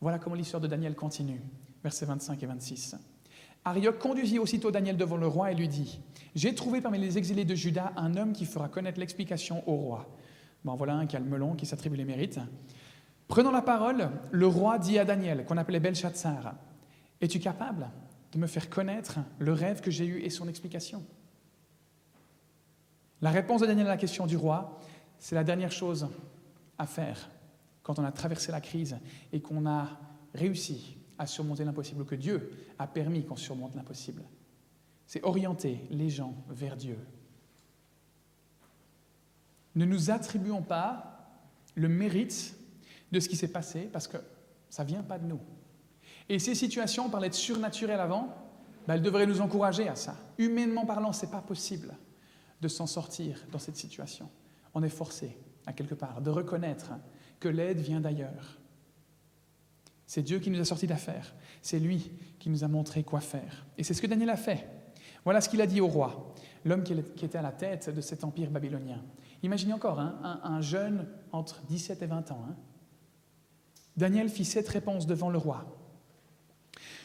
Voilà 0.00 0.18
comment 0.18 0.36
l'histoire 0.36 0.60
de 0.60 0.66
Daniel 0.66 0.94
continue, 0.94 1.40
versets 1.82 2.06
25 2.06 2.42
et 2.42 2.46
26. 2.46 2.96
Arioc 3.64 3.98
conduisit 3.98 4.38
aussitôt 4.38 4.70
Daniel 4.70 4.96
devant 4.96 5.18
le 5.18 5.26
roi 5.26 5.52
et 5.52 5.54
lui 5.54 5.68
dit 5.68 6.00
J'ai 6.34 6.54
trouvé 6.54 6.80
parmi 6.80 6.98
les 6.98 7.18
exilés 7.18 7.44
de 7.44 7.54
Juda 7.54 7.92
un 7.96 8.16
homme 8.16 8.32
qui 8.32 8.46
fera 8.46 8.68
connaître 8.68 8.98
l'explication 8.98 9.68
au 9.68 9.76
roi. 9.76 10.16
Bon, 10.64 10.74
voilà 10.76 10.94
un 10.94 11.06
qui 11.06 11.16
a 11.16 11.20
le 11.20 11.26
melon, 11.26 11.54
qui 11.54 11.66
s'attribue 11.66 11.96
les 11.96 12.04
mérites. 12.04 12.40
Prenant 13.28 13.50
la 13.50 13.62
parole, 13.62 14.10
le 14.30 14.46
roi 14.46 14.78
dit 14.78 14.98
à 14.98 15.04
Daniel, 15.04 15.44
qu'on 15.44 15.56
appelait 15.56 15.80
Belshazzar 15.80 16.54
Es-tu 17.20 17.38
capable 17.38 17.90
de 18.32 18.38
me 18.38 18.46
faire 18.46 18.70
connaître 18.70 19.18
le 19.38 19.52
rêve 19.52 19.80
que 19.80 19.90
j'ai 19.90 20.06
eu 20.06 20.20
et 20.20 20.30
son 20.30 20.48
explication? 20.48 21.04
La 23.22 23.30
réponse 23.30 23.60
de 23.60 23.66
Daniel 23.66 23.86
à 23.86 23.90
la 23.90 23.96
question 23.96 24.26
du 24.26 24.36
roi, 24.36 24.78
c'est 25.18 25.34
la 25.34 25.44
dernière 25.44 25.72
chose 25.72 26.08
à 26.78 26.86
faire 26.86 27.30
quand 27.82 27.98
on 27.98 28.04
a 28.04 28.12
traversé 28.12 28.52
la 28.52 28.60
crise 28.60 28.98
et 29.32 29.40
qu'on 29.40 29.66
a 29.66 29.88
réussi 30.34 30.96
à 31.18 31.26
surmonter 31.26 31.64
l'impossible, 31.64 32.06
que 32.06 32.14
Dieu 32.14 32.50
a 32.78 32.86
permis 32.86 33.24
qu'on 33.24 33.36
surmonte 33.36 33.74
l'impossible. 33.74 34.22
C'est 35.06 35.22
orienter 35.24 35.84
les 35.90 36.08
gens 36.08 36.34
vers 36.48 36.76
Dieu. 36.76 36.98
Ne 39.74 39.84
nous 39.84 40.10
attribuons 40.10 40.62
pas 40.62 41.28
le 41.74 41.88
mérite 41.88 42.56
de 43.12 43.20
ce 43.20 43.28
qui 43.28 43.36
s'est 43.36 43.48
passé 43.48 43.88
parce 43.92 44.08
que 44.08 44.16
ça 44.70 44.84
ne 44.84 44.88
vient 44.88 45.02
pas 45.02 45.18
de 45.18 45.26
nous. 45.26 45.40
Et 46.28 46.38
ces 46.38 46.54
situations, 46.54 47.06
on 47.06 47.10
parlait 47.10 47.28
de 47.28 47.34
surnaturel 47.34 48.00
avant, 48.00 48.34
ben, 48.86 48.94
elles 48.94 49.02
devraient 49.02 49.26
nous 49.26 49.40
encourager 49.40 49.88
à 49.88 49.96
ça. 49.96 50.16
Humainement 50.38 50.86
parlant, 50.86 51.12
ce 51.12 51.26
n'est 51.26 51.32
pas 51.32 51.42
possible 51.42 51.94
de 52.60 52.68
s'en 52.68 52.86
sortir 52.86 53.44
dans 53.52 53.58
cette 53.58 53.76
situation. 53.76 54.28
On 54.74 54.82
est 54.82 54.88
forcé, 54.88 55.36
à 55.66 55.72
quelque 55.72 55.94
part, 55.94 56.20
de 56.20 56.30
reconnaître 56.30 56.92
que 57.38 57.48
l'aide 57.48 57.78
vient 57.78 58.00
d'ailleurs. 58.00 58.58
C'est 60.06 60.22
Dieu 60.22 60.40
qui 60.40 60.50
nous 60.50 60.60
a 60.60 60.64
sortis 60.64 60.86
d'affaires. 60.86 61.34
C'est 61.62 61.78
lui 61.78 62.10
qui 62.38 62.50
nous 62.50 62.64
a 62.64 62.68
montré 62.68 63.04
quoi 63.04 63.20
faire. 63.20 63.64
Et 63.78 63.84
c'est 63.84 63.94
ce 63.94 64.02
que 64.02 64.06
Daniel 64.06 64.30
a 64.30 64.36
fait. 64.36 64.68
Voilà 65.24 65.40
ce 65.40 65.48
qu'il 65.48 65.60
a 65.60 65.66
dit 65.66 65.80
au 65.80 65.86
roi, 65.86 66.34
l'homme 66.64 66.82
qui 66.82 66.94
était 67.24 67.38
à 67.38 67.42
la 67.42 67.52
tête 67.52 67.94
de 67.94 68.00
cet 68.00 68.24
empire 68.24 68.50
babylonien. 68.50 69.02
Imaginez 69.42 69.72
encore 69.72 70.00
hein, 70.00 70.40
un, 70.42 70.60
jeune 70.60 71.06
entre 71.32 71.62
17 71.68 72.02
et 72.02 72.06
20 72.06 72.30
ans. 72.32 72.44
Hein. 72.48 72.56
Daniel 73.96 74.28
fit 74.28 74.44
cette 74.44 74.68
réponse 74.68 75.06
devant 75.06 75.30
le 75.30 75.38
roi. 75.38 75.64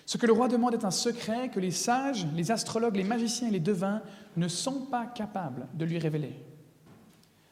Ce 0.06 0.18
que 0.18 0.28
le 0.28 0.34
roi 0.34 0.48
demande 0.48 0.76
est 0.76 0.86
un 0.86 0.92
secret 0.92 1.50
que 1.50 1.60
les 1.60 1.72
sages, 1.72 2.28
les 2.36 2.52
astrologues, 2.52 2.96
les 2.96 3.04
magiciens 3.04 3.48
et 3.48 3.52
les 3.52 3.60
devins 3.60 4.02
ne 4.38 4.48
sont 4.48 4.82
pas 4.86 5.06
capables 5.08 5.68
de 5.74 5.86
lui 5.86 5.98
révéler. 5.98 6.36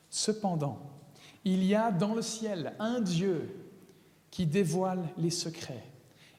Cependant, 0.10 0.80
il 1.44 1.63
y 1.63 1.74
a 1.74 1.92
dans 1.92 2.13
le 2.13 2.22
ciel 2.22 2.74
un 2.78 3.02
Dieu 3.02 3.50
qui 4.30 4.46
dévoile 4.46 5.04
les 5.18 5.32
secrets 5.32 5.84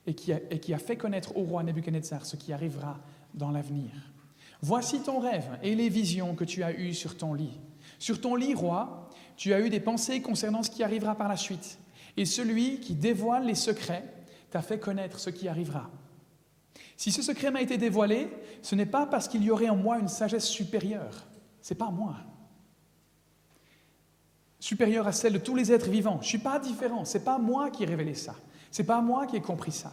et 0.07 0.15
qui 0.15 0.33
a, 0.33 0.79
fait 0.79 0.97
connaître 0.97 1.37
au 1.37 1.43
roi 1.43 1.63
Nebuchadnezzar 1.63 2.27
ce 2.27 2.37
qui 2.37 2.53
arrivera 2.53 3.01
dans 3.33 3.51
l'avenir. 3.51 3.91
Voici 4.61 5.01
ton 5.01 5.19
rêve 5.19 5.59
et 5.63 5.75
les 5.75 5.89
visions 5.89 6.35
que 6.35 6.45
tu 6.45 6.63
as 6.63 6.73
eues 6.73 6.95
sur 6.95 7.17
ton 7.17 7.35
lit. 7.35 7.59
Sur 7.99 8.21
ton 8.21 8.35
lit, 8.35 8.55
roi, 8.55 9.11
tu 9.37 9.53
as 9.53 9.61
eu 9.61 9.71
des 9.71 9.81
pensées 9.81 10.23
concernant 10.23 10.63
ce 10.63 10.71
qui 10.71 10.83
arrivera 10.83 11.17
par 11.17 11.29
la 11.29 11.37
suite. 11.37 11.79
Et 12.17 12.25
celui 12.25 12.81
qui 12.81 12.95
dévoile 12.95 13.47
les 13.47 13.55
secrets 13.55 14.05
t'a 14.51 14.63
fait 14.63 14.79
connaître 14.79 15.19
ce 15.19 15.31
qui 15.31 15.49
arrivera. 15.49 15.91
Si 16.97 17.11
ce 17.11 17.23
secret 17.23 17.51
m'a 17.51 17.63
été 17.63 17.77
dévoilé, 17.77 18.31
ce 18.63 18.75
n'est 18.75 18.87
pas 18.87 19.07
parce 19.07 19.29
qu'il 19.29 19.43
y 19.43 19.51
aurait 19.51 19.69
en 19.69 19.77
moi 19.77 19.99
une 19.99 20.09
sagesse 20.09 20.47
supérieure. 20.47 21.27
Ce 21.61 21.75
n'est 21.75 21.79
pas 21.79 21.91
moi. 21.91 22.17
Supérieure 24.61 25.07
à 25.07 25.13
celle 25.13 25.35
de 25.35 25.39
tous 25.39 25.57
les 25.57 25.73
êtres 25.73 25.91
vivants. 25.91 26.19
Je 26.21 26.27
ne 26.27 26.29
suis 26.29 26.39
pas 26.39 26.59
différent. 26.59 27.05
Ce 27.05 27.19
n'est 27.19 27.25
pas 27.25 27.39
moi 27.39 27.71
qui 27.71 27.83
ai 27.83 27.87
révélé 27.87 28.15
ça. 28.15 28.37
Ce 28.71 28.83
n'est 28.83 28.87
pas 28.87 29.01
moi 29.01 29.27
qui 29.27 29.37
ai 29.37 29.41
compris 29.41 29.73
ça. 29.73 29.93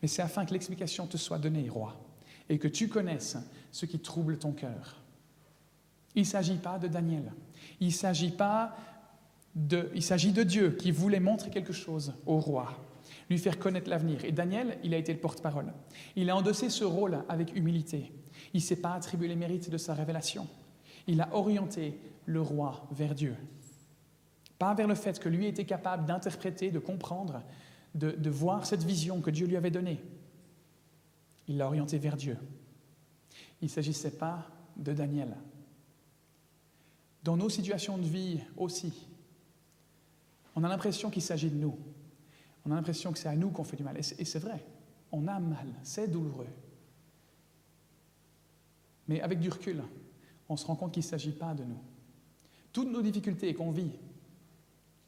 Mais 0.00 0.08
c'est 0.08 0.22
afin 0.22 0.44
que 0.44 0.52
l'explication 0.52 1.06
te 1.06 1.16
soit 1.16 1.38
donnée, 1.38 1.68
roi, 1.68 1.96
et 2.48 2.58
que 2.58 2.68
tu 2.68 2.88
connaisses 2.88 3.36
ce 3.70 3.86
qui 3.86 3.98
trouble 3.98 4.38
ton 4.38 4.52
cœur. 4.52 4.96
Il 6.14 6.22
ne 6.22 6.26
s'agit 6.26 6.56
pas 6.56 6.78
de 6.78 6.88
Daniel. 6.88 7.32
Il 7.80 7.92
s'agit 7.92 8.30
pas 8.30 8.76
de, 9.54 9.90
il 9.94 10.02
s'agit 10.02 10.32
de 10.32 10.42
Dieu 10.42 10.72
qui 10.72 10.90
voulait 10.90 11.20
montrer 11.20 11.50
quelque 11.50 11.72
chose 11.72 12.14
au 12.26 12.38
roi 12.38 12.76
lui 13.30 13.38
faire 13.38 13.58
connaître 13.58 13.88
l'avenir. 13.88 14.24
Et 14.24 14.32
Daniel, 14.32 14.76
il 14.82 14.92
a 14.92 14.98
été 14.98 15.14
le 15.14 15.20
porte-parole. 15.20 15.72
Il 16.16 16.28
a 16.28 16.36
endossé 16.36 16.68
ce 16.68 16.84
rôle 16.84 17.24
avec 17.28 17.56
humilité. 17.56 18.12
Il 18.52 18.58
ne 18.58 18.62
s'est 18.62 18.76
pas 18.76 18.92
attribué 18.92 19.28
les 19.28 19.36
mérites 19.36 19.70
de 19.70 19.78
sa 19.78 19.94
révélation. 19.94 20.48
Il 21.06 21.20
a 21.20 21.32
orienté 21.32 21.98
le 22.26 22.42
roi 22.42 22.86
vers 22.90 23.14
Dieu. 23.14 23.36
Pas 24.58 24.74
vers 24.74 24.88
le 24.88 24.96
fait 24.96 25.18
que 25.20 25.28
lui 25.28 25.46
était 25.46 25.64
capable 25.64 26.06
d'interpréter, 26.06 26.72
de 26.72 26.80
comprendre, 26.80 27.42
de, 27.94 28.30
voir 28.30 28.66
cette 28.66 28.82
vision 28.82 29.20
que 29.20 29.30
Dieu 29.30 29.46
lui 29.46 29.56
avait 29.56 29.70
donnée. 29.70 30.00
Il 31.48 31.56
l'a 31.56 31.66
orienté 31.66 31.98
vers 31.98 32.16
Dieu. 32.16 32.36
Il 33.62 33.66
ne 33.66 33.70
s'agissait 33.70 34.10
pas 34.10 34.46
de 34.76 34.92
Daniel. 34.92 35.36
Dans 37.22 37.36
nos 37.36 37.48
situations 37.48 37.96
de 37.96 38.04
vie 38.04 38.40
aussi, 38.56 39.06
on 40.56 40.64
a 40.64 40.68
l'impression 40.68 41.10
qu'il 41.10 41.22
s'agit 41.22 41.50
de 41.50 41.56
nous. 41.56 41.78
On 42.70 42.74
a 42.74 42.76
l'impression 42.76 43.10
que 43.10 43.18
c'est 43.18 43.28
à 43.28 43.34
nous 43.34 43.50
qu'on 43.50 43.64
fait 43.64 43.76
du 43.76 43.82
mal. 43.82 43.98
Et 43.98 44.24
c'est 44.24 44.38
vrai, 44.38 44.64
on 45.10 45.26
a 45.26 45.40
mal, 45.40 45.66
c'est 45.82 46.06
douloureux. 46.06 46.46
Mais 49.08 49.20
avec 49.20 49.40
du 49.40 49.48
recul, 49.48 49.82
on 50.48 50.56
se 50.56 50.64
rend 50.64 50.76
compte 50.76 50.92
qu'il 50.92 51.02
ne 51.02 51.08
s'agit 51.08 51.32
pas 51.32 51.52
de 51.52 51.64
nous. 51.64 51.80
Toutes 52.72 52.88
nos 52.88 53.02
difficultés 53.02 53.52
qu'on 53.54 53.72
vit, 53.72 53.90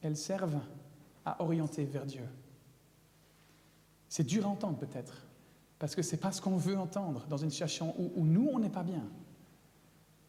elles 0.00 0.16
servent 0.16 0.58
à 1.24 1.40
orienter 1.40 1.84
vers 1.84 2.04
Dieu. 2.04 2.24
C'est 4.08 4.24
dur 4.24 4.44
à 4.44 4.48
entendre 4.48 4.78
peut-être, 4.78 5.24
parce 5.78 5.94
que 5.94 6.02
ce 6.02 6.16
n'est 6.16 6.20
pas 6.20 6.32
ce 6.32 6.40
qu'on 6.40 6.56
veut 6.56 6.76
entendre 6.76 7.28
dans 7.28 7.36
une 7.36 7.50
situation 7.50 7.94
où, 7.96 8.10
où 8.16 8.24
nous, 8.24 8.50
on 8.52 8.58
n'est 8.58 8.70
pas 8.70 8.82
bien. 8.82 9.08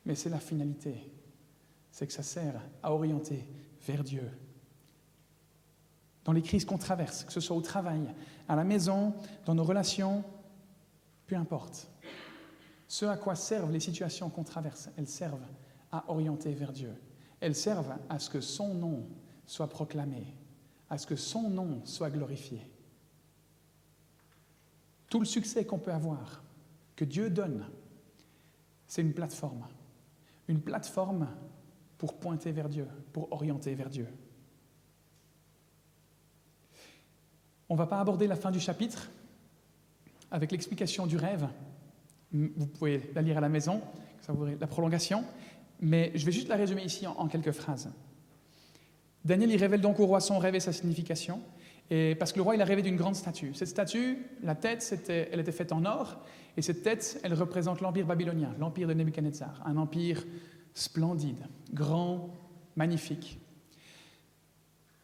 Mais 0.06 0.14
c'est 0.14 0.30
la 0.30 0.40
finalité, 0.40 1.12
c'est 1.90 2.06
que 2.06 2.14
ça 2.14 2.22
sert 2.22 2.62
à 2.84 2.94
orienter 2.94 3.44
vers 3.88 4.04
Dieu 4.04 4.30
dans 6.26 6.32
les 6.32 6.42
crises 6.42 6.66
qu'on 6.66 6.78
traverse, 6.78 7.24
que 7.24 7.34
ce 7.34 7.42
soit 7.42 7.56
au 7.56 7.62
travail, 7.62 8.14
à 8.48 8.56
la 8.56 8.64
maison, 8.64 9.14
dans 9.46 9.56
nos 9.56 9.64
relations, 9.64 10.24
peu 11.26 11.36
importe. 11.36 11.90
Ce 12.88 13.06
à 13.06 13.18
quoi 13.18 13.36
servent 13.36 13.72
les 13.72 13.80
situations 13.80 14.30
qu'on 14.30 14.44
traverse, 14.44 14.90
elles 14.98 15.08
servent 15.08 15.46
à 15.92 16.10
orienter 16.10 16.54
vers 16.54 16.72
Dieu. 16.72 16.94
elles 17.40 17.56
servent 17.56 17.96
à 18.08 18.20
ce 18.20 18.30
que 18.30 18.40
son 18.40 18.74
nom 18.74 19.06
soit 19.46 19.68
proclamé, 19.68 20.34
à 20.90 20.98
ce 20.98 21.06
que 21.06 21.18
son 21.18 21.50
nom 21.50 21.82
soit 21.84 22.10
glorifié. 22.10 22.62
Tout 25.10 25.20
le 25.20 25.26
succès 25.26 25.66
qu'on 25.66 25.78
peut 25.78 25.92
avoir, 25.92 26.42
que 26.96 27.04
Dieu 27.04 27.30
donne, 27.30 27.66
c'est 28.88 29.02
une 29.02 29.14
plateforme. 29.14 29.68
Une 30.48 30.62
plateforme 30.62 31.28
pour 31.98 32.18
pointer 32.18 32.52
vers 32.52 32.70
Dieu, 32.70 32.88
pour 33.12 33.32
orienter 33.34 33.76
vers 33.76 33.90
Dieu. 33.90 34.08
On 37.74 37.76
ne 37.76 37.80
va 37.80 37.88
pas 37.88 38.00
aborder 38.00 38.28
la 38.28 38.36
fin 38.36 38.52
du 38.52 38.60
chapitre 38.60 39.10
avec 40.30 40.52
l'explication 40.52 41.08
du 41.08 41.18
rêve. 41.18 41.48
Vous 42.32 42.68
pouvez 42.68 43.10
la 43.16 43.24
lire 43.24 43.40
à 43.40 43.42
la 43.42 43.50
maison, 43.50 43.82
ça 44.22 44.32
vous 44.32 44.46
la 44.46 44.68
prolongation, 44.68 45.24
mais 45.82 46.12
je 46.14 46.24
vais 46.24 46.32
juste 46.32 46.50
la 46.50 46.56
résumer 46.56 46.84
ici 46.84 47.08
en, 47.08 47.28
quelques 47.28 47.52
phrases. 47.52 47.92
Daniel 49.26 49.50
y 49.50 49.58
révèle 49.58 49.82
donc 49.82 50.00
au 50.00 50.06
roi 50.06 50.20
son 50.20 50.38
rêve 50.38 50.54
et 50.54 50.60
sa 50.60 50.72
signification, 50.72 51.42
et 51.90 52.14
parce 52.14 52.32
que 52.32 52.38
le 52.38 52.44
roi 52.44 52.54
il 52.54 52.62
a 52.62 52.66
rêvé 52.66 52.84
d'une 52.84 52.96
grande 52.96 53.16
statue. 53.16 53.56
Cette 53.56 53.70
statue, 53.70 54.20
la 54.44 54.54
tête, 54.54 55.10
elle 55.10 55.40
était 55.40 55.52
faite 55.52 55.72
en 55.72 55.84
or, 55.84 56.20
et 56.56 56.62
cette 56.62 56.84
tête, 56.84 57.20
elle 57.24 57.34
représente 57.34 57.82
l'empire 57.82 58.06
babylonien, 58.06 58.54
l'empire 58.60 58.88
de 58.88 58.94
Nebuchadnezzar, 58.94 59.64
un 59.66 59.78
empire 59.78 60.24
splendide, 60.76 61.48
grand, 61.74 62.30
magnifique. 62.76 63.40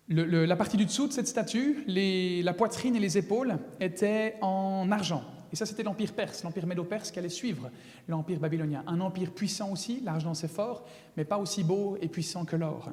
La 0.09 0.55
partie 0.55 0.77
du 0.77 0.85
dessous 0.85 1.07
de 1.07 1.13
cette 1.13 1.27
statue, 1.27 1.83
la 1.87 2.53
poitrine 2.53 2.95
et 2.95 2.99
les 2.99 3.17
épaules 3.17 3.57
étaient 3.79 4.35
en 4.41 4.91
argent. 4.91 5.23
Et 5.51 5.55
ça, 5.55 5.65
c'était 5.65 5.83
l'empire 5.83 6.13
perse, 6.13 6.43
l'empire 6.43 6.67
médo-perse 6.67 7.11
qui 7.11 7.19
allait 7.19 7.29
suivre 7.29 7.71
l'empire 8.07 8.39
babylonien. 8.39 8.83
Un 8.87 8.99
empire 9.01 9.31
puissant 9.31 9.71
aussi, 9.71 9.99
l'argent 10.03 10.33
c'est 10.33 10.47
fort, 10.47 10.85
mais 11.17 11.25
pas 11.25 11.37
aussi 11.37 11.63
beau 11.63 11.97
et 12.01 12.07
puissant 12.07 12.45
que 12.45 12.55
l'or. 12.55 12.91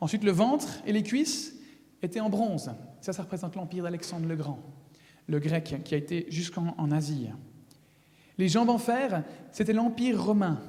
Ensuite, 0.00 0.24
le 0.24 0.32
ventre 0.32 0.68
et 0.86 0.92
les 0.92 1.02
cuisses 1.02 1.54
étaient 2.02 2.20
en 2.20 2.28
bronze. 2.28 2.72
Ça, 3.00 3.12
ça 3.12 3.22
représente 3.22 3.56
l'empire 3.56 3.84
d'Alexandre 3.84 4.26
le 4.26 4.36
Grand, 4.36 4.58
le 5.28 5.38
grec 5.38 5.80
qui 5.84 5.94
a 5.94 5.98
été 5.98 6.26
jusqu'en 6.28 6.90
Asie. 6.90 7.28
Les 8.38 8.48
jambes 8.48 8.70
en 8.70 8.78
fer, 8.78 9.24
c'était 9.50 9.72
l'empire 9.72 10.22
romain. 10.22 10.60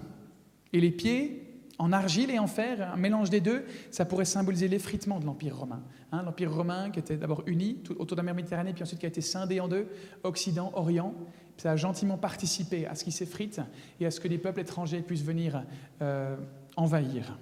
Et 0.72 0.80
les 0.80 0.92
pieds, 0.92 1.43
en 1.80 1.92
argile 1.92 2.30
et 2.30 2.40
en 2.40 2.48
fer, 2.48 2.92
un 2.94 2.98
mélange 2.98 3.30
des 3.30 3.42
deux, 3.42 3.66
ça 3.90 4.06
pourrait 4.06 4.26
symboliser 4.26 4.68
l'effritement 4.68 5.20
de 5.20 5.26
l'Empire 5.26 5.58
romain. 5.58 5.82
Hein, 6.12 6.24
L'Empire 6.24 6.54
romain 6.54 6.92
qui 6.92 7.00
était 7.00 7.18
d'abord 7.18 7.44
uni 7.48 7.82
autour 7.98 8.16
de 8.16 8.22
la 8.22 8.24
mer 8.24 8.36
Méditerranée, 8.36 8.74
puis 8.74 8.84
ensuite 8.84 9.00
qui 9.00 9.06
a 9.06 9.10
été 9.10 9.22
scindé 9.22 9.60
en 9.60 9.68
deux, 9.68 9.88
Occident, 10.24 10.72
Orient. 10.76 11.16
Ça 11.58 11.72
a 11.72 11.76
gentiment 11.76 12.18
participé 12.18 12.86
à 12.86 12.96
ce 12.96 13.04
qui 13.04 13.12
s'effrite 13.12 13.62
et 14.00 14.06
à 14.06 14.12
ce 14.12 14.20
que 14.20 14.28
des 14.28 14.38
peuples 14.38 14.60
étrangers 14.60 15.02
puissent 15.02 15.24
venir 15.24 15.64
euh, 16.02 16.36
envahir. 16.76 17.38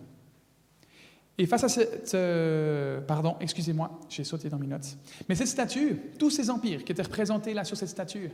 Et 1.38 1.46
face 1.46 1.64
à 1.64 1.70
cette... 1.70 2.14
Euh, 2.14 3.02
pardon, 3.02 3.36
excusez-moi, 3.40 4.00
j'ai 4.10 4.24
sauté 4.24 4.50
dans 4.50 4.60
mes 4.60 4.68
notes. 4.68 4.98
Mais 5.28 5.36
cette 5.36 5.48
statue, 5.48 5.98
tous 6.20 6.30
ces 6.30 6.50
empires 6.50 6.84
qui 6.84 6.92
étaient 6.92 7.02
représentés 7.02 7.54
là 7.54 7.64
sur 7.64 7.78
cette 7.78 7.90
statue, 7.90 8.30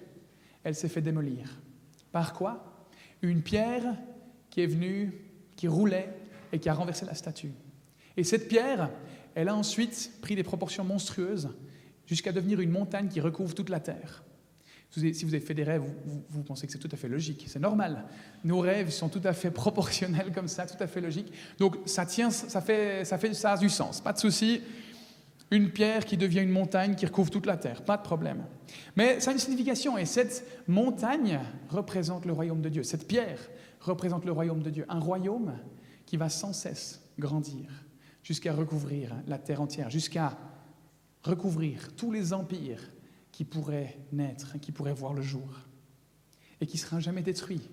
elle 0.63 0.75
s'est 0.75 0.89
fait 0.89 1.01
démolir. 1.01 1.61
Par 2.11 2.33
quoi? 2.33 2.85
Une 3.21 3.41
pierre 3.41 3.95
qui 4.49 4.61
est 4.61 4.67
venue, 4.67 5.26
qui 5.57 5.67
roulait 5.67 6.09
et 6.53 6.59
qui 6.59 6.69
a 6.69 6.73
renversé 6.73 7.05
la 7.05 7.15
statue. 7.15 7.51
Et 8.15 8.23
cette 8.23 8.47
pierre, 8.47 8.89
elle 9.35 9.49
a 9.49 9.55
ensuite 9.55 10.11
pris 10.21 10.35
des 10.35 10.43
proportions 10.43 10.85
monstrueuses 10.85 11.49
jusqu'à 12.05 12.31
devenir 12.31 12.61
une 12.61 12.71
montagne 12.71 13.09
qui 13.09 13.19
recouvre 13.19 13.53
toute 13.53 13.69
la 13.69 13.81
terre. 13.81 14.23
Si 14.89 15.25
vous 15.25 15.33
avez 15.35 15.45
fait 15.45 15.53
des 15.53 15.63
rêves, 15.63 15.83
vous, 16.29 16.43
pensez 16.43 16.65
que 16.65 16.71
c'est 16.71 16.79
tout 16.79 16.89
à 16.91 16.95
fait 16.95 17.09
logique, 17.09 17.43
c'est 17.47 17.59
normal. 17.59 18.05
Nos 18.43 18.61
rêves 18.61 18.89
sont 18.89 19.09
tout 19.09 19.21
à 19.25 19.33
fait 19.33 19.51
proportionnels 19.63 20.31
comme 20.33 20.47
ça, 20.47 20.65
tout 20.65 20.81
à 20.81 20.87
fait 20.87 21.01
logiques. 21.01 21.31
Donc 21.59 21.77
ça 21.85 22.05
tient, 22.05 22.31
ça 22.31 22.61
fait, 22.61 23.03
ça 23.03 23.17
fait, 23.17 23.33
ça 23.33 23.51
a 23.51 23.57
du 23.57 23.69
sens, 23.69 23.99
pas 23.99 24.13
de 24.13 24.17
souci. 24.17 24.61
Une 25.51 25.69
pierre 25.69 26.03
qui 26.05 26.17
devient 26.17 26.39
une 26.39 26.49
montagne 26.49 26.95
qui 26.95 27.05
recouvre 27.05 27.29
toute 27.29 27.45
la 27.45 27.57
terre, 27.57 27.83
pas 27.83 27.97
de 27.97 28.01
problème. 28.01 28.43
Mais 28.95 29.19
ça 29.19 29.29
a 29.29 29.33
une 29.33 29.39
signification 29.39 29.97
et 29.97 30.05
cette 30.05 30.45
montagne 30.67 31.39
représente 31.69 32.25
le 32.25 32.33
royaume 32.33 32.61
de 32.61 32.69
Dieu. 32.69 32.83
Cette 32.83 33.07
pierre 33.07 33.39
représente 33.79 34.25
le 34.25 34.31
royaume 34.31 34.61
de 34.61 34.69
Dieu, 34.69 34.85
un 34.89 34.99
royaume 34.99 35.53
qui 36.05 36.17
va 36.17 36.29
sans 36.29 36.53
cesse 36.53 37.01
grandir 37.19 37.69
jusqu'à 38.23 38.53
recouvrir 38.53 39.15
la 39.25 39.37
terre 39.37 39.61
entière, 39.61 39.89
jusqu'à 39.89 40.37
recouvrir 41.23 41.95
tous 41.95 42.11
les 42.11 42.33
empires 42.33 42.91
qui 43.31 43.45
pourraient 43.45 43.97
naître, 44.11 44.59
qui 44.59 44.71
pourraient 44.71 44.93
voir 44.93 45.13
le 45.13 45.21
jour, 45.21 45.61
et 46.59 46.65
qui 46.65 46.77
sera 46.77 46.99
jamais 46.99 47.21
détruit. 47.21 47.69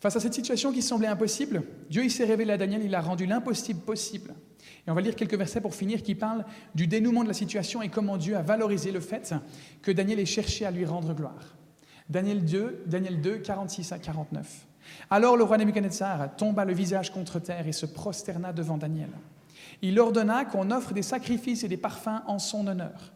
Face 0.00 0.16
à 0.16 0.20
cette 0.20 0.34
situation 0.34 0.72
qui 0.72 0.82
semblait 0.82 1.06
impossible, 1.06 1.62
Dieu 1.88 2.08
s'est 2.08 2.24
révélé 2.24 2.52
à 2.52 2.58
Daniel, 2.58 2.82
il 2.82 2.94
a 2.94 3.00
rendu 3.00 3.26
l'impossible 3.26 3.80
possible. 3.80 4.34
Et 4.84 4.90
on 4.90 4.94
va 4.94 5.00
lire 5.00 5.14
quelques 5.14 5.36
versets 5.36 5.60
pour 5.60 5.76
finir 5.76 6.02
qui 6.02 6.16
parlent 6.16 6.44
du 6.74 6.88
dénouement 6.88 7.22
de 7.22 7.28
la 7.28 7.34
situation 7.34 7.82
et 7.82 7.88
comment 7.88 8.16
Dieu 8.16 8.36
a 8.36 8.42
valorisé 8.42 8.90
le 8.90 8.98
fait 8.98 9.32
que 9.80 9.92
Daniel 9.92 10.18
ait 10.18 10.26
cherché 10.26 10.66
à 10.66 10.72
lui 10.72 10.84
rendre 10.84 11.14
gloire. 11.14 11.56
Daniel 12.12 12.44
2, 12.44 12.84
Daniel 12.86 13.22
2 13.22 13.38
46 13.38 13.90
à 13.92 13.98
49. 13.98 14.66
Alors 15.08 15.34
le 15.34 15.44
roi 15.44 15.56
Nebuchadnezzar 15.56 16.36
tomba 16.36 16.66
le 16.66 16.74
visage 16.74 17.10
contre 17.10 17.38
terre 17.38 17.66
et 17.66 17.72
se 17.72 17.86
prosterna 17.86 18.52
devant 18.52 18.76
Daniel. 18.76 19.08
Il 19.80 19.98
ordonna 19.98 20.44
qu'on 20.44 20.70
offre 20.70 20.92
des 20.92 21.02
sacrifices 21.02 21.64
et 21.64 21.68
des 21.68 21.78
parfums 21.78 22.22
en 22.26 22.38
son 22.38 22.66
honneur. 22.66 23.14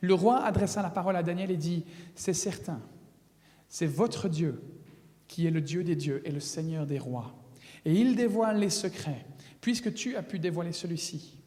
Le 0.00 0.14
roi 0.14 0.42
adressa 0.42 0.80
la 0.80 0.88
parole 0.88 1.16
à 1.16 1.22
Daniel 1.22 1.50
et 1.50 1.58
dit, 1.58 1.84
C'est 2.14 2.32
certain, 2.32 2.80
c'est 3.68 3.86
votre 3.86 4.28
Dieu 4.28 4.62
qui 5.28 5.46
est 5.46 5.50
le 5.50 5.60
Dieu 5.60 5.84
des 5.84 5.96
dieux 5.96 6.22
et 6.24 6.32
le 6.32 6.40
Seigneur 6.40 6.86
des 6.86 6.98
rois. 6.98 7.34
Et 7.84 7.92
il 7.92 8.16
dévoile 8.16 8.58
les 8.58 8.70
secrets, 8.70 9.26
puisque 9.60 9.92
tu 9.92 10.16
as 10.16 10.22
pu 10.22 10.38
dévoiler 10.38 10.72
celui-ci. 10.72 11.38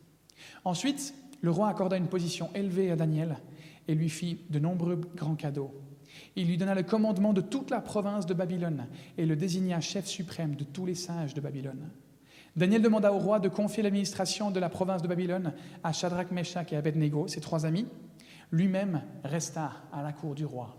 Ensuite, 0.63 1.15
le 1.41 1.49
roi 1.49 1.67
accorda 1.67 1.97
une 1.97 2.09
position 2.09 2.51
élevée 2.53 2.91
à 2.91 2.95
Daniel 2.95 3.37
et 3.87 3.95
lui 3.95 4.09
fit 4.09 4.41
de 4.51 4.59
nombreux 4.59 5.01
grands 5.15 5.35
cadeaux. 5.35 5.73
Il 6.35 6.47
lui 6.47 6.57
donna 6.57 6.75
le 6.75 6.83
commandement 6.83 7.33
de 7.33 7.41
toute 7.41 7.69
la 7.69 7.81
province 7.81 8.25
de 8.25 8.33
Babylone 8.33 8.87
et 9.17 9.25
le 9.25 9.35
désigna 9.35 9.79
chef 9.79 10.05
suprême 10.05 10.55
de 10.55 10.63
tous 10.63 10.85
les 10.85 10.95
sages 10.95 11.33
de 11.33 11.41
Babylone. 11.41 11.89
Daniel 12.55 12.81
demanda 12.81 13.11
au 13.11 13.19
roi 13.19 13.39
de 13.39 13.49
confier 13.49 13.83
l'administration 13.83 14.51
de 14.51 14.59
la 14.59 14.69
province 14.69 15.01
de 15.01 15.07
Babylone 15.07 15.53
à 15.83 15.91
Shadrach, 15.91 16.31
Meshach 16.31 16.71
et 16.71 16.77
Abednego, 16.77 17.27
ses 17.27 17.41
trois 17.41 17.65
amis. 17.65 17.85
Lui-même 18.51 19.01
resta 19.23 19.71
à 19.91 20.01
la 20.01 20.13
cour 20.13 20.35
du 20.35 20.45
roi. 20.45 20.75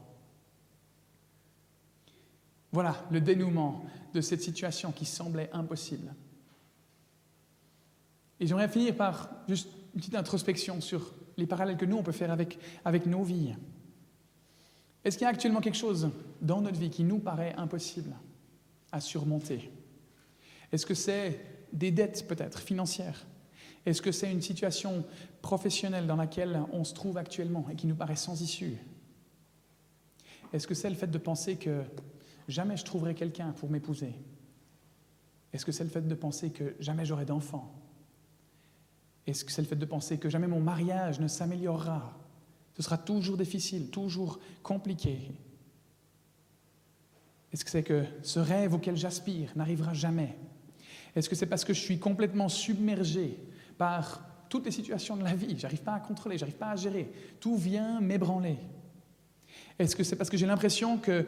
Voilà 2.72 2.96
le 3.10 3.20
dénouement 3.20 3.84
de 4.12 4.20
cette 4.20 4.42
situation 4.42 4.92
qui 4.92 5.04
semblait 5.04 5.50
impossible. 5.52 6.14
Et 8.40 8.46
j'aimerais 8.46 8.68
finir 8.68 8.94
par 8.94 9.30
juste 9.48 9.70
une 9.94 10.00
petite 10.00 10.14
introspection 10.14 10.80
sur 10.80 11.14
les 11.36 11.46
parallèles 11.46 11.76
que 11.76 11.86
nous, 11.86 11.96
on 11.96 12.02
peut 12.02 12.12
faire 12.12 12.30
avec, 12.30 12.58
avec 12.84 13.06
nos 13.06 13.22
vies. 13.22 13.54
Est-ce 15.06 15.18
qu'il 15.18 15.24
y 15.24 15.28
a 15.28 15.30
actuellement 15.30 15.60
quelque 15.60 15.76
chose 15.76 16.10
dans 16.42 16.60
notre 16.60 16.80
vie 16.80 16.90
qui 16.90 17.04
nous 17.04 17.20
paraît 17.20 17.54
impossible 17.56 18.12
à 18.90 19.00
surmonter? 19.00 19.70
Est-ce 20.72 20.84
que 20.84 20.94
c'est 20.94 21.38
des 21.72 21.92
dettes 21.92 22.26
peut-être 22.26 22.58
financières? 22.58 23.24
Est-ce 23.86 24.02
que 24.02 24.10
c'est 24.10 24.32
une 24.32 24.42
situation 24.42 25.04
professionnelle 25.42 26.08
dans 26.08 26.16
laquelle 26.16 26.60
on 26.72 26.82
se 26.82 26.92
trouve 26.92 27.18
actuellement 27.18 27.68
et 27.70 27.76
qui 27.76 27.86
nous 27.86 27.94
paraît 27.94 28.16
sans 28.16 28.42
issue? 28.42 28.78
Est-ce 30.52 30.66
que 30.66 30.74
c'est 30.74 30.90
le 30.90 30.96
fait 30.96 31.06
de 31.06 31.18
penser 31.18 31.54
que 31.54 31.84
jamais 32.48 32.76
je 32.76 32.84
trouverai 32.84 33.14
quelqu'un 33.14 33.52
pour 33.52 33.70
m'épouser? 33.70 34.12
Est-ce 35.52 35.64
que 35.64 35.70
c'est 35.70 35.84
le 35.84 35.90
fait 35.90 36.08
de 36.08 36.14
penser 36.16 36.50
que 36.50 36.74
jamais 36.80 37.04
j'aurai 37.04 37.26
d'enfants 37.26 37.72
Est-ce 39.24 39.44
que 39.44 39.52
c'est 39.52 39.62
le 39.62 39.68
fait 39.68 39.76
de 39.76 39.86
penser 39.86 40.18
que 40.18 40.28
jamais 40.28 40.48
mon 40.48 40.58
mariage 40.58 41.20
ne 41.20 41.28
s'améliorera? 41.28 42.25
Ce 42.76 42.82
sera 42.82 42.98
toujours 42.98 43.36
difficile, 43.36 43.88
toujours 43.90 44.38
compliqué. 44.62 45.32
Est-ce 47.52 47.64
que 47.64 47.70
c'est 47.70 47.82
que 47.82 48.04
ce 48.22 48.38
rêve 48.38 48.74
auquel 48.74 48.96
j'aspire 48.96 49.50
n'arrivera 49.56 49.94
jamais? 49.94 50.36
Est-ce 51.14 51.30
que 51.30 51.34
c'est 51.34 51.46
parce 51.46 51.64
que 51.64 51.72
je 51.72 51.80
suis 51.80 51.98
complètement 51.98 52.50
submergé 52.50 53.38
par 53.78 54.20
toutes 54.50 54.66
les 54.66 54.70
situations 54.70 55.16
de 55.16 55.24
la 55.24 55.34
vie? 55.34 55.58
J'arrive 55.58 55.82
pas 55.82 55.94
à 55.94 56.00
contrôler, 56.00 56.36
j'arrive 56.36 56.56
pas 56.56 56.70
à 56.70 56.76
gérer. 56.76 57.10
Tout 57.40 57.56
vient 57.56 58.00
m'ébranler. 58.00 58.58
Est-ce 59.78 59.96
que 59.96 60.04
c'est 60.04 60.16
parce 60.16 60.28
que 60.28 60.36
j'ai 60.36 60.46
l'impression 60.46 60.98
que 60.98 61.26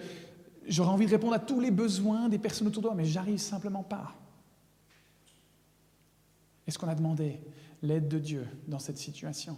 j'aurais 0.67 0.91
envie 0.91 1.07
de 1.07 1.11
répondre 1.11 1.33
à 1.33 1.39
tous 1.39 1.61
les 1.61 1.71
besoins 1.71 2.29
des 2.29 2.39
personnes 2.39 2.67
autour 2.67 2.83
de 2.83 2.89
moi, 2.89 2.97
mais 2.97 3.07
j'arrive 3.07 3.39
simplement 3.39 3.83
pas? 3.83 4.15
Est-ce 6.67 6.79
qu'on 6.79 6.89
a 6.89 6.95
demandé 6.95 7.41
l'aide 7.81 8.09
de 8.09 8.19
Dieu 8.19 8.47
dans 8.67 8.79
cette 8.79 8.99
situation? 8.99 9.57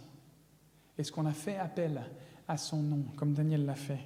Est-ce 1.01 1.11
qu'on 1.11 1.25
a 1.25 1.33
fait 1.33 1.57
appel 1.57 2.01
à 2.47 2.57
son 2.57 2.77
nom, 2.77 3.03
comme 3.15 3.33
Daniel 3.33 3.65
l'a 3.65 3.75
fait? 3.75 3.99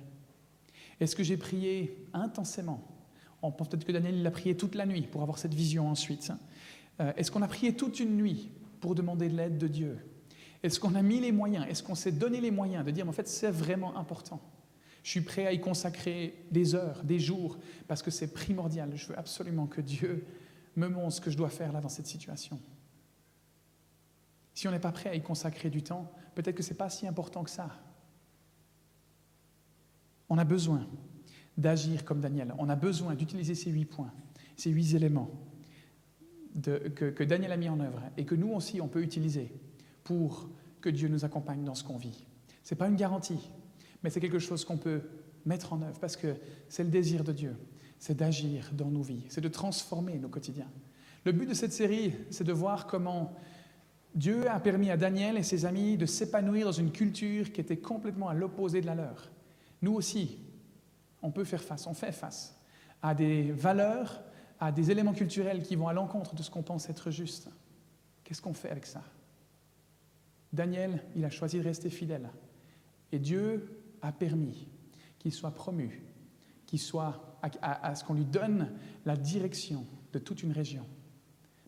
Est-ce 1.00 1.16
que 1.16 1.24
j'ai 1.24 1.38
prié 1.38 2.08
intensément? 2.14 2.82
On 3.41 3.52
pense 3.52 3.70
peut-être 3.70 3.86
que 3.86 3.91
Daniel 3.91 4.24
l'a 4.24 4.32
prié 4.32 4.58
toute 4.58 4.76
la 4.76 4.86
nuit 4.86 5.04
pour 5.04 5.22
avoir 5.22 5.38
cette 5.38 5.54
vision 5.54 5.89
ensuite. 5.89 6.32
Euh, 7.00 7.14
est-ce 7.18 7.32
qu'on 7.32 7.41
a 7.41 7.48
prié 7.48 7.76
toute 7.76 8.00
une 8.00 8.18
nuit 8.18 8.50
pour 8.80 8.96
demander 8.96 9.30
de 9.30 9.36
l'aide 9.36 9.58
de 9.58 9.68
Dieu? 9.68 9.98
Est-ce 10.64 10.80
qu'on 10.80 10.96
a 10.96 11.02
mis 11.02 11.20
les 11.20 11.32
moyens? 11.32 11.66
Est-ce 11.70 11.84
qu'on 11.84 11.96
s'est 11.96 12.12
donné 12.12 12.41
les 12.41 12.52
moyens 12.52 12.84
de 12.86 12.91
dire, 12.91 13.08
en 13.08 13.12
fait, 13.12 13.28
c'est 13.28 13.52
vraiment 13.52 13.98
important 13.98 14.41
je 15.06 15.12
suis 15.12 15.22
prêt 15.22 15.46
à 15.46 15.54
y 15.54 15.62
consacrer 15.62 16.34
des 16.50 16.74
heures, 16.74 17.04
des 17.04 17.20
jours, 17.20 17.60
parce 17.88 18.02
que 18.02 18.10
c'est 18.10 18.34
primordial. 18.34 18.91
Je 18.96 19.06
veux 19.06 19.20
absolument 19.20 19.68
que 19.68 19.80
Dieu 19.80 20.26
me 20.76 20.88
montre 20.88 21.18
ce 21.18 21.22
que 21.22 21.30
je 21.30 21.38
dois 21.38 21.50
faire 21.50 21.72
là 21.72 21.80
dans 21.80 21.89
cette 21.89 22.08
situation. 22.08 22.60
Si 24.56 24.68
on 24.68 24.72
n'est 24.72 24.80
pas 24.80 24.91
prêt 24.91 25.10
à 25.10 25.16
y 25.16 25.22
consacrer 25.22 25.70
du 25.70 25.84
temps, 25.84 26.12
peut-être 26.34 26.56
que 26.56 26.64
ce 26.64 26.72
n'est 26.72 26.78
pas 26.78 26.89
si 26.89 27.06
important 27.06 27.43
que 27.43 27.49
ça. 27.49 27.70
On 30.30 30.38
a 30.38 30.45
besoin 30.45 30.88
d'agir 31.58 32.06
comme 32.06 32.22
Daniel. 32.22 32.56
On 32.58 32.70
a 32.70 32.76
besoin 32.76 33.16
d'utiliser 33.16 33.53
ces 33.53 33.70
huit 33.70 33.86
points, 33.86 34.14
ces 34.56 34.72
huit 34.72 34.95
éléments 34.95 35.30
que, 36.64 37.10
que 37.10 37.24
Daniel 37.24 37.51
a 37.51 37.58
mis 37.58 37.70
en 37.70 37.80
œuvre 37.82 38.01
et 38.18 38.26
que 38.26 38.34
nous 38.34 38.51
aussi 38.53 38.80
on 38.80 38.88
peut 38.88 39.03
utiliser 39.03 39.51
pour 40.06 40.49
que 40.80 40.89
Dieu 40.89 41.10
nous 41.10 41.26
accompagne 41.26 41.64
dans 41.66 41.76
ce 41.76 41.84
qu'on 41.84 41.97
vit. 41.97 42.26
Ce 42.64 42.74
n'est 42.74 42.78
pas 42.78 42.88
une 42.88 42.95
garantie, 42.95 43.51
mais 44.03 44.10
c'est 44.10 44.22
quelque 44.22 44.39
chose 44.39 44.64
qu'on 44.64 44.78
peut 44.78 45.01
mettre 45.45 45.74
en 45.74 45.82
œuvre 45.82 45.99
parce 45.99 46.16
que 46.16 46.36
c'est 46.70 46.84
le 46.84 46.89
désir 46.89 47.26
de 47.26 47.34
Dieu, 47.34 47.58
c'est 47.99 48.16
d'agir 48.16 48.72
dans 48.74 48.89
nos 48.89 49.01
vies, 49.01 49.26
c'est 49.28 49.41
de 49.41 49.49
transformer 49.49 50.18
nos 50.18 50.30
quotidiens. 50.30 50.72
Le 51.26 51.34
but 51.34 51.47
de 51.47 51.53
cette 51.53 51.74
série, 51.74 52.14
c'est 52.30 52.43
de 52.43 52.53
voir 52.53 52.88
comment 52.88 53.36
Dieu 54.16 54.49
a 54.49 54.61
permis 54.61 54.89
à 54.89 54.97
Daniel 54.97 55.38
et 55.38 55.43
ses 55.43 55.66
amis 55.66 55.97
de 55.97 56.05
s'épanouir 56.05 56.66
dans 56.66 56.72
une 56.72 56.91
culture 56.91 57.51
qui 57.51 57.59
était 57.59 57.78
complètement 57.78 58.30
à 58.30 58.34
l'opposé 58.34 58.80
de 58.80 58.86
la 58.86 58.95
leur. 58.95 59.30
Nous 59.82 59.93
aussi, 59.93 60.39
on 61.22 61.32
peut 61.32 61.43
faire 61.43 61.61
face, 61.61 61.86
on 61.86 61.93
fait 61.93 62.13
face 62.13 62.57
à 63.01 63.13
des 63.13 63.51
valeurs, 63.51 64.24
à 64.59 64.72
des 64.72 64.89
éléments 64.89 65.13
culturels 65.13 65.61
qui 65.61 65.76
vont 65.76 65.89
à 65.89 65.93
l'encontre 65.93 66.34
de 66.34 66.41
ce 66.41 66.49
qu'on 66.49 66.63
pense 66.63 66.89
être 66.89 67.11
juste. 67.11 67.49
Qu'est-ce 68.24 68.41
qu'on 68.41 68.53
fait 68.53 68.70
avec 68.70 68.86
ça? 68.86 69.03
Daniel, 70.53 71.03
il 71.16 71.26
a 71.26 71.30
choisi 71.30 71.59
de 71.59 71.63
rester 71.63 71.89
fidèle. 71.89 72.30
Et 73.11 73.20
Dieu 73.20 73.82
a 74.01 74.13
permis 74.13 74.68
qu'il 75.20 75.34
soit 75.34 75.51
promu, 75.51 76.03
qu'il 76.66 76.80
soit 76.80 77.38
à, 77.61 77.93
ce 77.95 78.03
qu'on 78.03 78.13
lui 78.13 78.26
donne 78.26 78.72
la 79.05 79.18
direction 79.18 79.86
de 80.13 80.20
toute 80.20 80.41
une 80.41 80.53
région. 80.53 80.86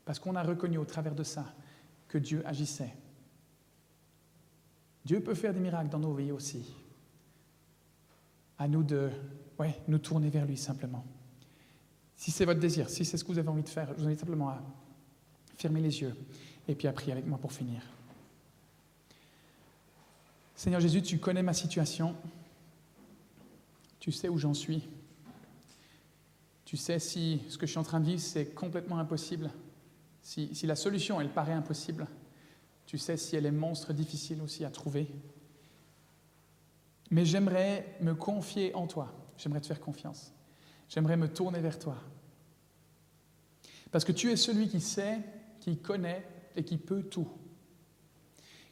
Parce 0.05 0.17
qu'on 0.17 0.35
a 0.35 0.43
reconnu 0.43 0.77
au 0.77 0.85
travers 0.85 1.13
de 1.13 1.23
ça 1.23 1.53
que 2.07 2.17
Dieu 2.17 2.41
agissait. 2.45 2.93
Dieu 5.05 5.21
peut 5.21 5.35
faire 5.35 5.53
des 5.53 5.59
miracles 5.59 5.89
dans 5.89 5.99
nos 5.99 6.13
vies 6.13 6.31
aussi. 6.31 6.73
À 8.57 8.67
nous 8.67 8.83
de 8.83 9.09
nous 9.87 9.99
tourner 9.99 10.29
vers 10.29 10.45
lui 10.45 10.57
simplement. 10.57 11.05
Si 12.15 12.31
c'est 12.31 12.45
votre 12.45 12.59
désir, 12.59 12.89
si 12.89 13.05
c'est 13.05 13.17
ce 13.17 13.23
que 13.23 13.31
vous 13.31 13.39
avez 13.39 13.49
envie 13.49 13.63
de 13.63 13.69
faire, 13.69 13.89
je 13.95 14.01
vous 14.01 14.07
invite 14.07 14.19
simplement 14.19 14.49
à 14.49 14.61
fermer 15.57 15.81
les 15.81 16.01
yeux 16.01 16.15
et 16.67 16.75
puis 16.75 16.87
à 16.87 16.93
prier 16.93 17.11
avec 17.11 17.25
moi 17.25 17.37
pour 17.37 17.53
finir. 17.53 17.81
Seigneur 20.55 20.81
Jésus, 20.81 21.01
tu 21.01 21.19
connais 21.19 21.43
ma 21.43 21.53
situation. 21.53 22.15
Tu 23.99 24.11
sais 24.11 24.27
où 24.27 24.37
j'en 24.37 24.53
suis. 24.53 24.87
Tu 26.65 26.75
sais 26.75 26.99
si 26.99 27.41
ce 27.47 27.57
que 27.57 27.65
je 27.65 27.71
suis 27.71 27.79
en 27.79 27.83
train 27.83 27.99
de 27.99 28.05
vivre, 28.05 28.21
c'est 28.21 28.53
complètement 28.53 28.97
impossible. 28.97 29.51
Si, 30.27 30.67
la 30.67 30.75
solution, 30.75 31.21
elle 31.21 31.29
paraît 31.29 31.53
impossible. 31.53 32.05
Tu 32.85 32.97
sais 32.97 33.15
si 33.15 33.37
elle 33.37 33.45
est 33.45 33.51
monstre 33.51 33.93
difficile 33.93 34.41
aussi 34.41 34.65
à 34.65 34.69
trouver. 34.69 35.07
Mais 37.11 37.23
j'aimerais 37.23 37.95
me 38.01 38.13
confier 38.13 38.75
en 38.75 38.87
toi. 38.87 39.13
J'aimerais 39.37 39.61
te 39.61 39.67
faire 39.67 39.79
confiance. 39.79 40.33
J'aimerais 40.89 41.15
me 41.15 41.31
tourner 41.31 41.61
vers 41.61 41.79
toi. 41.79 41.95
Parce 43.89 44.03
que 44.03 44.11
tu 44.11 44.29
es 44.29 44.35
celui 44.35 44.67
qui 44.67 44.81
sait, 44.81 45.19
qui 45.61 45.77
connaît 45.77 46.27
et 46.57 46.65
qui 46.65 46.77
peut 46.77 47.03
tout. 47.03 47.29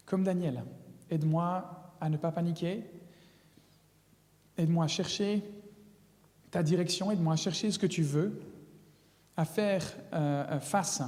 Comme 0.06 0.26
Daniel, 0.26 0.62
Aide-moi 1.10 1.94
à 2.02 2.10
ne 2.10 2.18
pas 2.18 2.34
paniquer. 2.34 2.84
Aide-moi 4.58 4.84
à 4.84 4.90
chercher 4.90 5.42
ta 6.52 6.64
direction. 6.64 7.12
Aide-moi 7.12 7.32
à 7.32 7.38
chercher 7.38 7.72
ce 7.72 7.80
que 7.80 7.88
tu 7.88 8.02
veux, 8.02 8.42
à 9.38 9.46
faire 9.46 9.86
euh, 10.12 10.60
face 10.60 11.02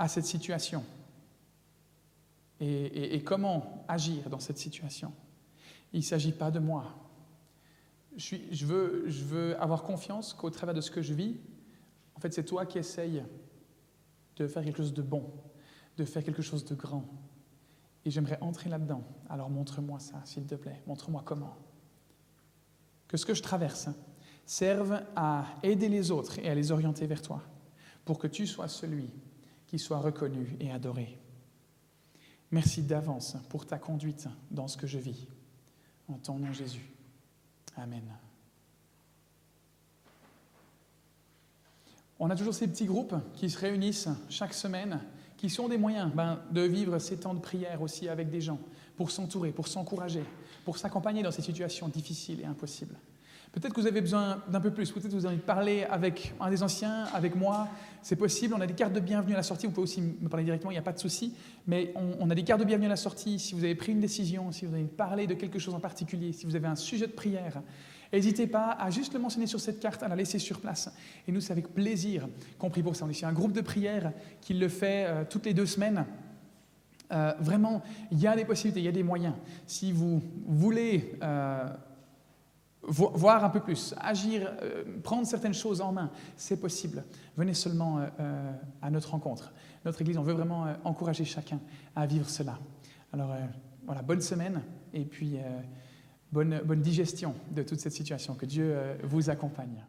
à 0.00 0.08
cette 0.08 0.24
situation. 0.24 0.82
Et, 2.58 3.22
comment 3.22 3.84
agir 3.86 4.28
dans 4.30 4.40
cette 4.40 4.56
situation. 4.56 5.12
Il 5.92 6.00
ne 6.00 6.04
s'agit 6.04 6.32
pas 6.32 6.50
de 6.50 6.58
moi. 6.58 6.86
Je, 8.16 8.66
veux, 8.66 9.04
je 9.06 9.24
veux 9.24 9.62
avoir 9.62 9.82
confiance 9.82 10.32
qu'au 10.32 10.48
travers 10.50 10.74
de 10.74 10.80
ce 10.80 10.90
que 10.90 11.02
je 11.02 11.12
vis, 11.12 11.36
en 12.14 12.20
fait, 12.20 12.32
c'est 12.32 12.44
toi 12.44 12.64
qui 12.64 12.78
essayes 12.78 13.22
de 14.36 14.46
faire 14.46 14.64
quelque 14.64 14.78
chose 14.78 14.94
de 14.94 15.02
bon, 15.02 15.30
de 15.98 16.04
faire 16.06 16.24
quelque 16.24 16.42
chose 16.42 16.64
de 16.64 16.74
grand. 16.74 17.04
Et 18.06 18.10
j'aimerais 18.10 18.38
entrer 18.40 18.70
là-dedans. 18.70 19.04
Alors 19.28 19.50
montre-moi 19.50 20.00
ça, 20.00 20.22
s'il 20.24 20.46
te 20.46 20.54
plaît. 20.54 20.82
Montre-moi 20.86 21.22
comment. 21.26 21.56
Que 23.06 23.18
ce 23.18 23.26
que 23.26 23.34
je 23.34 23.42
traverse 23.42 23.90
serve 24.46 25.02
à 25.14 25.44
aider 25.62 25.90
les 25.90 26.10
autres 26.10 26.38
et 26.38 26.48
à 26.48 26.54
les 26.54 26.72
orienter 26.72 27.06
vers 27.06 27.20
toi, 27.20 27.42
pour 28.06 28.18
que 28.18 28.26
tu 28.26 28.46
sois 28.46 28.68
celui 28.68 29.12
qui 29.70 29.78
soit 29.78 30.00
reconnu 30.00 30.56
et 30.58 30.72
adoré. 30.72 31.16
Merci 32.50 32.82
d'avance 32.82 33.36
pour 33.48 33.64
ta 33.64 33.78
conduite 33.78 34.26
dans 34.50 34.66
ce 34.66 34.76
que 34.76 34.88
je 34.88 34.98
vis. 34.98 35.28
En 36.08 36.14
ton 36.14 36.40
nom 36.40 36.52
Jésus. 36.52 36.90
Amen. 37.76 38.02
On 42.18 42.28
a 42.30 42.34
toujours 42.34 42.52
ces 42.52 42.66
petits 42.66 42.86
groupes 42.86 43.14
qui 43.36 43.48
se 43.48 43.60
réunissent 43.60 44.08
chaque 44.28 44.54
semaine 44.54 45.00
qui 45.36 45.48
sont 45.48 45.68
des 45.68 45.78
moyens 45.78 46.10
ben, 46.12 46.40
de 46.50 46.62
vivre 46.62 46.98
ces 46.98 47.20
temps 47.20 47.34
de 47.34 47.40
prière 47.40 47.80
aussi 47.80 48.08
avec 48.08 48.28
des 48.28 48.40
gens, 48.40 48.58
pour 48.96 49.12
s'entourer, 49.12 49.52
pour 49.52 49.68
s'encourager, 49.68 50.24
pour 50.64 50.78
s'accompagner 50.78 51.22
dans 51.22 51.30
ces 51.30 51.42
situations 51.42 51.86
difficiles 51.86 52.40
et 52.40 52.44
impossibles. 52.44 52.96
Peut-être 53.52 53.74
que 53.74 53.80
vous 53.80 53.86
avez 53.88 54.00
besoin 54.00 54.42
d'un 54.48 54.60
peu 54.60 54.70
plus, 54.70 54.92
peut-être 54.92 55.10
que 55.10 55.16
vous 55.16 55.26
avez 55.26 55.36
parler 55.36 55.82
avec 55.90 56.34
un 56.38 56.50
des 56.50 56.62
anciens, 56.62 57.06
avec 57.12 57.34
moi, 57.34 57.68
c'est 58.00 58.14
possible, 58.14 58.54
on 58.56 58.60
a 58.60 58.66
des 58.66 58.74
cartes 58.74 58.92
de 58.92 59.00
bienvenue 59.00 59.34
à 59.34 59.38
la 59.38 59.42
sortie, 59.42 59.66
vous 59.66 59.72
pouvez 59.72 59.84
aussi 59.84 60.00
me 60.00 60.28
parler 60.28 60.44
directement, 60.44 60.70
il 60.70 60.74
n'y 60.74 60.78
a 60.78 60.82
pas 60.82 60.92
de 60.92 61.00
souci, 61.00 61.34
mais 61.66 61.92
on, 61.96 62.30
a 62.30 62.34
des 62.36 62.44
cartes 62.44 62.60
de 62.60 62.64
bienvenue 62.64 62.86
à 62.86 62.90
la 62.90 62.96
sortie, 62.96 63.40
si 63.40 63.54
vous 63.54 63.64
avez 63.64 63.74
pris 63.74 63.90
une 63.90 64.00
décision, 64.00 64.52
si 64.52 64.66
vous 64.66 64.74
avez 64.74 64.84
parlé 64.84 65.26
de 65.26 65.34
quelque 65.34 65.58
chose 65.58 65.74
en 65.74 65.80
particulier, 65.80 66.32
si 66.32 66.46
vous 66.46 66.54
avez 66.54 66.68
un 66.68 66.76
sujet 66.76 67.06
de 67.06 67.12
prière, 67.12 67.60
N'hésitez 68.12 68.48
pas 68.48 68.72
à 68.72 68.90
juste 68.90 69.14
le 69.14 69.20
mentionner 69.20 69.46
sur 69.46 69.60
cette 69.60 69.78
carte, 69.78 70.02
à 70.02 70.08
la 70.08 70.16
laisser 70.16 70.40
sur 70.40 70.60
place. 70.60 70.92
Et 71.28 71.32
nous, 71.32 71.40
c'est 71.40 71.52
avec 71.52 71.72
plaisir 71.72 72.26
qu'on 72.58 72.68
prie 72.68 72.82
pour 72.82 72.96
ça. 72.96 73.04
On 73.04 73.08
est 73.08 73.12
ici 73.12 73.24
un 73.24 73.32
groupe 73.32 73.52
de 73.52 73.60
prière 73.60 74.12
qui 74.40 74.54
le 74.54 74.68
fait 74.68 75.06
euh, 75.06 75.24
toutes 75.28 75.46
les 75.46 75.54
deux 75.54 75.66
semaines. 75.66 76.04
Euh, 77.12 77.32
vraiment, 77.38 77.82
il 78.10 78.18
y 78.18 78.26
a 78.26 78.34
des 78.34 78.44
possibilités, 78.44 78.80
il 78.80 78.86
y 78.86 78.88
a 78.88 78.92
des 78.92 79.04
moyens. 79.04 79.34
Si 79.66 79.92
vous 79.92 80.20
voulez 80.46 81.12
euh, 81.22 81.68
voir 82.90 83.44
un 83.44 83.50
peu 83.50 83.60
plus, 83.60 83.94
agir, 84.00 84.52
prendre 85.02 85.26
certaines 85.26 85.54
choses 85.54 85.80
en 85.80 85.92
main, 85.92 86.10
c'est 86.36 86.60
possible. 86.60 87.04
Venez 87.36 87.54
seulement 87.54 88.00
à 88.82 88.90
notre 88.90 89.12
rencontre. 89.12 89.52
Notre 89.84 90.02
Église, 90.02 90.18
on 90.18 90.22
veut 90.22 90.32
vraiment 90.32 90.66
encourager 90.84 91.24
chacun 91.24 91.60
à 91.94 92.06
vivre 92.06 92.28
cela. 92.28 92.58
Alors 93.12 93.32
voilà, 93.86 94.02
bonne 94.02 94.20
semaine 94.20 94.60
et 94.92 95.04
puis 95.04 95.38
bonne, 96.32 96.60
bonne 96.64 96.80
digestion 96.80 97.34
de 97.50 97.62
toute 97.62 97.80
cette 97.80 97.92
situation. 97.92 98.34
Que 98.34 98.46
Dieu 98.46 98.72
euh, 98.72 98.94
vous 99.02 99.30
accompagne. 99.30 99.84